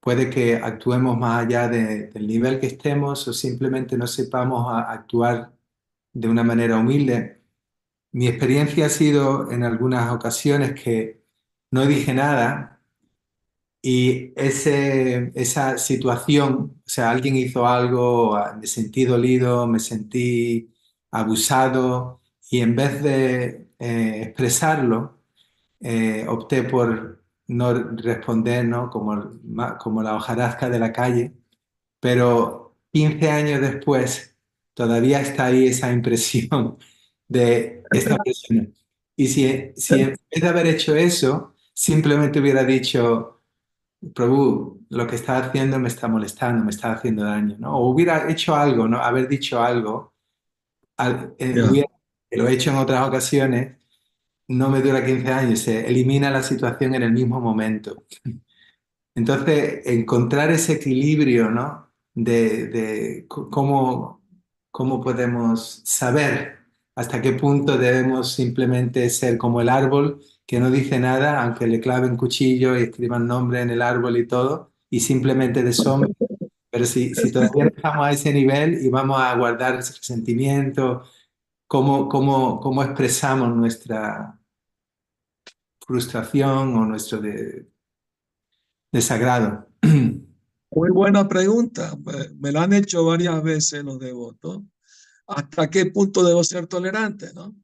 puede 0.00 0.30
que 0.30 0.56
actuemos 0.56 1.16
más 1.16 1.44
allá 1.44 1.68
del 1.68 2.26
nivel 2.26 2.58
que 2.58 2.66
estemos 2.66 3.28
o 3.28 3.32
simplemente 3.32 3.96
no 3.96 4.08
sepamos 4.08 4.66
actuar 4.88 5.52
de 6.12 6.28
una 6.28 6.42
manera 6.42 6.76
humilde. 6.76 7.40
Mi 8.10 8.26
experiencia 8.26 8.86
ha 8.86 8.90
sido 8.90 9.52
en 9.52 9.62
algunas 9.62 10.10
ocasiones 10.12 10.72
que 10.80 11.22
no 11.70 11.86
dije 11.86 12.14
nada 12.14 12.73
y 13.86 14.32
ese, 14.34 15.30
esa 15.34 15.76
situación, 15.76 16.80
o 16.86 16.88
sea, 16.88 17.10
alguien 17.10 17.36
hizo 17.36 17.66
algo, 17.66 18.34
me 18.58 18.66
sentí 18.66 19.04
dolido, 19.04 19.66
me 19.66 19.78
sentí 19.78 20.72
abusado 21.10 22.22
y 22.50 22.60
en 22.62 22.76
vez 22.76 23.02
de 23.02 23.68
eh, 23.78 24.22
expresarlo, 24.22 25.18
eh, 25.80 26.24
opté 26.26 26.62
por 26.62 27.22
no 27.46 27.74
responder 27.74 28.64
¿no? 28.64 28.88
Como, 28.88 29.32
como 29.78 30.02
la 30.02 30.16
hojarasca 30.16 30.70
de 30.70 30.78
la 30.78 30.90
calle, 30.90 31.34
pero 32.00 32.78
15 32.90 33.30
años 33.30 33.60
después 33.60 34.34
todavía 34.72 35.20
está 35.20 35.44
ahí 35.46 35.66
esa 35.66 35.92
impresión 35.92 36.78
de 37.28 37.82
esta 37.90 38.16
persona. 38.16 38.66
Y 39.14 39.26
si, 39.26 39.72
si 39.76 40.00
en 40.00 40.16
vez 40.30 40.40
de 40.40 40.48
haber 40.48 40.68
hecho 40.68 40.96
eso, 40.96 41.54
simplemente 41.74 42.40
hubiera 42.40 42.64
dicho, 42.64 43.33
Prabhu, 44.14 44.84
lo 44.90 45.06
que 45.06 45.16
está 45.16 45.38
haciendo 45.38 45.78
me 45.78 45.88
está 45.88 46.08
molestando, 46.08 46.64
me 46.64 46.70
está 46.70 46.92
haciendo 46.92 47.24
daño, 47.24 47.56
¿no? 47.58 47.76
O 47.78 47.90
hubiera 47.90 48.30
hecho 48.30 48.54
algo, 48.54 48.88
¿no? 48.88 48.98
Haber 48.98 49.28
dicho 49.28 49.62
algo, 49.62 50.14
al- 50.96 51.34
eh, 51.38 51.54
hubiera- 51.70 51.88
lo 52.32 52.48
he 52.48 52.54
hecho 52.54 52.70
en 52.70 52.76
otras 52.76 53.06
ocasiones, 53.08 53.76
no 54.48 54.70
me 54.70 54.80
dura 54.82 55.04
15 55.04 55.28
años, 55.32 55.60
se 55.60 55.86
elimina 55.88 56.30
la 56.30 56.42
situación 56.42 56.94
en 56.94 57.02
el 57.04 57.12
mismo 57.12 57.40
momento. 57.40 58.04
Entonces, 59.14 59.82
encontrar 59.86 60.50
ese 60.50 60.74
equilibrio, 60.74 61.50
¿no? 61.50 61.92
De, 62.14 62.66
de 62.68 63.26
cómo, 63.28 64.22
cómo 64.70 65.00
podemos 65.02 65.82
saber 65.84 66.58
hasta 66.96 67.20
qué 67.20 67.32
punto 67.32 67.76
debemos 67.76 68.32
simplemente 68.34 69.08
ser 69.10 69.36
como 69.38 69.60
el 69.60 69.68
árbol 69.68 70.20
que 70.46 70.60
no 70.60 70.70
dice 70.70 70.98
nada, 71.00 71.42
aunque 71.42 71.66
le 71.66 71.80
claven 71.80 72.16
cuchillo 72.16 72.76
y 72.78 72.82
escriban 72.82 73.26
nombre 73.26 73.60
en 73.62 73.70
el 73.70 73.82
árbol 73.82 74.16
y 74.18 74.26
todo, 74.26 74.72
y 74.90 75.00
simplemente 75.00 75.62
de 75.62 75.72
sombra. 75.72 76.10
Pero 76.70 76.86
si, 76.86 77.14
si 77.14 77.30
todavía 77.30 77.66
estamos 77.66 78.06
a 78.06 78.10
ese 78.10 78.32
nivel 78.32 78.84
y 78.84 78.88
vamos 78.88 79.20
a 79.20 79.34
guardar 79.36 79.76
ese 79.76 79.94
resentimiento, 79.94 81.04
cómo, 81.66 82.08
cómo, 82.08 82.60
cómo 82.60 82.82
expresamos 82.82 83.54
nuestra 83.54 84.38
frustración 85.86 86.76
o 86.76 86.84
nuestro 86.84 87.20
de- 87.20 87.66
desagrado. 88.92 89.68
Muy 89.82 90.90
buena 90.90 91.28
pregunta. 91.28 91.96
Me, 92.04 92.28
me 92.36 92.52
la 92.52 92.64
han 92.64 92.72
hecho 92.72 93.04
varias 93.04 93.42
veces 93.42 93.84
los 93.84 93.98
devotos. 93.98 94.62
¿Hasta 95.26 95.70
qué 95.70 95.86
punto 95.86 96.24
debo 96.24 96.42
ser 96.44 96.66
tolerante? 96.66 97.32
¿no? 97.34 97.54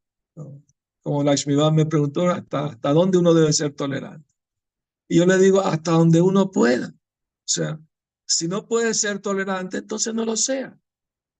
Como 1.02 1.24
Lakshmivan 1.24 1.74
me 1.74 1.86
preguntó, 1.86 2.28
¿hasta, 2.28 2.66
¿hasta 2.66 2.92
dónde 2.92 3.18
uno 3.18 3.32
debe 3.32 3.52
ser 3.52 3.72
tolerante? 3.72 4.34
Y 5.08 5.16
yo 5.16 5.26
le 5.26 5.38
digo, 5.38 5.60
hasta 5.60 5.92
donde 5.92 6.20
uno 6.20 6.50
pueda. 6.50 6.88
O 6.88 7.52
sea, 7.52 7.80
si 8.26 8.46
no 8.46 8.66
puede 8.66 8.94
ser 8.94 9.18
tolerante, 9.18 9.78
entonces 9.78 10.14
no 10.14 10.24
lo 10.24 10.36
sea. 10.36 10.78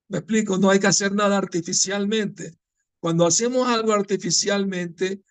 Me 0.09 0.19
explico, 0.19 0.59
no 0.59 0.71
hay 0.71 0.81
que 0.81 0.89
hacer 0.89 1.13
nada 1.13 1.37
artificialmente. 1.37 2.59
Cuando 2.99 3.27
hacemos 3.27 3.69
algo 3.69 3.93
artificialmente, 3.93 5.23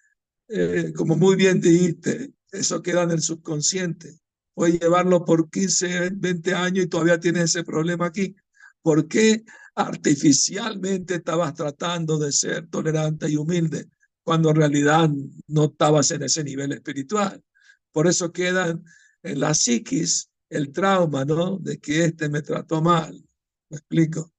eh, 0.47 0.93
como 0.95 1.17
muy 1.17 1.35
bien 1.35 1.59
dijiste, 1.59 2.33
eso 2.51 2.81
queda 2.81 3.03
en 3.03 3.11
el 3.11 3.21
subconsciente. 3.21 4.19
Puedes 4.53 4.79
llevarlo 4.79 5.25
por 5.25 5.49
15, 5.49 6.11
20 6.13 6.53
años 6.53 6.85
y 6.85 6.87
todavía 6.87 7.19
tienes 7.19 7.43
ese 7.45 7.63
problema 7.63 8.05
aquí. 8.05 8.35
¿Por 8.81 9.07
qué 9.07 9.43
artificialmente 9.75 11.15
estabas 11.15 11.53
tratando 11.55 12.17
de 12.17 12.31
ser 12.31 12.67
tolerante 12.69 13.29
y 13.29 13.35
humilde 13.35 13.89
cuando 14.23 14.49
en 14.49 14.55
realidad 14.55 15.09
no 15.47 15.65
estabas 15.65 16.11
en 16.11 16.23
ese 16.23 16.43
nivel 16.43 16.71
espiritual? 16.71 17.43
Por 17.91 18.07
eso 18.07 18.31
queda 18.31 18.79
en 19.23 19.39
la 19.39 19.53
psiquis 19.53 20.29
el 20.49 20.71
trauma, 20.71 21.25
¿no? 21.25 21.57
De 21.59 21.79
que 21.79 22.05
este 22.05 22.29
me 22.29 22.41
trató 22.41 22.81
mal. 22.81 23.23
¿Me 23.69 23.77
explico? 23.77 24.31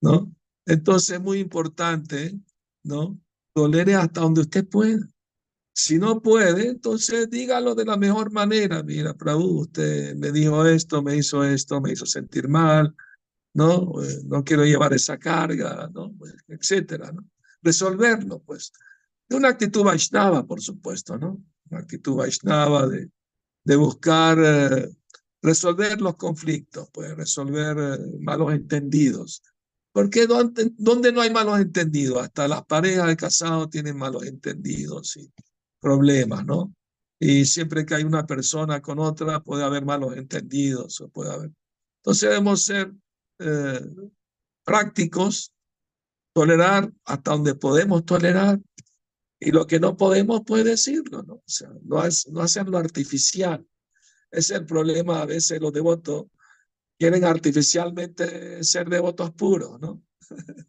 ¿No? 0.00 0.32
Entonces 0.66 1.16
es 1.16 1.20
muy 1.20 1.38
importante, 1.38 2.38
¿no? 2.84 3.20
Tolere 3.52 3.94
hasta 3.94 4.20
donde 4.20 4.42
usted 4.42 4.66
pueda. 4.68 5.08
Si 5.72 5.98
no 5.98 6.20
puede, 6.20 6.68
entonces 6.68 7.30
dígalo 7.30 7.74
de 7.74 7.84
la 7.84 7.96
mejor 7.96 8.32
manera. 8.32 8.82
Mira, 8.82 9.14
Prabhu, 9.14 9.62
usted 9.62 10.14
me 10.16 10.30
dijo 10.30 10.66
esto, 10.66 11.02
me 11.02 11.16
hizo 11.16 11.44
esto, 11.44 11.80
me 11.80 11.92
hizo 11.92 12.06
sentir 12.06 12.48
mal, 12.48 12.94
¿no? 13.54 14.02
Eh, 14.02 14.20
no 14.24 14.44
quiero 14.44 14.64
llevar 14.64 14.92
esa 14.92 15.18
carga, 15.18 15.88
¿no? 15.92 16.14
Etcétera, 16.48 17.12
¿no? 17.12 17.24
Resolverlo, 17.62 18.40
pues. 18.40 18.72
De 19.30 19.36
una 19.36 19.48
actitud 19.48 19.84
Vaishnava, 19.84 20.44
por 20.44 20.60
supuesto, 20.60 21.16
¿no? 21.16 21.42
Una 21.70 21.80
actitud 21.80 22.16
Vaishnava 22.16 22.86
de, 22.88 23.10
de 23.64 23.76
buscar 23.76 24.38
eh, 24.38 24.90
resolver 25.40 26.00
los 26.00 26.16
conflictos, 26.16 26.88
pues 26.92 27.16
resolver 27.16 27.76
eh, 27.78 28.18
malos 28.18 28.52
entendidos. 28.52 29.42
Porque 29.92 30.26
donde, 30.26 30.72
donde 30.76 31.12
no 31.12 31.20
hay 31.20 31.30
malos 31.30 31.58
entendidos, 31.58 32.22
hasta 32.22 32.46
las 32.46 32.64
parejas 32.64 33.06
de 33.06 33.16
casados 33.16 33.70
tienen 33.70 33.96
malos 33.96 34.24
entendidos 34.24 35.16
y 35.16 35.32
problemas, 35.80 36.44
¿no? 36.44 36.74
Y 37.18 37.44
siempre 37.44 37.84
que 37.84 37.94
hay 37.94 38.04
una 38.04 38.26
persona 38.26 38.80
con 38.80 38.98
otra 38.98 39.40
puede 39.40 39.62
haber 39.64 39.84
malos 39.84 40.16
entendidos, 40.16 41.04
puede 41.12 41.32
haber. 41.32 41.50
Entonces 41.98 42.28
debemos 42.30 42.62
ser 42.62 42.92
eh, 43.38 43.80
prácticos, 44.64 45.52
tolerar 46.32 46.92
hasta 47.04 47.32
donde 47.32 47.54
podemos 47.54 48.04
tolerar 48.04 48.60
y 49.40 49.52
lo 49.52 49.66
que 49.66 49.80
no 49.80 49.96
podemos, 49.96 50.42
pues 50.46 50.64
decirlo, 50.64 51.22
¿no? 51.22 51.34
O 51.36 51.42
sea, 51.46 51.70
no, 51.82 52.04
es, 52.04 52.28
no 52.28 52.42
hacerlo 52.42 52.76
artificial. 52.76 53.66
Es 54.30 54.50
el 54.50 54.66
problema 54.66 55.22
a 55.22 55.26
veces 55.26 55.60
los 55.60 55.72
devotos 55.72 56.26
quieren 56.98 57.24
artificialmente 57.24 58.62
ser 58.62 58.90
devotos 58.90 59.30
puros, 59.32 59.80
¿no? 59.80 60.02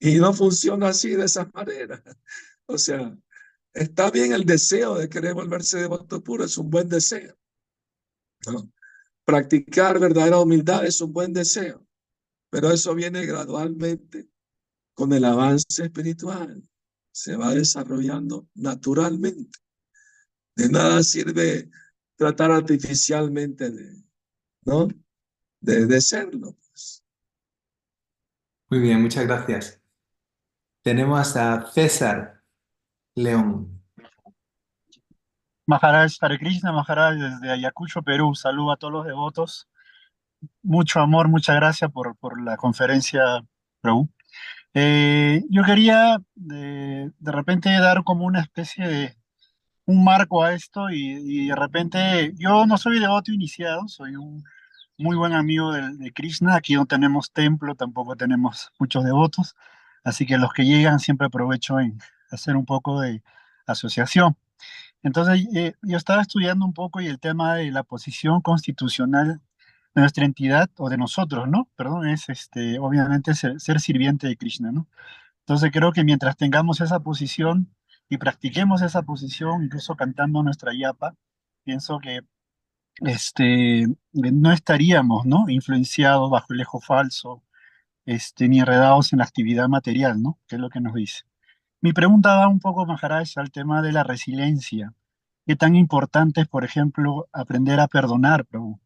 y 0.00 0.14
no 0.16 0.32
funciona 0.32 0.88
así 0.88 1.10
de 1.10 1.26
esa 1.26 1.50
manera. 1.52 2.02
O 2.64 2.78
sea, 2.78 3.14
está 3.74 4.10
bien 4.10 4.32
el 4.32 4.46
deseo 4.46 4.96
de 4.96 5.10
querer 5.10 5.34
volverse 5.34 5.78
devoto 5.78 6.24
puro, 6.24 6.44
es 6.44 6.56
un 6.56 6.70
buen 6.70 6.88
deseo. 6.88 7.36
Practicar 9.26 10.00
verdadera 10.00 10.40
humildad 10.40 10.86
es 10.86 11.00
un 11.02 11.12
buen 11.12 11.34
deseo, 11.34 11.86
pero 12.48 12.70
eso 12.70 12.94
viene 12.94 13.26
gradualmente 13.26 14.30
con 14.94 15.12
el 15.12 15.24
avance 15.26 15.84
espiritual. 15.84 16.62
Se 17.12 17.36
va 17.36 17.54
desarrollando 17.54 18.48
naturalmente. 18.54 19.58
De 20.56 20.68
nada 20.68 21.02
sirve 21.02 21.70
tratar 22.16 22.50
artificialmente 22.50 23.70
de, 23.70 24.02
¿no? 24.64 24.88
de, 25.60 25.86
de 25.86 26.00
serlo. 26.00 26.56
Pues. 26.68 27.04
Muy 28.68 28.80
bien, 28.80 29.00
muchas 29.00 29.26
gracias. 29.26 29.80
Tenemos 30.82 31.36
a 31.36 31.70
César 31.70 32.42
León. 33.14 33.82
Maharaj 35.66 36.12
Hare 36.20 36.38
Krishna, 36.38 36.72
Maharaj 36.72 37.14
desde 37.14 37.50
Ayacucho, 37.52 38.02
Perú. 38.02 38.34
Saludo 38.34 38.72
a 38.72 38.76
todos 38.76 38.92
los 38.92 39.06
devotos. 39.06 39.68
Mucho 40.62 41.00
amor, 41.00 41.28
muchas 41.28 41.54
gracias 41.56 41.90
por, 41.92 42.16
por 42.16 42.42
la 42.42 42.56
conferencia, 42.56 43.22
Prabhu. 43.80 44.10
Eh, 44.74 45.42
yo 45.50 45.64
quería 45.64 46.18
de, 46.34 47.12
repente 47.20 47.70
dar 47.70 48.04
como 48.04 48.24
una 48.24 48.40
especie 48.40 48.88
de 48.88 49.16
un 49.86 50.04
marco 50.04 50.42
a 50.42 50.54
esto 50.54 50.88
y, 50.90 51.48
de 51.48 51.54
repente 51.56 52.32
yo 52.38 52.66
no 52.66 52.78
soy 52.78 52.98
devoto 52.98 53.32
iniciado, 53.32 53.86
soy 53.88 54.16
un 54.16 54.44
muy 54.98 55.16
buen 55.16 55.32
amigo 55.34 55.72
de, 55.72 56.12
Krishna. 56.12 56.56
Aquí 56.56 56.74
no 56.74 56.86
tenemos 56.86 57.32
templo, 57.32 57.74
tampoco 57.74 58.16
tenemos 58.16 58.72
muchos 58.78 59.04
devotos, 59.04 59.56
así 60.04 60.26
que 60.26 60.38
los 60.38 60.52
que 60.52 60.64
llegan 60.64 61.00
siempre 61.00 61.26
aprovecho 61.26 61.80
en 61.80 61.98
hacer 62.30 62.56
un 62.56 62.66
poco 62.66 63.00
de 63.00 63.22
asociación. 63.66 64.36
Entonces, 65.02 65.46
eh, 65.54 65.74
yo 65.82 65.96
estaba 65.96 66.22
estudiando 66.22 66.64
un 66.64 66.74
poco 66.74 67.00
y 67.00 67.08
el 67.08 67.20
tema 67.20 67.56
de 67.56 67.70
la 67.72 67.82
posición 67.82 68.40
constitucional 68.40 69.40
nuestra 69.94 70.24
entidad, 70.24 70.70
o 70.78 70.88
de 70.88 70.96
nosotros, 70.96 71.48
¿no? 71.48 71.68
Perdón, 71.76 72.08
es 72.08 72.28
este, 72.28 72.78
obviamente 72.78 73.34
ser, 73.34 73.58
sirviente 73.80 74.26
de 74.26 74.36
Krishna, 74.36 74.72
¿no? 74.72 74.88
Entonces, 75.40 75.70
creo 75.72 75.92
que 75.92 76.04
mientras 76.04 76.36
tengamos 76.36 76.80
esa 76.80 77.00
posición 77.00 77.74
y 78.08 78.18
practiquemos 78.18 78.82
esa 78.82 79.02
posición, 79.02 79.64
incluso 79.64 79.96
cantando 79.96 80.42
nuestra 80.42 80.72
yapa, 80.74 81.14
pienso 81.64 81.98
que 81.98 82.20
este, 83.00 83.86
no 84.12 84.52
estaríamos, 84.52 85.26
¿no? 85.26 85.48
Influenciados 85.48 86.30
bajo 86.30 86.52
el 86.54 86.60
ejo 86.60 86.80
falso, 86.80 87.42
este, 88.06 88.48
ni 88.48 88.60
enredados 88.60 89.12
en 89.12 89.20
la 89.20 89.24
actividad 89.24 89.68
material, 89.68 90.22
¿no? 90.22 90.38
Que 90.48 90.56
es 90.56 90.60
lo 90.60 90.70
que 90.70 90.80
nos 90.80 90.94
dice. 90.94 91.22
Mi 91.80 91.92
pregunta 91.92 92.36
va 92.36 92.48
un 92.48 92.60
poco, 92.60 92.86
Maharaj, 92.86 93.38
al 93.38 93.50
tema 93.50 93.82
de 93.82 93.92
la 93.92 94.04
resiliencia. 94.04 94.94
¿Qué 95.46 95.56
tan 95.56 95.76
importante 95.76 96.42
es, 96.42 96.48
por 96.48 96.64
ejemplo, 96.64 97.28
aprender 97.32 97.80
a 97.80 97.88
perdonar, 97.88 98.46
Prabhu? 98.46 98.81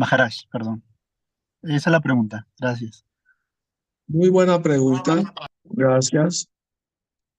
Maharaj, 0.00 0.34
perdón. 0.50 0.82
Esa 1.60 1.90
es 1.90 1.92
la 1.92 2.00
pregunta. 2.00 2.48
Gracias. 2.58 3.04
Muy 4.06 4.30
buena 4.30 4.62
pregunta. 4.62 5.22
Gracias. 5.64 6.48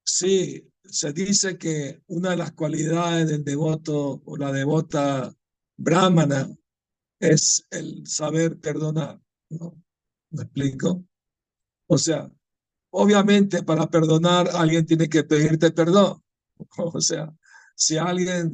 Sí, 0.03 0.72
se 0.84 1.12
dice 1.12 1.57
que 1.57 2.03
una 2.05 2.30
de 2.30 2.38
las 2.38 2.51
cualidades 2.51 3.28
del 3.28 3.43
devoto 3.43 4.22
o 4.24 4.38
la 4.38 4.51
devota 4.51 5.34
brahmana 5.76 6.55
es 7.20 7.66
el 7.72 8.05
saber 8.05 8.59
perdonar. 8.59 9.20
¿no? 9.49 9.82
¿Me 10.30 10.43
explico? 10.43 11.03
O 11.88 11.97
sea, 11.97 12.32
obviamente 12.91 13.64
para 13.64 13.88
perdonar 13.88 14.49
alguien 14.53 14.86
tiene 14.86 15.09
que 15.09 15.24
pedirte 15.24 15.72
perdón. 15.72 16.22
O 16.78 17.01
sea, 17.01 17.36
si 17.76 17.97
alguien 17.97 18.51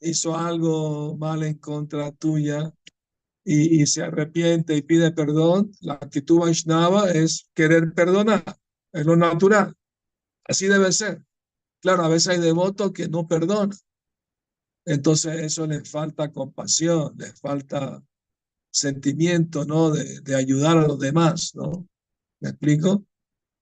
hizo 0.00 0.36
algo 0.36 1.16
mal 1.16 1.42
en 1.44 1.54
contra 1.54 2.12
tuya 2.12 2.74
y, 3.50 3.80
y 3.80 3.86
se 3.86 4.02
arrepiente 4.02 4.76
y 4.76 4.82
pide 4.82 5.10
perdón, 5.10 5.72
la 5.80 5.94
actitud 5.94 6.40
Vaishnava 6.40 7.10
es 7.10 7.48
querer 7.54 7.94
perdonar, 7.94 8.44
es 8.92 9.06
lo 9.06 9.16
natural. 9.16 9.74
Así 10.44 10.66
debe 10.66 10.92
ser. 10.92 11.24
Claro, 11.80 12.04
a 12.04 12.08
veces 12.08 12.28
hay 12.28 12.40
devotos 12.40 12.92
que 12.92 13.08
no 13.08 13.26
perdonan. 13.26 13.70
entonces 14.84 15.40
eso 15.40 15.66
les 15.66 15.90
falta 15.90 16.30
compasión, 16.30 17.14
les 17.16 17.40
falta 17.40 18.04
sentimiento, 18.70 19.64
¿no? 19.64 19.92
De, 19.92 20.20
de 20.20 20.34
ayudar 20.36 20.76
a 20.76 20.86
los 20.86 20.98
demás, 20.98 21.54
¿no? 21.54 21.88
¿Me 22.40 22.50
explico? 22.50 23.06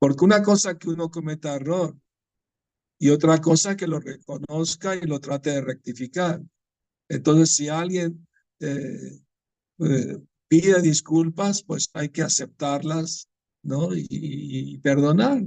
Porque 0.01 0.25
una 0.25 0.43
cosa 0.43 0.73
es 0.73 0.79
que 0.79 0.89
uno 0.89 1.13
cometa 1.13 1.55
error 1.55 1.97
y 2.99 3.11
otra 3.11 3.41
cosa 3.41 3.71
es 3.71 3.77
que 3.77 3.87
lo 3.87 4.01
reconozca 4.01 4.97
y 4.97 5.03
lo 5.03 5.21
trate 5.21 5.51
de 5.51 5.61
rectificar. 5.61 6.43
Entonces, 7.09 7.55
si 7.55 7.69
alguien 7.69 8.27
eh, 8.59 9.21
eh, 9.81 10.19
pide 10.49 10.81
disculpas, 10.81 11.63
pues 11.63 11.91
hay 11.95 12.09
que 12.09 12.23
aceptarlas, 12.23 13.29
¿no? 13.63 13.89
Y, 13.93 14.79
perdonar. 14.79 15.43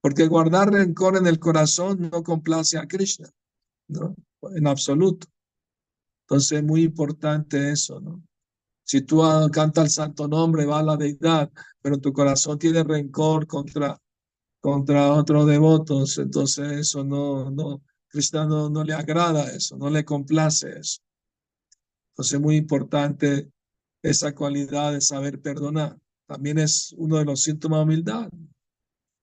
Porque 0.00 0.26
guardar 0.26 0.72
rencor 0.72 1.16
en 1.16 1.26
el 1.26 1.38
corazón 1.38 2.10
no 2.10 2.22
complace 2.22 2.78
a 2.78 2.86
Krishna, 2.86 3.28
¿no? 3.88 4.14
En 4.54 4.66
absoluto. 4.66 5.26
Entonces 6.24 6.58
es 6.58 6.64
muy 6.64 6.82
importante 6.84 7.70
eso, 7.70 8.00
¿no? 8.00 8.22
Si 8.84 9.02
tú 9.02 9.22
cantas 9.52 9.84
el 9.84 9.90
santo 9.90 10.26
nombre, 10.26 10.66
va 10.66 10.80
a 10.80 10.82
la 10.82 10.96
deidad, 10.96 11.50
pero 11.80 11.98
tu 11.98 12.12
corazón 12.12 12.58
tiene 12.58 12.82
rencor 12.82 13.46
contra, 13.46 13.96
contra 14.60 15.12
otros 15.12 15.46
devotos, 15.46 16.18
entonces 16.18 16.72
eso 16.72 17.04
no, 17.04 17.50
no, 17.50 17.82
Krishna 18.08 18.46
no, 18.46 18.68
no 18.68 18.82
le 18.82 18.94
agrada 18.94 19.48
eso, 19.52 19.76
no 19.76 19.90
le 19.90 20.04
complace 20.04 20.78
eso. 20.78 21.00
Entonces 22.20 22.34
es 22.34 22.40
muy 22.42 22.56
importante 22.56 23.50
esa 24.02 24.34
cualidad 24.34 24.92
de 24.92 25.00
saber 25.00 25.40
perdonar. 25.40 25.98
También 26.26 26.58
es 26.58 26.94
uno 26.98 27.16
de 27.16 27.24
los 27.24 27.42
síntomas 27.42 27.78
de 27.78 27.84
humildad. 27.84 28.30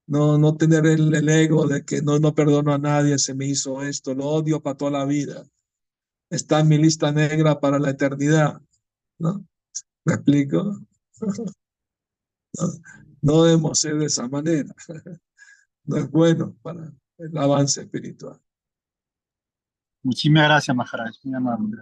No, 0.07 0.39
no 0.39 0.57
tener 0.57 0.87
el, 0.87 1.29
ego 1.29 1.67
de 1.67 1.85
que 1.85 2.01
no, 2.01 2.17
no 2.17 2.33
perdono 2.33 2.73
a 2.73 2.79
nadie, 2.79 3.19
se 3.19 3.35
me 3.35 3.45
hizo 3.45 3.83
esto, 3.83 4.15
lo 4.15 4.25
odio 4.25 4.63
para 4.63 4.77
toda 4.77 4.89
la 4.89 5.05
vida. 5.05 5.45
Está 6.31 6.61
en 6.61 6.69
mi 6.69 6.79
lista 6.79 7.11
negra 7.11 7.59
para 7.59 7.77
la 7.77 7.91
eternidad. 7.91 8.59
¿no? 9.19 9.45
¿Me 10.03 10.13
explico? 10.15 10.79
No, 12.59 12.67
no 13.21 13.43
debemos 13.43 13.79
ser 13.79 13.95
de 13.97 14.05
esa 14.05 14.27
manera. 14.27 14.73
No 15.85 15.97
es 15.97 16.09
bueno 16.09 16.55
para 16.63 16.91
el 17.19 17.37
avance 17.37 17.81
espiritual. 17.81 18.41
Muchísimas 20.01 20.45
gracias, 20.45 20.75
Maharaj. 20.75 21.15
Muy 21.23 21.35
amable. 21.35 21.77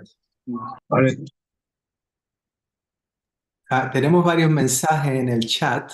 Vale. 0.46 1.18
Ah, 3.70 3.90
tenemos 3.92 4.24
varios 4.24 4.50
mensajes 4.52 5.12
en 5.14 5.30
el 5.30 5.46
chat. 5.48 5.92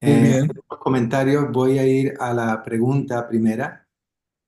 Muy 0.00 0.12
Eh, 0.12 0.22
bien. 0.22 0.50
los 0.70 0.78
comentarios 0.78 1.50
voy 1.52 1.78
a 1.78 1.86
ir 1.86 2.14
a 2.20 2.32
la 2.32 2.62
pregunta 2.62 3.28
primera 3.28 3.86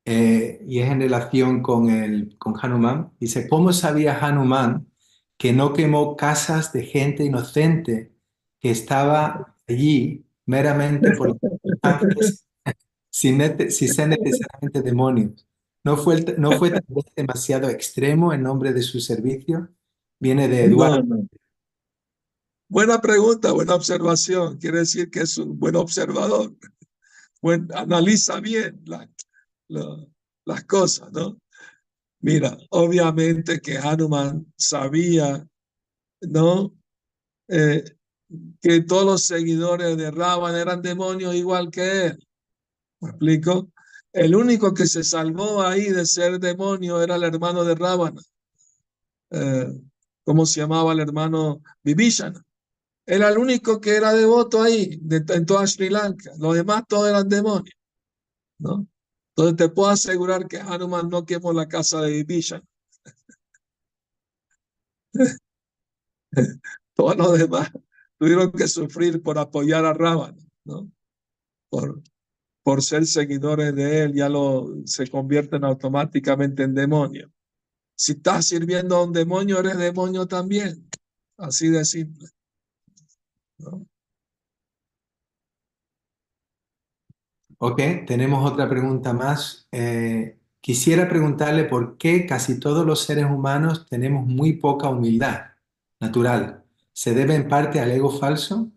eh, 0.04 0.62
y 0.66 0.80
es 0.80 0.90
en 0.90 1.00
relación 1.00 1.62
con, 1.62 1.90
el, 1.90 2.36
con 2.38 2.54
Hanuman. 2.60 3.12
Dice, 3.20 3.48
¿cómo 3.48 3.72
sabía 3.72 4.18
Hanuman 4.18 4.86
que 5.36 5.52
no 5.52 5.72
quemó 5.74 6.16
casas 6.16 6.72
de 6.72 6.84
gente 6.84 7.24
inocente 7.24 8.12
que 8.60 8.70
estaba 8.70 9.56
allí 9.68 10.24
meramente 10.46 11.12
por 11.16 11.36
sin, 13.10 13.40
sin 13.70 13.88
ser 13.88 14.08
necesariamente 14.08 14.82
demonios? 14.82 15.46
¿No 15.85 15.97
fue, 15.97 16.14
el- 16.16 16.41
no 16.41 16.53
fue 16.53 16.72
demasiado 17.16 17.68
extremo 17.68 18.33
en 18.33 18.43
nombre 18.43 18.72
de 18.72 18.83
su 18.83 19.01
servicio? 19.01 19.68
Viene 20.20 20.49
de 20.49 20.64
Eduardo. 20.64 21.03
No, 21.03 21.16
no. 21.16 21.28
Buena 22.68 23.01
pregunta, 23.01 23.53
buena 23.53 23.74
observación. 23.74 24.57
Quiere 24.59 24.78
decir 24.78 25.11
que 25.11 25.20
es 25.20 25.37
un 25.39 25.59
buen 25.59 25.76
observador. 25.76 26.55
Buen, 27.43 27.68
analiza 27.74 28.41
bien 28.41 28.80
la- 28.87 29.11
la- 29.68 30.07
las 30.47 30.64
cosas, 30.64 31.11
¿no? 31.12 31.39
Mira, 32.20 32.57
obviamente 32.70 33.61
que 33.61 33.76
Hanuman 33.78 34.47
sabía, 34.57 35.45
¿no? 36.20 36.72
Eh, 37.49 37.83
que 38.61 38.80
todos 38.83 39.05
los 39.05 39.24
seguidores 39.24 39.97
de 39.97 40.11
Ravan 40.12 40.55
eran 40.55 40.80
demonios 40.80 41.35
igual 41.35 41.70
que 41.70 42.07
él. 42.07 42.26
¿Me 43.01 43.11
explico? 43.11 43.72
El 44.12 44.34
único 44.34 44.74
que 44.74 44.86
se 44.86 45.02
salvó 45.04 45.62
ahí 45.62 45.88
de 45.88 46.04
ser 46.04 46.38
demonio 46.38 47.02
era 47.02 47.16
el 47.16 47.24
hermano 47.24 47.64
de 47.64 47.74
Ravana. 47.74 48.20
Eh, 49.30 49.68
¿cómo 50.24 50.44
se 50.44 50.60
llamaba 50.60 50.92
el 50.92 51.00
hermano 51.00 51.62
Vibhishana? 51.82 52.44
Era 53.06 53.30
el 53.30 53.38
único 53.38 53.80
que 53.80 53.96
era 53.96 54.12
devoto 54.12 54.62
ahí, 54.62 55.00
en 55.10 55.46
toda 55.46 55.66
Sri 55.66 55.88
Lanka. 55.88 56.32
Los 56.38 56.54
demás 56.54 56.84
todos 56.86 57.08
eran 57.08 57.28
demonios, 57.28 57.74
¿no? 58.58 58.86
Entonces 59.30 59.56
te 59.56 59.68
puedo 59.70 59.88
asegurar 59.90 60.46
que 60.46 60.60
Hanuman 60.60 61.08
no 61.08 61.24
quemó 61.24 61.52
la 61.52 61.66
casa 61.66 62.02
de 62.02 62.10
Vibhishana. 62.22 62.64
Todos 66.94 67.16
los 67.16 67.38
demás 67.38 67.70
tuvieron 68.18 68.52
que 68.52 68.68
sufrir 68.68 69.22
por 69.22 69.38
apoyar 69.38 69.84
a 69.86 69.94
Ravana, 69.94 70.38
¿no? 70.64 70.90
Por, 71.70 72.02
por 72.62 72.82
ser 72.82 73.06
seguidores 73.06 73.74
de 73.74 74.02
él, 74.02 74.14
ya 74.14 74.28
lo, 74.28 74.68
se 74.86 75.08
convierten 75.08 75.64
automáticamente 75.64 76.62
en 76.62 76.74
demonios. 76.74 77.30
Si 77.96 78.12
estás 78.12 78.46
sirviendo 78.46 78.96
a 78.96 79.04
un 79.04 79.12
demonio, 79.12 79.60
eres 79.60 79.78
demonio 79.78 80.26
también. 80.26 80.88
Así 81.36 81.68
de 81.68 81.84
simple. 81.84 82.28
¿no? 83.58 83.86
Ok, 87.58 87.80
tenemos 88.06 88.50
otra 88.50 88.68
pregunta 88.68 89.12
más. 89.12 89.68
Eh, 89.70 90.36
quisiera 90.60 91.08
preguntarle 91.08 91.64
por 91.64 91.96
qué 91.96 92.26
casi 92.26 92.58
todos 92.58 92.84
los 92.84 93.04
seres 93.04 93.26
humanos 93.26 93.86
tenemos 93.88 94.26
muy 94.26 94.54
poca 94.54 94.88
humildad 94.88 95.52
natural. 96.00 96.64
¿Se 96.92 97.14
debe 97.14 97.36
en 97.36 97.48
parte 97.48 97.78
al 97.78 97.92
ego 97.92 98.10
falso? 98.10 98.72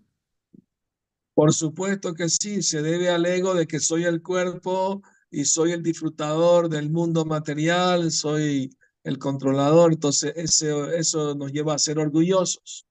Por 1.36 1.54
supuesto 1.54 2.14
que 2.14 2.30
sí, 2.30 2.64
se 2.64 2.82
debe 2.82 3.10
al 3.10 3.26
ego 3.26 3.54
de 3.54 3.68
que 3.68 3.82
soy 3.82 4.06
el 4.06 4.24
cuerpo 4.24 5.04
y 5.30 5.44
soy 5.44 5.74
el 5.74 5.84
disfrutador 5.84 6.70
del 6.70 6.90
mundo 6.90 7.26
material, 7.26 8.10
soy 8.10 8.74
el 9.04 9.20
controlador, 9.20 9.92
entonces 9.92 10.32
ese, 10.38 10.98
eso 10.98 11.36
nos 11.36 11.52
lleva 11.52 11.74
a 11.74 11.78
ser 11.78 12.00
orgullosos. 12.00 12.88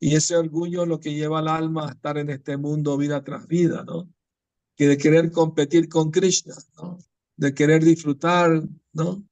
Y 0.00 0.16
ese 0.16 0.36
orgullo 0.36 0.82
es 0.82 0.88
lo 0.88 0.98
que 0.98 1.14
lleva 1.14 1.38
al 1.38 1.46
alma 1.46 1.86
a 1.86 1.92
estar 1.92 2.18
en 2.18 2.30
este 2.30 2.56
mundo 2.56 2.96
vida 2.98 3.22
tras 3.22 3.46
vida, 3.46 3.84
¿no? 3.84 4.12
Que 4.74 4.88
de 4.88 4.98
querer 4.98 5.30
competir 5.30 5.88
con 5.88 6.10
Krishna, 6.10 6.56
¿no? 6.76 6.98
De 7.36 7.54
querer 7.54 7.84
disfrutar, 7.84 8.60
¿no? 8.92 9.22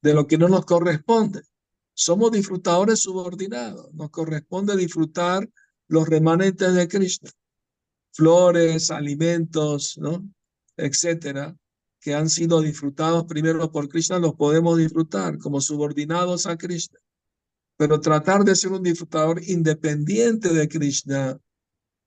De 0.00 0.14
lo 0.14 0.26
que 0.26 0.38
no 0.38 0.48
nos 0.48 0.64
corresponde. 0.64 1.42
Somos 1.92 2.32
disfrutadores 2.32 3.00
subordinados, 3.00 3.92
nos 3.92 4.08
corresponde 4.08 4.74
disfrutar 4.74 5.46
los 5.86 6.08
remanentes 6.08 6.72
de 6.72 6.88
Krishna 6.88 7.30
flores, 8.14 8.90
alimentos, 8.90 9.98
etcétera, 10.76 11.56
que 12.00 12.14
han 12.14 12.28
sido 12.28 12.60
disfrutados 12.60 13.24
primero 13.24 13.70
por 13.72 13.88
Krishna, 13.88 14.18
los 14.18 14.34
podemos 14.34 14.78
disfrutar 14.78 15.38
como 15.38 15.60
subordinados 15.60 16.46
a 16.46 16.56
Krishna. 16.56 16.98
Pero 17.76 18.00
tratar 18.00 18.44
de 18.44 18.54
ser 18.54 18.72
un 18.72 18.82
disfrutador 18.82 19.42
independiente 19.42 20.52
de 20.52 20.68
Krishna 20.68 21.38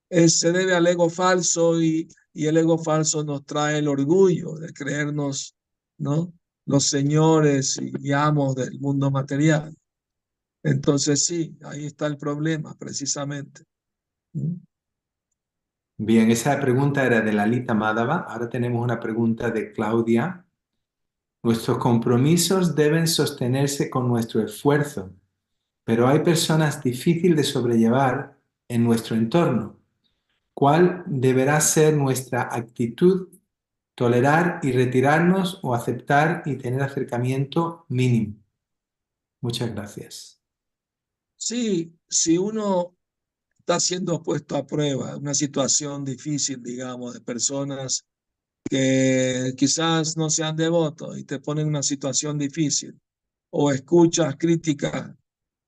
es, 0.09 0.39
se 0.39 0.51
debe 0.51 0.75
al 0.75 0.87
ego 0.87 1.09
falso 1.09 1.81
y, 1.81 2.07
el 2.33 2.57
ego 2.57 2.77
falso 2.77 3.23
nos 3.23 3.43
trae 3.45 3.79
el 3.79 3.87
orgullo 3.87 4.53
de 4.55 4.71
creernos 4.71 5.55
¿no? 5.97 6.31
los 6.67 6.85
señores 6.85 7.79
y 7.81 8.11
amos 8.11 8.55
del 8.55 8.79
mundo 8.79 9.09
material. 9.09 9.75
Entonces 10.61 11.25
sí, 11.25 11.57
ahí 11.63 11.87
está 11.87 12.05
el 12.05 12.17
problema 12.17 12.75
precisamente. 12.75 13.63
¿Mm? 14.33 14.66
Bien, 15.99 16.29
esa 16.29 16.59
pregunta 16.59 17.03
era 17.03 17.21
de 17.21 17.33
Lalita 17.33 17.73
Madhava. 17.73 18.17
Ahora 18.17 18.47
tenemos 18.47 18.83
una 18.83 18.99
pregunta 18.99 19.49
de 19.49 19.71
Claudia. 19.71 20.45
Nuestros 21.41 21.79
compromisos 21.79 22.75
deben 22.75 23.07
sostenerse 23.07 23.89
con 23.89 24.07
nuestro 24.07 24.43
esfuerzo, 24.43 25.11
pero 25.83 26.07
hay 26.07 26.19
personas 26.19 26.83
difíciles 26.83 27.37
de 27.37 27.43
sobrellevar 27.43 28.37
en 28.67 28.83
nuestro 28.83 29.15
entorno. 29.15 29.79
¿Cuál 30.53 31.03
deberá 31.07 31.59
ser 31.61 31.95
nuestra 31.95 32.49
actitud? 32.51 33.29
¿Tolerar 33.95 34.59
y 34.61 34.73
retirarnos 34.73 35.59
o 35.63 35.73
aceptar 35.73 36.43
y 36.45 36.57
tener 36.57 36.83
acercamiento 36.83 37.85
mínimo? 37.89 38.35
Muchas 39.41 39.73
gracias. 39.73 40.43
Sí, 41.35 41.97
si 42.07 42.37
uno 42.37 42.96
está 43.67 43.81
siendo 43.81 44.23
puesto 44.23 44.55
a 44.55 44.65
prueba, 44.65 45.17
una 45.17 45.33
situación 45.33 46.05
difícil, 46.05 46.63
digamos, 46.63 47.13
de 47.13 47.19
personas 47.19 48.05
que 48.69 49.53
quizás 49.57 50.15
no 50.15 50.29
sean 50.29 50.55
devotos 50.55 51.17
y 51.17 51.25
te 51.25 51.39
ponen 51.39 51.63
en 51.63 51.69
una 51.71 51.83
situación 51.83 52.37
difícil, 52.37 52.97
o 53.49 53.69
escuchas 53.69 54.37
críticas, 54.37 55.13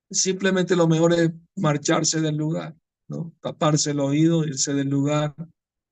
simplemente 0.10 0.78
lo 0.78 0.88
mejor 0.88 1.12
es 1.12 1.30
marcharse 1.58 2.22
del 2.22 2.38
lugar, 2.38 2.74
¿no? 3.10 3.34
Taparse 3.42 3.92
el 3.92 4.00
oído, 4.00 4.46
irse 4.46 4.74
del 4.74 4.88
lugar, 4.88 5.36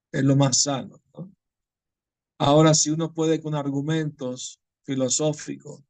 es 0.09 0.23
lo 0.23 0.37
más 0.37 0.61
sano, 0.61 1.01
¿no? 1.13 1.29
Ahora, 2.37 2.73
si 2.73 2.89
uno 2.89 3.13
puede 3.13 3.41
con 3.41 3.53
argumentos 3.53 4.61
filosóficos 4.83 5.83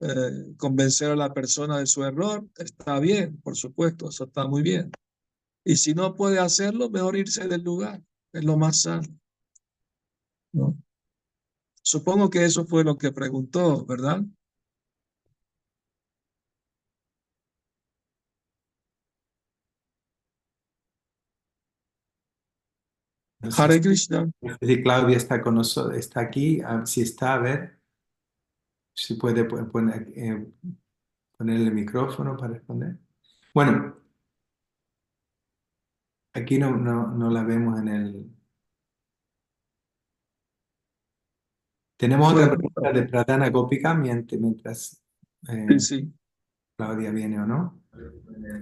eh, 0.00 0.54
convencer 0.58 1.12
a 1.12 1.16
la 1.16 1.32
persona 1.32 1.78
de 1.78 1.86
su 1.86 2.04
error, 2.04 2.46
está 2.54 2.98
bien, 2.98 3.40
por 3.40 3.56
supuesto, 3.56 4.10
eso 4.10 4.24
está 4.24 4.46
muy 4.46 4.60
bien. 4.60 4.90
Y 5.64 5.76
si 5.76 5.94
no 5.94 6.14
puede 6.14 6.38
hacerlo, 6.38 6.90
mejor 6.90 7.16
irse 7.16 7.48
del 7.48 7.62
lugar, 7.62 8.02
es 8.32 8.44
lo 8.44 8.56
más 8.56 8.82
sano. 8.82 9.08
¿no? 10.52 10.76
Supongo 11.82 12.30
que 12.30 12.44
eso 12.44 12.66
fue 12.66 12.84
lo 12.84 12.96
que 12.96 13.12
preguntó, 13.12 13.84
¿verdad? 13.84 14.22
Hare 23.56 23.80
Krishna. 23.80 24.30
Si 24.60 24.82
Claudia 24.82 25.16
está 25.16 25.42
con 25.42 25.56
nosotros, 25.56 25.98
está 25.98 26.20
aquí, 26.20 26.62
si 26.86 27.02
está, 27.02 27.34
a 27.34 27.38
ver 27.38 27.78
si 28.94 29.14
puede 29.14 29.44
poner, 29.44 30.12
eh, 30.16 30.46
poner 31.36 31.60
el 31.60 31.72
micrófono 31.72 32.36
para 32.36 32.54
responder. 32.54 32.98
Bueno, 33.52 34.03
aquí 36.34 36.58
no, 36.58 36.76
no, 36.76 37.08
no 37.08 37.30
la 37.30 37.44
vemos 37.44 37.80
en 37.80 37.88
el... 37.88 38.30
Tenemos 41.96 42.32
otra 42.32 42.48
pregunta 42.48 42.92
de 42.92 43.02
Pradana 43.04 43.48
Gopika 43.50 43.94
mientras 43.94 45.00
eh, 45.48 45.78
sí. 45.78 46.12
Claudia 46.76 47.10
viene 47.12 47.40
o 47.40 47.46
no. 47.46 47.80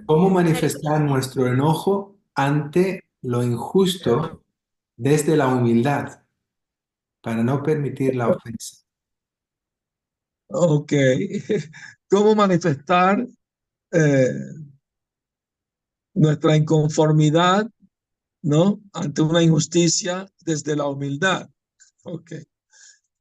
¿Cómo 0.05 0.29
manifestar 0.29 1.01
nuestro 1.01 1.47
enojo 1.47 2.19
ante 2.35 3.05
lo 3.21 3.43
injusto 3.43 4.43
desde 4.95 5.35
la 5.35 5.47
humildad 5.47 6.23
para 7.21 7.43
no 7.43 7.63
permitir 7.63 8.15
la 8.15 8.29
ofensa? 8.29 8.85
Ok. 10.47 10.93
¿Cómo 12.09 12.35
manifestar 12.35 13.27
eh, 13.91 14.33
nuestra 16.13 16.55
inconformidad, 16.55 17.69
¿no? 18.41 18.81
Ante 18.93 19.21
una 19.21 19.41
injusticia 19.41 20.25
desde 20.41 20.75
la 20.75 20.87
humildad. 20.87 21.49
Ok. 22.03 22.33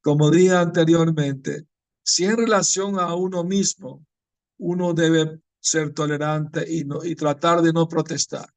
Como 0.00 0.30
dije 0.30 0.54
anteriormente, 0.54 1.66
si 2.04 2.24
en 2.24 2.36
relación 2.36 2.98
a 2.98 3.14
uno 3.14 3.44
mismo, 3.44 4.04
uno 4.58 4.92
debe 4.92 5.40
ser 5.60 5.92
tolerante 5.92 6.64
y, 6.68 6.84
no, 6.84 7.04
y 7.04 7.14
tratar 7.14 7.62
de 7.62 7.72
no 7.72 7.86
protestar. 7.86 8.52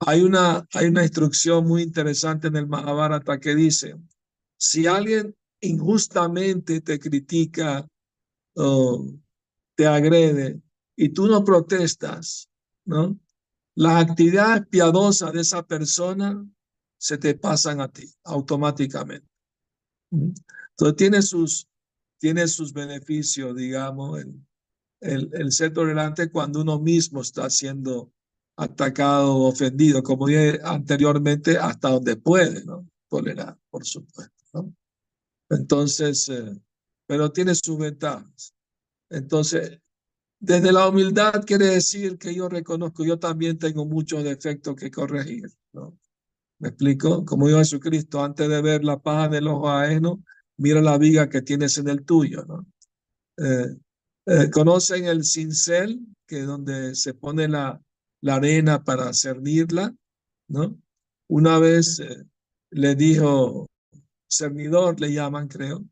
Hay 0.00 0.22
una, 0.22 0.66
hay 0.72 0.86
una 0.86 1.02
instrucción 1.02 1.66
muy 1.66 1.82
interesante 1.82 2.48
en 2.48 2.56
el 2.56 2.66
Mahabharata 2.66 3.38
que 3.38 3.54
dice, 3.54 3.96
si 4.56 4.86
alguien 4.86 5.36
injustamente 5.60 6.80
te 6.80 6.98
critica 6.98 7.88
o 8.54 9.06
te 9.76 9.86
agrede 9.86 10.60
y 10.96 11.10
tú 11.10 11.28
no 11.28 11.44
protestas, 11.44 12.47
¿no? 12.88 13.18
Las 13.74 14.02
actividades 14.08 14.66
piadosas 14.66 15.32
de 15.32 15.42
esa 15.42 15.64
persona 15.64 16.44
se 16.98 17.18
te 17.18 17.34
pasan 17.34 17.80
a 17.80 17.88
ti 17.88 18.10
automáticamente. 18.24 19.28
Entonces 20.10 20.96
tiene 20.96 21.22
sus, 21.22 21.68
tiene 22.18 22.48
sus 22.48 22.72
beneficios, 22.72 23.54
digamos, 23.54 24.20
el, 24.20 24.44
el, 25.00 25.30
el 25.32 25.52
ser 25.52 25.72
tolerante 25.72 26.30
cuando 26.30 26.62
uno 26.62 26.80
mismo 26.80 27.20
está 27.20 27.48
siendo 27.50 28.12
atacado 28.56 29.36
ofendido, 29.36 30.02
como 30.02 30.26
dije 30.26 30.58
anteriormente, 30.64 31.58
hasta 31.58 31.90
donde 31.90 32.16
puede. 32.16 32.64
Tolerar, 33.08 33.56
por 33.70 33.86
supuesto. 33.86 34.72
Entonces, 35.50 36.28
eh, 36.28 36.60
pero 37.06 37.30
tiene 37.30 37.54
sus 37.54 37.78
ventajas. 37.78 38.54
Entonces, 39.08 39.78
desde 40.40 40.72
la 40.72 40.88
humildad 40.88 41.44
quiere 41.44 41.66
decir 41.66 42.18
que 42.18 42.34
yo 42.34 42.48
reconozco, 42.48 43.04
yo 43.04 43.18
también 43.18 43.58
tengo 43.58 43.84
muchos 43.84 44.22
defectos 44.22 44.76
que 44.76 44.90
corregir, 44.90 45.50
¿no? 45.72 45.98
¿Me 46.60 46.68
explico? 46.68 47.24
Como 47.24 47.46
dijo 47.46 47.58
Jesucristo, 47.58 48.22
antes 48.22 48.48
de 48.48 48.60
ver 48.62 48.84
la 48.84 48.98
paja 48.98 49.28
del 49.28 49.48
ojo 49.48 49.68
ajeno, 49.68 50.22
mira 50.56 50.80
la 50.80 50.98
viga 50.98 51.28
que 51.28 51.42
tienes 51.42 51.78
en 51.78 51.88
el 51.88 52.04
tuyo. 52.04 52.44
Eh, 53.36 53.76
eh, 54.26 54.50
¿Conocen 54.50 55.06
el 55.06 55.24
cincel, 55.24 56.00
que 56.26 56.42
donde 56.42 56.94
se 56.94 57.14
pone 57.14 57.48
la, 57.48 57.80
la 58.20 58.34
arena 58.34 58.82
para 58.82 59.12
cernirla, 59.12 59.94
¿no? 60.48 60.78
Una 61.28 61.58
vez 61.58 62.00
eh, 62.00 62.24
le 62.70 62.94
dijo, 62.94 63.66
cernidor 64.28 65.00
le 65.00 65.12
llaman, 65.12 65.48
creo, 65.48 65.84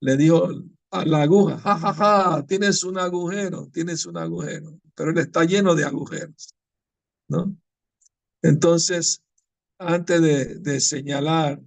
le 0.00 0.16
dijo 0.16 0.48
a 0.94 1.04
la 1.04 1.22
aguja, 1.22 1.58
ja, 1.58 2.44
tienes 2.46 2.84
un 2.84 2.98
agujero, 2.98 3.68
tienes 3.72 4.06
un 4.06 4.16
agujero, 4.16 4.78
pero 4.94 5.10
él 5.10 5.18
está 5.18 5.44
lleno 5.44 5.74
de 5.74 5.84
agujeros, 5.84 6.54
¿no? 7.28 7.56
Entonces, 8.42 9.20
antes 9.78 10.22
de, 10.62 10.80
señalar 10.80 11.60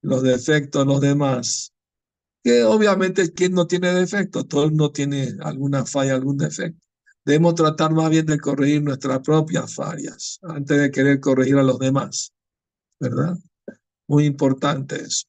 los 0.00 0.22
defectos 0.22 0.82
de 0.82 0.92
los 0.92 1.00
demás, 1.02 1.74
que 2.42 2.64
obviamente 2.64 3.32
quien 3.32 3.52
no 3.52 3.66
tiene 3.66 3.92
defectos, 3.92 4.48
todo 4.48 4.70
no 4.70 4.90
tiene 4.90 5.36
alguna 5.40 5.84
falla, 5.84 6.14
algún 6.14 6.38
defecto. 6.38 6.86
Debemos 7.24 7.54
tratar 7.54 7.92
más 7.92 8.08
bien 8.08 8.26
de 8.26 8.40
corregir 8.40 8.82
nuestras 8.82 9.20
propias 9.20 9.74
fallas 9.74 10.40
antes 10.42 10.80
de 10.80 10.90
querer 10.90 11.20
corregir 11.20 11.56
a 11.58 11.62
los 11.62 11.78
demás, 11.78 12.32
¿verdad? 12.98 13.36
Muy 14.08 14.24
importante 14.24 15.02
eso. 15.02 15.26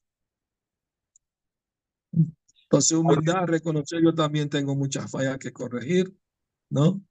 Entonces, 2.73 2.97
humildad, 2.97 3.45
reconocer, 3.45 4.01
yo 4.03 4.15
también 4.15 4.49
tengo 4.49 4.75
muchas 4.75 5.11
fallas 5.11 5.37
que 5.37 5.53
corregir, 5.53 6.11
¿no? 6.71 7.03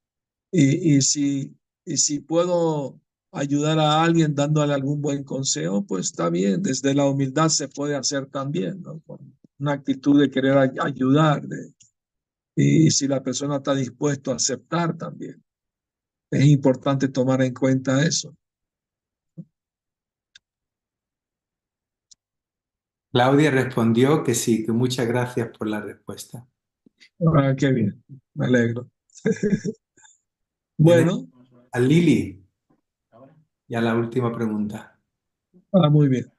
Y, 0.50 0.96
y, 0.96 1.02
si, 1.02 1.56
y 1.84 1.98
si 1.98 2.18
puedo 2.18 3.00
ayudar 3.30 3.78
a 3.78 4.02
alguien 4.02 4.34
dándole 4.34 4.74
algún 4.74 5.00
buen 5.00 5.22
consejo, 5.22 5.86
pues 5.86 6.06
está 6.06 6.30
bien. 6.30 6.64
Desde 6.64 6.94
la 6.94 7.06
humildad 7.06 7.48
se 7.48 7.68
puede 7.68 7.94
hacer 7.94 8.26
también, 8.26 8.82
¿no? 8.82 8.98
Con 9.02 9.38
una 9.60 9.74
actitud 9.74 10.20
de 10.20 10.32
querer 10.32 10.58
ayudar. 10.80 11.46
De, 11.46 11.72
y 12.56 12.90
si 12.90 13.06
la 13.06 13.22
persona 13.22 13.58
está 13.58 13.76
dispuesto 13.76 14.32
a 14.32 14.36
aceptar 14.36 14.98
también. 14.98 15.44
Es 16.32 16.44
importante 16.44 17.06
tomar 17.06 17.40
en 17.40 17.54
cuenta 17.54 18.04
eso. 18.04 18.34
Claudia 23.12 23.50
respondió 23.50 24.24
que 24.24 24.34
sí, 24.34 24.64
que 24.64 24.72
muchas 24.72 25.06
gracias 25.06 25.50
por 25.56 25.68
la 25.68 25.80
respuesta. 25.80 26.48
Ah, 27.36 27.54
qué 27.56 27.70
bien, 27.70 28.02
me 28.34 28.46
alegro. 28.46 28.90
bueno. 30.78 31.28
A 31.72 31.78
Lili. 31.78 32.42
Ya 33.68 33.80
la 33.80 33.94
última 33.94 34.32
pregunta. 34.32 34.98
Ah, 35.72 35.88
muy 35.88 36.08
bien. 36.08 36.30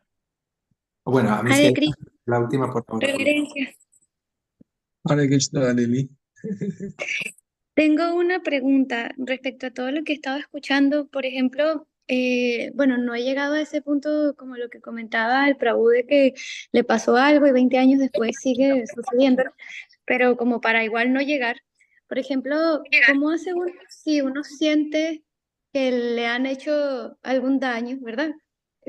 Bueno, 1.05 1.29
a 1.31 1.43
mí 1.43 1.51
Hare 1.51 1.73
sí, 1.75 1.91
la 2.25 2.39
última 2.39 2.71
por 2.71 2.85
favor. 2.85 3.03
Reverencias. 3.03 3.75
Hare 5.05 5.27
Krishna, 5.27 5.73
Lili. 5.73 6.09
Tengo 7.75 8.13
una 8.15 8.41
pregunta 8.43 9.11
respecto 9.17 9.67
a 9.67 9.71
todo 9.71 9.91
lo 9.91 10.03
que 10.03 10.13
estaba 10.13 10.37
escuchando. 10.37 11.07
Por 11.07 11.25
ejemplo, 11.25 11.87
eh, 12.07 12.71
bueno, 12.75 12.97
no 12.97 13.15
he 13.15 13.23
llegado 13.23 13.55
a 13.55 13.61
ese 13.61 13.81
punto 13.81 14.35
como 14.37 14.57
lo 14.57 14.69
que 14.69 14.81
comentaba 14.81 15.47
el 15.47 15.57
Prabhu 15.57 15.89
de 15.89 16.05
que 16.05 16.33
le 16.71 16.83
pasó 16.83 17.15
algo 17.17 17.47
y 17.47 17.51
20 17.51 17.77
años 17.77 17.99
después 17.99 18.37
sigue 18.39 18.83
sucediendo, 18.93 19.43
pero 20.05 20.37
como 20.37 20.61
para 20.61 20.83
igual 20.83 21.13
no 21.13 21.21
llegar. 21.21 21.57
Por 22.07 22.19
ejemplo, 22.19 22.83
¿cómo 23.07 23.31
hace 23.31 23.53
uno 23.53 23.71
si 23.89 24.21
uno 24.21 24.43
siente 24.43 25.23
que 25.73 25.91
le 25.91 26.27
han 26.27 26.45
hecho 26.45 27.17
algún 27.23 27.59
daño, 27.59 27.97
¿verdad? 28.01 28.31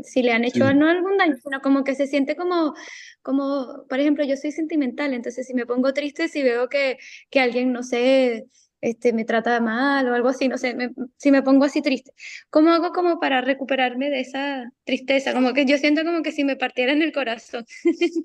Si 0.02 0.22
le 0.22 0.32
han 0.32 0.44
hecho 0.44 0.70
Sí. 0.70 0.74
no 0.74 0.88
algún 0.88 1.16
daño, 1.16 1.36
sino 1.42 1.60
como 1.62 1.84
que 1.84 1.94
se 1.94 2.06
siente 2.08 2.36
como, 2.36 2.74
como, 3.22 3.86
por 3.88 4.00
ejemplo, 4.00 4.24
yo 4.24 4.36
soy 4.36 4.50
sentimental, 4.52 5.14
entonces 5.14 5.46
si 5.46 5.54
me 5.54 5.66
pongo 5.66 5.92
triste, 5.94 6.28
si 6.28 6.42
veo 6.42 6.68
que, 6.68 6.98
que 7.30 7.40
alguien, 7.40 7.72
no 7.72 7.82
sé, 7.82 8.46
este, 8.84 9.12
me 9.14 9.24
trata 9.24 9.60
mal 9.60 10.06
o 10.08 10.14
algo 10.14 10.28
así, 10.28 10.46
no 10.48 10.58
sé, 10.58 10.74
me- 10.74 10.90
si 11.16 11.30
me 11.30 11.42
pongo 11.42 11.64
así 11.64 11.80
triste, 11.82 12.12
¿cómo 12.50 12.70
hago 12.70 12.92
como 12.92 13.18
para 13.18 13.40
recuperarme 13.40 14.10
de 14.10 14.20
esa 14.20 14.70
tristeza? 14.84 15.32
Como 15.32 15.54
que 15.54 15.64
yo 15.64 15.78
siento 15.78 16.04
como 16.04 16.22
que 16.22 16.32
si 16.32 16.44
me 16.44 16.56
partieran 16.56 17.00
el 17.02 17.12
corazón. 17.12 17.64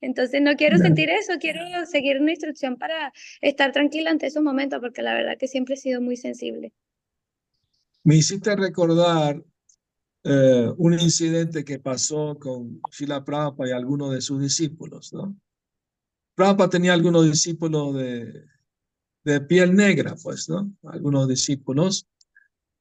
Entonces 0.00 0.42
no 0.42 0.56
quiero 0.56 0.78
sentir 0.78 1.10
eso, 1.10 1.34
quiero 1.40 1.60
seguir 1.86 2.20
una 2.20 2.32
instrucción 2.32 2.76
para 2.76 3.12
estar 3.40 3.70
tranquila 3.72 4.10
ante 4.10 4.26
esos 4.26 4.42
momentos, 4.42 4.80
porque 4.80 5.02
la 5.02 5.14
verdad 5.14 5.38
que 5.38 5.46
siempre 5.48 5.74
he 5.74 5.78
sido 5.78 6.00
muy 6.00 6.16
sensible. 6.16 6.72
Me 8.02 8.16
hiciste 8.16 8.56
recordar 8.56 9.44
eh, 10.24 10.72
un 10.76 10.94
incidente 10.94 11.64
que 11.64 11.78
pasó 11.78 12.38
con 12.38 12.80
Shila 12.90 13.24
Prabhupada 13.24 13.70
y 13.70 13.72
algunos 13.72 14.12
de 14.12 14.20
sus 14.20 14.40
discípulos, 14.40 15.12
¿no? 15.12 15.36
Prabhupada 16.34 16.70
tenía 16.70 16.94
algunos 16.94 17.26
discípulos 17.26 17.94
de, 17.94 18.44
de 19.24 19.40
piel 19.40 19.74
negra, 19.74 20.16
pues, 20.22 20.48
¿no? 20.48 20.72
Algunos 20.84 21.28
discípulos. 21.28 22.06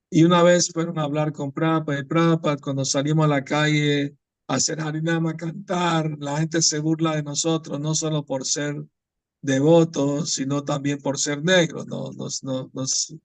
Y 0.09 0.23
una 0.23 0.41
vez 0.43 0.71
fueron 0.71 0.97
a 0.97 1.03
hablar 1.03 1.31
con 1.31 1.51
Prabhupada 1.51 1.99
y 1.99 2.03
Prabhupada, 2.03 2.57
cuando 2.57 2.85
salimos 2.85 3.25
a 3.25 3.29
la 3.29 3.43
calle 3.43 4.15
a 4.47 4.55
hacer 4.55 4.81
Harinama, 4.81 5.35
cantar, 5.35 6.17
la 6.19 6.37
gente 6.37 6.61
se 6.61 6.79
burla 6.79 7.15
de 7.15 7.23
nosotros, 7.23 7.79
no 7.79 7.93
solo 7.93 8.25
por 8.25 8.45
ser 8.45 8.83
devotos, 9.41 10.33
sino 10.33 10.63
también 10.63 10.99
por 10.99 11.19
ser 11.19 11.43
negros. 11.43 11.85
Nos, 11.85 12.17
nos, 12.17 12.43
nos, 12.43 12.73
nos, 12.73 13.15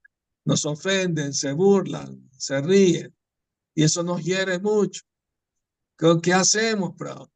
nos 0.44 0.66
ofenden, 0.66 1.32
se 1.32 1.52
burlan, 1.52 2.28
se 2.36 2.60
ríen. 2.60 3.14
Y 3.74 3.84
eso 3.84 4.02
nos 4.02 4.22
hiere 4.22 4.58
mucho. 4.58 5.02
¿Qué 6.22 6.34
hacemos, 6.34 6.94
Prabhupada? 6.96 7.30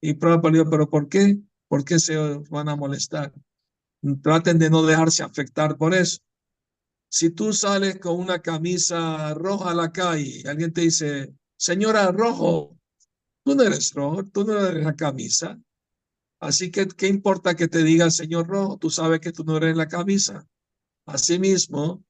Y 0.00 0.14
Prabhupada 0.14 0.52
dijo, 0.52 0.70
¿pero 0.70 0.90
por 0.90 1.08
qué? 1.08 1.38
¿Por 1.68 1.84
qué 1.84 2.00
se 2.00 2.16
van 2.50 2.68
a 2.68 2.74
molestar? 2.74 3.32
Traten 4.22 4.58
de 4.58 4.70
no 4.70 4.82
dejarse 4.82 5.22
afectar 5.22 5.76
por 5.76 5.94
eso. 5.94 6.18
Si 7.08 7.30
tú 7.30 7.52
sales 7.52 7.98
con 7.98 8.18
una 8.18 8.40
camisa 8.40 9.34
roja 9.34 9.70
a 9.70 9.74
la 9.74 9.92
calle 9.92 10.42
y 10.44 10.48
alguien 10.48 10.72
te 10.72 10.80
dice, 10.82 11.34
señora 11.56 12.10
rojo, 12.10 12.78
tú 13.44 13.54
no 13.54 13.62
eres 13.62 13.92
rojo, 13.92 14.24
tú 14.24 14.44
no 14.44 14.58
eres 14.58 14.82
la 14.84 14.96
camisa. 14.96 15.60
Así 16.40 16.70
que, 16.70 16.88
¿qué 16.88 17.06
importa 17.06 17.54
que 17.54 17.68
te 17.68 17.84
diga 17.84 18.10
señor 18.10 18.48
rojo? 18.48 18.78
Tú 18.78 18.90
sabes 18.90 19.20
que 19.20 19.30
tú 19.30 19.44
no 19.44 19.58
eres 19.58 19.76
la 19.76 19.86
camisa. 19.86 20.44
Asimismo, 21.06 22.04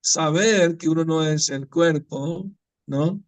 saber 0.00 0.76
que 0.76 0.88
uno 0.88 1.04
no 1.04 1.24
es 1.24 1.50
el 1.50 1.68
cuerpo, 1.68 2.50
¿no? 2.86 3.22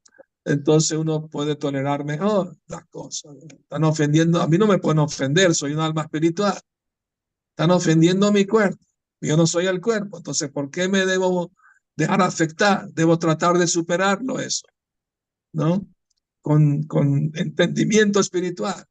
Entonces 0.45 0.99
uno 0.99 1.29
puede 1.29 1.57
tolerar 1.57 2.05
mejor 2.05 2.57
las 2.67 2.87
cosas. 2.87 3.37
Están 3.49 3.85
ofendiendo, 3.85 4.41
a 4.41 4.49
mí 4.49 4.59
no 4.59 4.67
me 4.67 4.79
pueden 4.79 4.99
ofender, 4.99 5.55
soy 5.55 5.75
un 5.75 5.81
alma 5.81 6.03
espiritual. 6.03 6.59
Están 7.53 7.71
ofendiendo 7.71 8.33
mi 8.33 8.47
cuerpo. 8.47 8.85
Yo 9.21 9.37
no 9.37 9.47
soy 9.47 9.67
el 9.67 9.81
cuerpo. 9.81 10.17
Entonces, 10.17 10.51
¿por 10.51 10.71
qué 10.71 10.89
me 10.89 11.05
debo 11.05 11.53
dejar 11.97 12.23
afectar? 12.23 12.91
Debo 12.93 13.19
tratar 13.19 13.59
de 13.59 13.67
superarlo 13.67 14.41
eso, 14.41 14.67
¿no? 15.53 15.87
Con, 16.41 16.85
con 16.85 17.31
entendimiento 17.35 18.21
espiritual. 18.21 18.85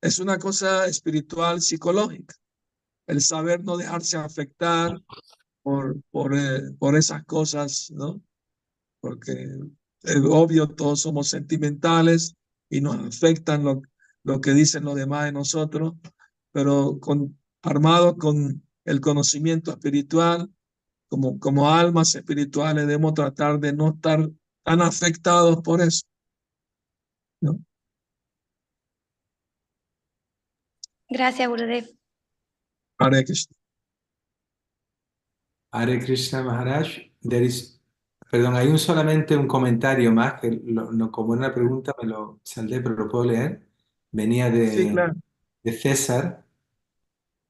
Es 0.00 0.18
una 0.18 0.38
cosa 0.38 0.86
espiritual 0.86 1.60
psicológica. 1.60 2.34
El 3.06 3.20
saber 3.20 3.62
no 3.62 3.76
dejarse 3.76 4.16
afectar 4.16 4.98
por, 5.62 6.02
por, 6.10 6.34
eh, 6.34 6.72
por 6.78 6.96
esas 6.96 7.24
cosas, 7.24 7.90
¿no? 7.90 8.20
Porque 9.00 9.46
es 10.02 10.16
obvio, 10.24 10.68
todos 10.68 11.02
somos 11.02 11.28
sentimentales 11.28 12.34
y 12.70 12.80
nos 12.80 12.96
afectan 12.96 13.62
lo, 13.62 13.82
lo 14.24 14.40
que 14.40 14.54
dicen 14.54 14.84
los 14.84 14.96
demás 14.96 15.26
de 15.26 15.32
nosotros, 15.32 15.94
pero 16.50 16.98
con, 16.98 17.38
armados 17.62 18.16
con 18.18 18.62
el 18.84 19.00
conocimiento 19.00 19.70
espiritual, 19.70 20.52
como, 21.08 21.38
como 21.38 21.70
almas 21.70 22.14
espirituales 22.14 22.86
debemos 22.86 23.14
tratar 23.14 23.58
de 23.60 23.72
no 23.72 23.90
estar 23.90 24.30
tan 24.64 24.80
afectados 24.82 25.60
por 25.62 25.80
eso. 25.80 26.02
¿no? 27.40 27.58
Gracias, 31.08 31.48
Gurudev. 31.48 31.86
Hare 32.98 33.24
Krishna. 33.24 33.56
Hare 35.72 35.98
Krishna 36.00 36.42
Maharaj. 36.42 36.88
There 37.20 37.44
is, 37.44 37.80
perdón, 38.30 38.56
hay 38.56 38.68
un 38.68 38.78
solamente 38.78 39.36
un 39.36 39.46
comentario 39.46 40.12
más 40.12 40.40
que 40.40 40.50
lo, 40.64 40.90
no, 40.92 41.10
como 41.10 41.32
una 41.32 41.52
pregunta 41.54 41.94
me 42.00 42.08
lo 42.08 42.40
saldé, 42.42 42.80
pero 42.80 42.94
lo 42.94 43.08
puedo 43.08 43.24
leer. 43.26 43.66
Venía 44.10 44.50
de, 44.50 44.68
Sí, 44.70 44.90
claro. 44.90 45.14
de 45.62 45.72
César. 45.72 46.41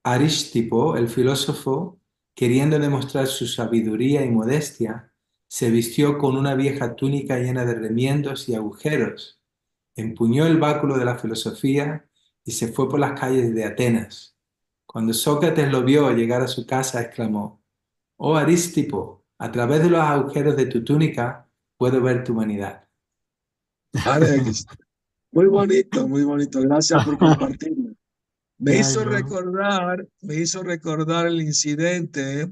Aristipo, 0.04 0.96
el 0.96 1.08
filósofo, 1.08 2.00
queriendo 2.34 2.78
demostrar 2.78 3.26
su 3.26 3.46
sabiduría 3.46 4.24
y 4.24 4.30
modestia, 4.30 5.12
se 5.46 5.70
vistió 5.70 6.18
con 6.18 6.36
una 6.36 6.54
vieja 6.54 6.96
túnica 6.96 7.38
llena 7.38 7.64
de 7.64 7.74
remiendos 7.74 8.48
y 8.48 8.54
agujeros, 8.54 9.40
empuñó 9.94 10.46
el 10.46 10.58
báculo 10.58 10.98
de 10.98 11.04
la 11.04 11.18
filosofía 11.18 12.08
y 12.44 12.52
se 12.52 12.68
fue 12.68 12.88
por 12.88 12.98
las 12.98 13.18
calles 13.18 13.54
de 13.54 13.64
Atenas. 13.64 14.36
Cuando 14.86 15.12
Sócrates 15.12 15.70
lo 15.70 15.84
vio 15.84 16.10
llegar 16.10 16.42
a 16.42 16.48
su 16.48 16.66
casa, 16.66 17.00
exclamó, 17.00 17.62
Oh 18.16 18.36
Aristipo, 18.36 19.24
a 19.38 19.52
través 19.52 19.82
de 19.82 19.90
los 19.90 20.00
agujeros 20.00 20.56
de 20.56 20.66
tu 20.66 20.82
túnica 20.84 21.48
puedo 21.76 22.00
ver 22.00 22.24
tu 22.24 22.32
humanidad. 22.32 22.88
Muy 25.32 25.46
bonito, 25.46 26.06
muy 26.08 26.24
bonito. 26.24 26.60
Gracias 26.60 27.04
por 27.04 27.18
compartirlo. 27.18 27.81
Me 28.62 28.74
Ay, 28.74 28.80
hizo 28.80 29.04
no. 29.04 29.10
recordar, 29.10 30.06
me 30.20 30.36
hizo 30.36 30.62
recordar 30.62 31.26
el 31.26 31.40
incidente 31.40 32.48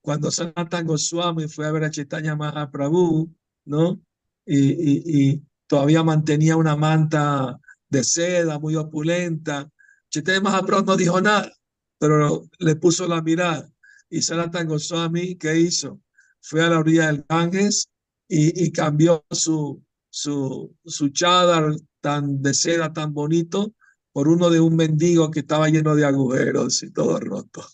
cuando 0.00 0.30
Sanatan 0.30 0.86
Goswami 0.86 1.48
fue 1.48 1.66
a 1.66 1.70
ver 1.72 1.84
a 1.84 1.90
Chaitanya 1.90 2.34
Mahaprabhu, 2.34 3.30
¿no? 3.66 4.00
Y, 4.46 4.58
y, 4.58 5.02
y 5.04 5.42
todavía 5.66 6.02
mantenía 6.02 6.56
una 6.56 6.76
manta 6.76 7.60
de 7.90 8.02
seda 8.04 8.58
muy 8.58 8.74
opulenta. 8.76 9.70
Chaitanya 10.08 10.40
Mahaprabhu 10.40 10.86
no 10.86 10.96
dijo 10.96 11.20
nada, 11.20 11.52
pero 11.98 12.48
le 12.58 12.76
puso 12.76 13.06
la 13.06 13.20
mirada. 13.20 13.70
Y 14.08 14.22
Sanatan 14.22 14.66
Goswami, 14.66 15.36
¿qué 15.36 15.58
hizo? 15.58 16.00
Fue 16.40 16.62
a 16.62 16.70
la 16.70 16.78
orilla 16.78 17.08
del 17.08 17.26
Ganges 17.28 17.90
y, 18.26 18.64
y 18.64 18.72
cambió 18.72 19.26
su, 19.30 19.84
su, 20.08 20.74
su 20.86 21.10
chadar 21.10 21.76
tan 22.00 22.40
de 22.40 22.54
seda 22.54 22.94
tan 22.94 23.12
bonito 23.12 23.74
por 24.20 24.28
uno 24.28 24.50
de 24.50 24.60
un 24.60 24.76
mendigo 24.76 25.30
que 25.30 25.40
estaba 25.40 25.70
lleno 25.70 25.94
de 25.96 26.04
agujeros 26.04 26.82
y 26.82 26.92
todo 26.92 27.18
roto. 27.20 27.64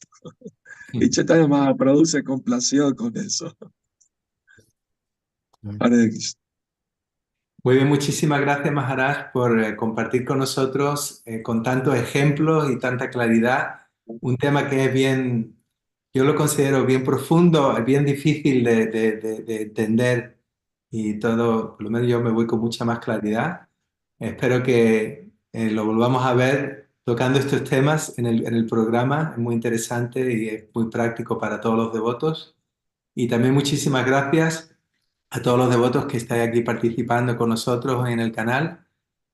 Y 0.93 1.11
Chaitanya 1.11 1.49
Mahaprabhu 1.49 2.05
se 2.07 2.23
complació 2.23 2.95
con 2.95 3.17
eso. 3.17 3.53
Hare 5.81 6.09
Krishna. 6.09 6.41
Muy 7.65 7.75
bien, 7.75 7.89
muchísimas 7.89 8.41
gracias 8.41 8.73
Maharaj 8.73 9.33
por 9.33 9.61
eh, 9.61 9.75
compartir 9.75 10.25
con 10.25 10.39
nosotros 10.39 11.21
eh, 11.27 11.43
con 11.43 11.65
tantos 11.65 11.97
ejemplos 11.97 12.71
y 12.71 12.79
tanta 12.79 13.11
claridad 13.11 13.81
un 14.05 14.37
tema 14.37 14.71
que 14.71 14.85
es 14.85 14.93
bien, 14.95 15.61
yo 16.15 16.23
lo 16.23 16.37
considero 16.37 16.87
bien 16.87 17.03
profundo, 17.03 17.75
bien 17.85 18.05
difícil 18.05 18.63
de, 18.63 18.87
de- 18.87 19.17
de- 19.17 19.43
de 19.43 19.63
entender 19.63 20.39
y 20.93 21.19
todo, 21.19 21.73
por 21.75 21.83
lo 21.83 21.91
menos 21.91 22.09
yo 22.09 22.21
me 22.21 22.31
voy 22.31 22.47
con 22.47 22.61
mucha 22.61 22.85
más 22.85 23.01
claridad. 23.01 23.67
Espero 24.21 24.63
que 24.63 25.26
eh, 25.57 25.71
lo 25.71 25.87
volvamos 25.87 26.23
a 26.23 26.35
ver 26.35 26.91
tocando 27.03 27.39
estos 27.39 27.65
temas 27.65 28.19
en 28.19 28.27
el, 28.27 28.67
programa, 28.67 29.31
es 29.33 29.39
muy 29.39 29.55
interesante 29.55 30.21
y 30.31 30.49
es 30.49 30.65
muy 30.75 30.91
práctico 30.91 31.39
para 31.39 31.63
todos 31.63 31.79
los 31.79 31.95
devotos. 31.95 32.59
Y 33.15 33.27
también 33.27 33.55
muchísimas 33.55 34.05
gracias 34.05 34.77
a 35.31 35.41
todos 35.41 35.57
los 35.59 35.71
devotos 35.71 36.05
que 36.05 36.19
estáis 36.19 36.47
aquí 36.47 36.61
participando 36.61 37.39
con 37.39 37.49
nosotros 37.49 38.07
en 38.07 38.21
el 38.21 38.33
canal. 38.33 38.87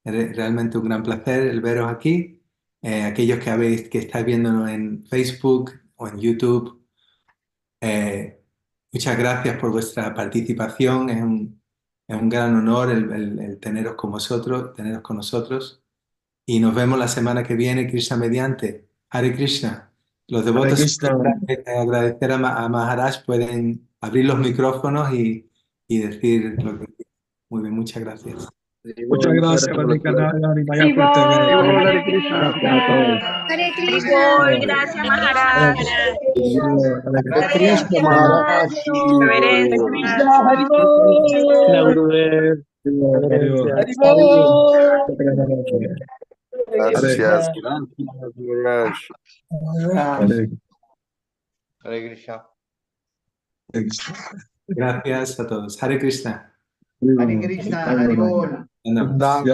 Es 0.04 0.36
realmente 0.36 0.78
un 0.78 0.84
gran 0.84 1.02
placer 1.02 1.48
el 1.48 1.60
veros 1.60 1.90
aquí. 1.90 2.40
Eh, 2.82 3.02
aquellos 3.02 3.40
que 3.40 3.50
habéis, 3.50 3.88
que 3.88 3.98
estáis 3.98 4.24
viéndonos 4.24 4.70
en 4.70 5.04
Facebook 5.06 5.72
o 5.96 6.06
en 6.06 6.18
YouTube, 6.20 6.86
eh, 7.80 8.44
muchas 8.92 9.18
gracias 9.18 9.58
por 9.58 9.72
vuestra 9.72 10.14
participación. 10.14 11.10
Es 11.10 11.20
un, 11.20 11.60
gran 12.28 12.54
honor 12.54 12.90
el 12.90 13.58
teneros 13.60 13.96
con 13.96 14.12
vosotros, 14.12 14.72
teneros 14.74 15.02
con 15.02 15.16
nosotros. 15.16 15.81
Y 16.46 16.60
nos 16.60 16.74
vemos 16.74 16.98
la 16.98 17.08
semana 17.08 17.42
que 17.44 17.54
viene, 17.54 17.86
Krishna 17.88 18.16
mediante. 18.16 18.86
Hare 19.10 19.34
Krishna. 19.34 19.90
Los 20.28 20.44
devotos, 20.44 20.78
Krishna. 20.80 21.10
agradecer 21.66 22.30
a, 22.32 22.38
Ma- 22.38 22.64
a 22.64 22.68
Maharaj, 22.68 23.24
pueden 23.26 23.88
abrir 24.00 24.24
los 24.26 24.38
micrófonos 24.38 25.12
y, 25.12 25.48
y 25.88 25.98
decir 25.98 26.54
lo 26.62 26.78
que 26.78 26.86
Muy 27.50 27.62
bien, 27.62 27.74
muchas 27.74 28.02
gracias. 28.02 28.48
Muchas 29.08 29.32
gracias. 29.34 29.68
Hare 29.68 30.00
Krishna. 32.04 32.52
Hare 33.48 33.72
Krishna. 33.76 34.58
gracias 34.60 35.06
Maharaj. 35.06 35.76
Hare 35.76 35.84
Krishna. 37.52 37.52
Krishna 37.52 38.00
Maharaj. 38.02 38.70
La 41.68 41.80
Gurudev. 41.82 42.64
Hare 43.30 43.46
Gracias. 46.72 47.48
Hare 49.94 50.48
Hare 51.84 52.08
Krishna. 52.08 52.46
Krishna. 53.72 54.14
Gracias 54.68 55.40
a 55.40 55.46
todos. 55.46 55.82
Hare 55.82 55.98
Krishna. 55.98 56.52
Hare 57.18 57.40
Krishna. 57.40 57.76
Hare 57.84 58.14
Bol. 58.14 58.66
Andamos. 58.84 59.18
Dam 59.18 59.44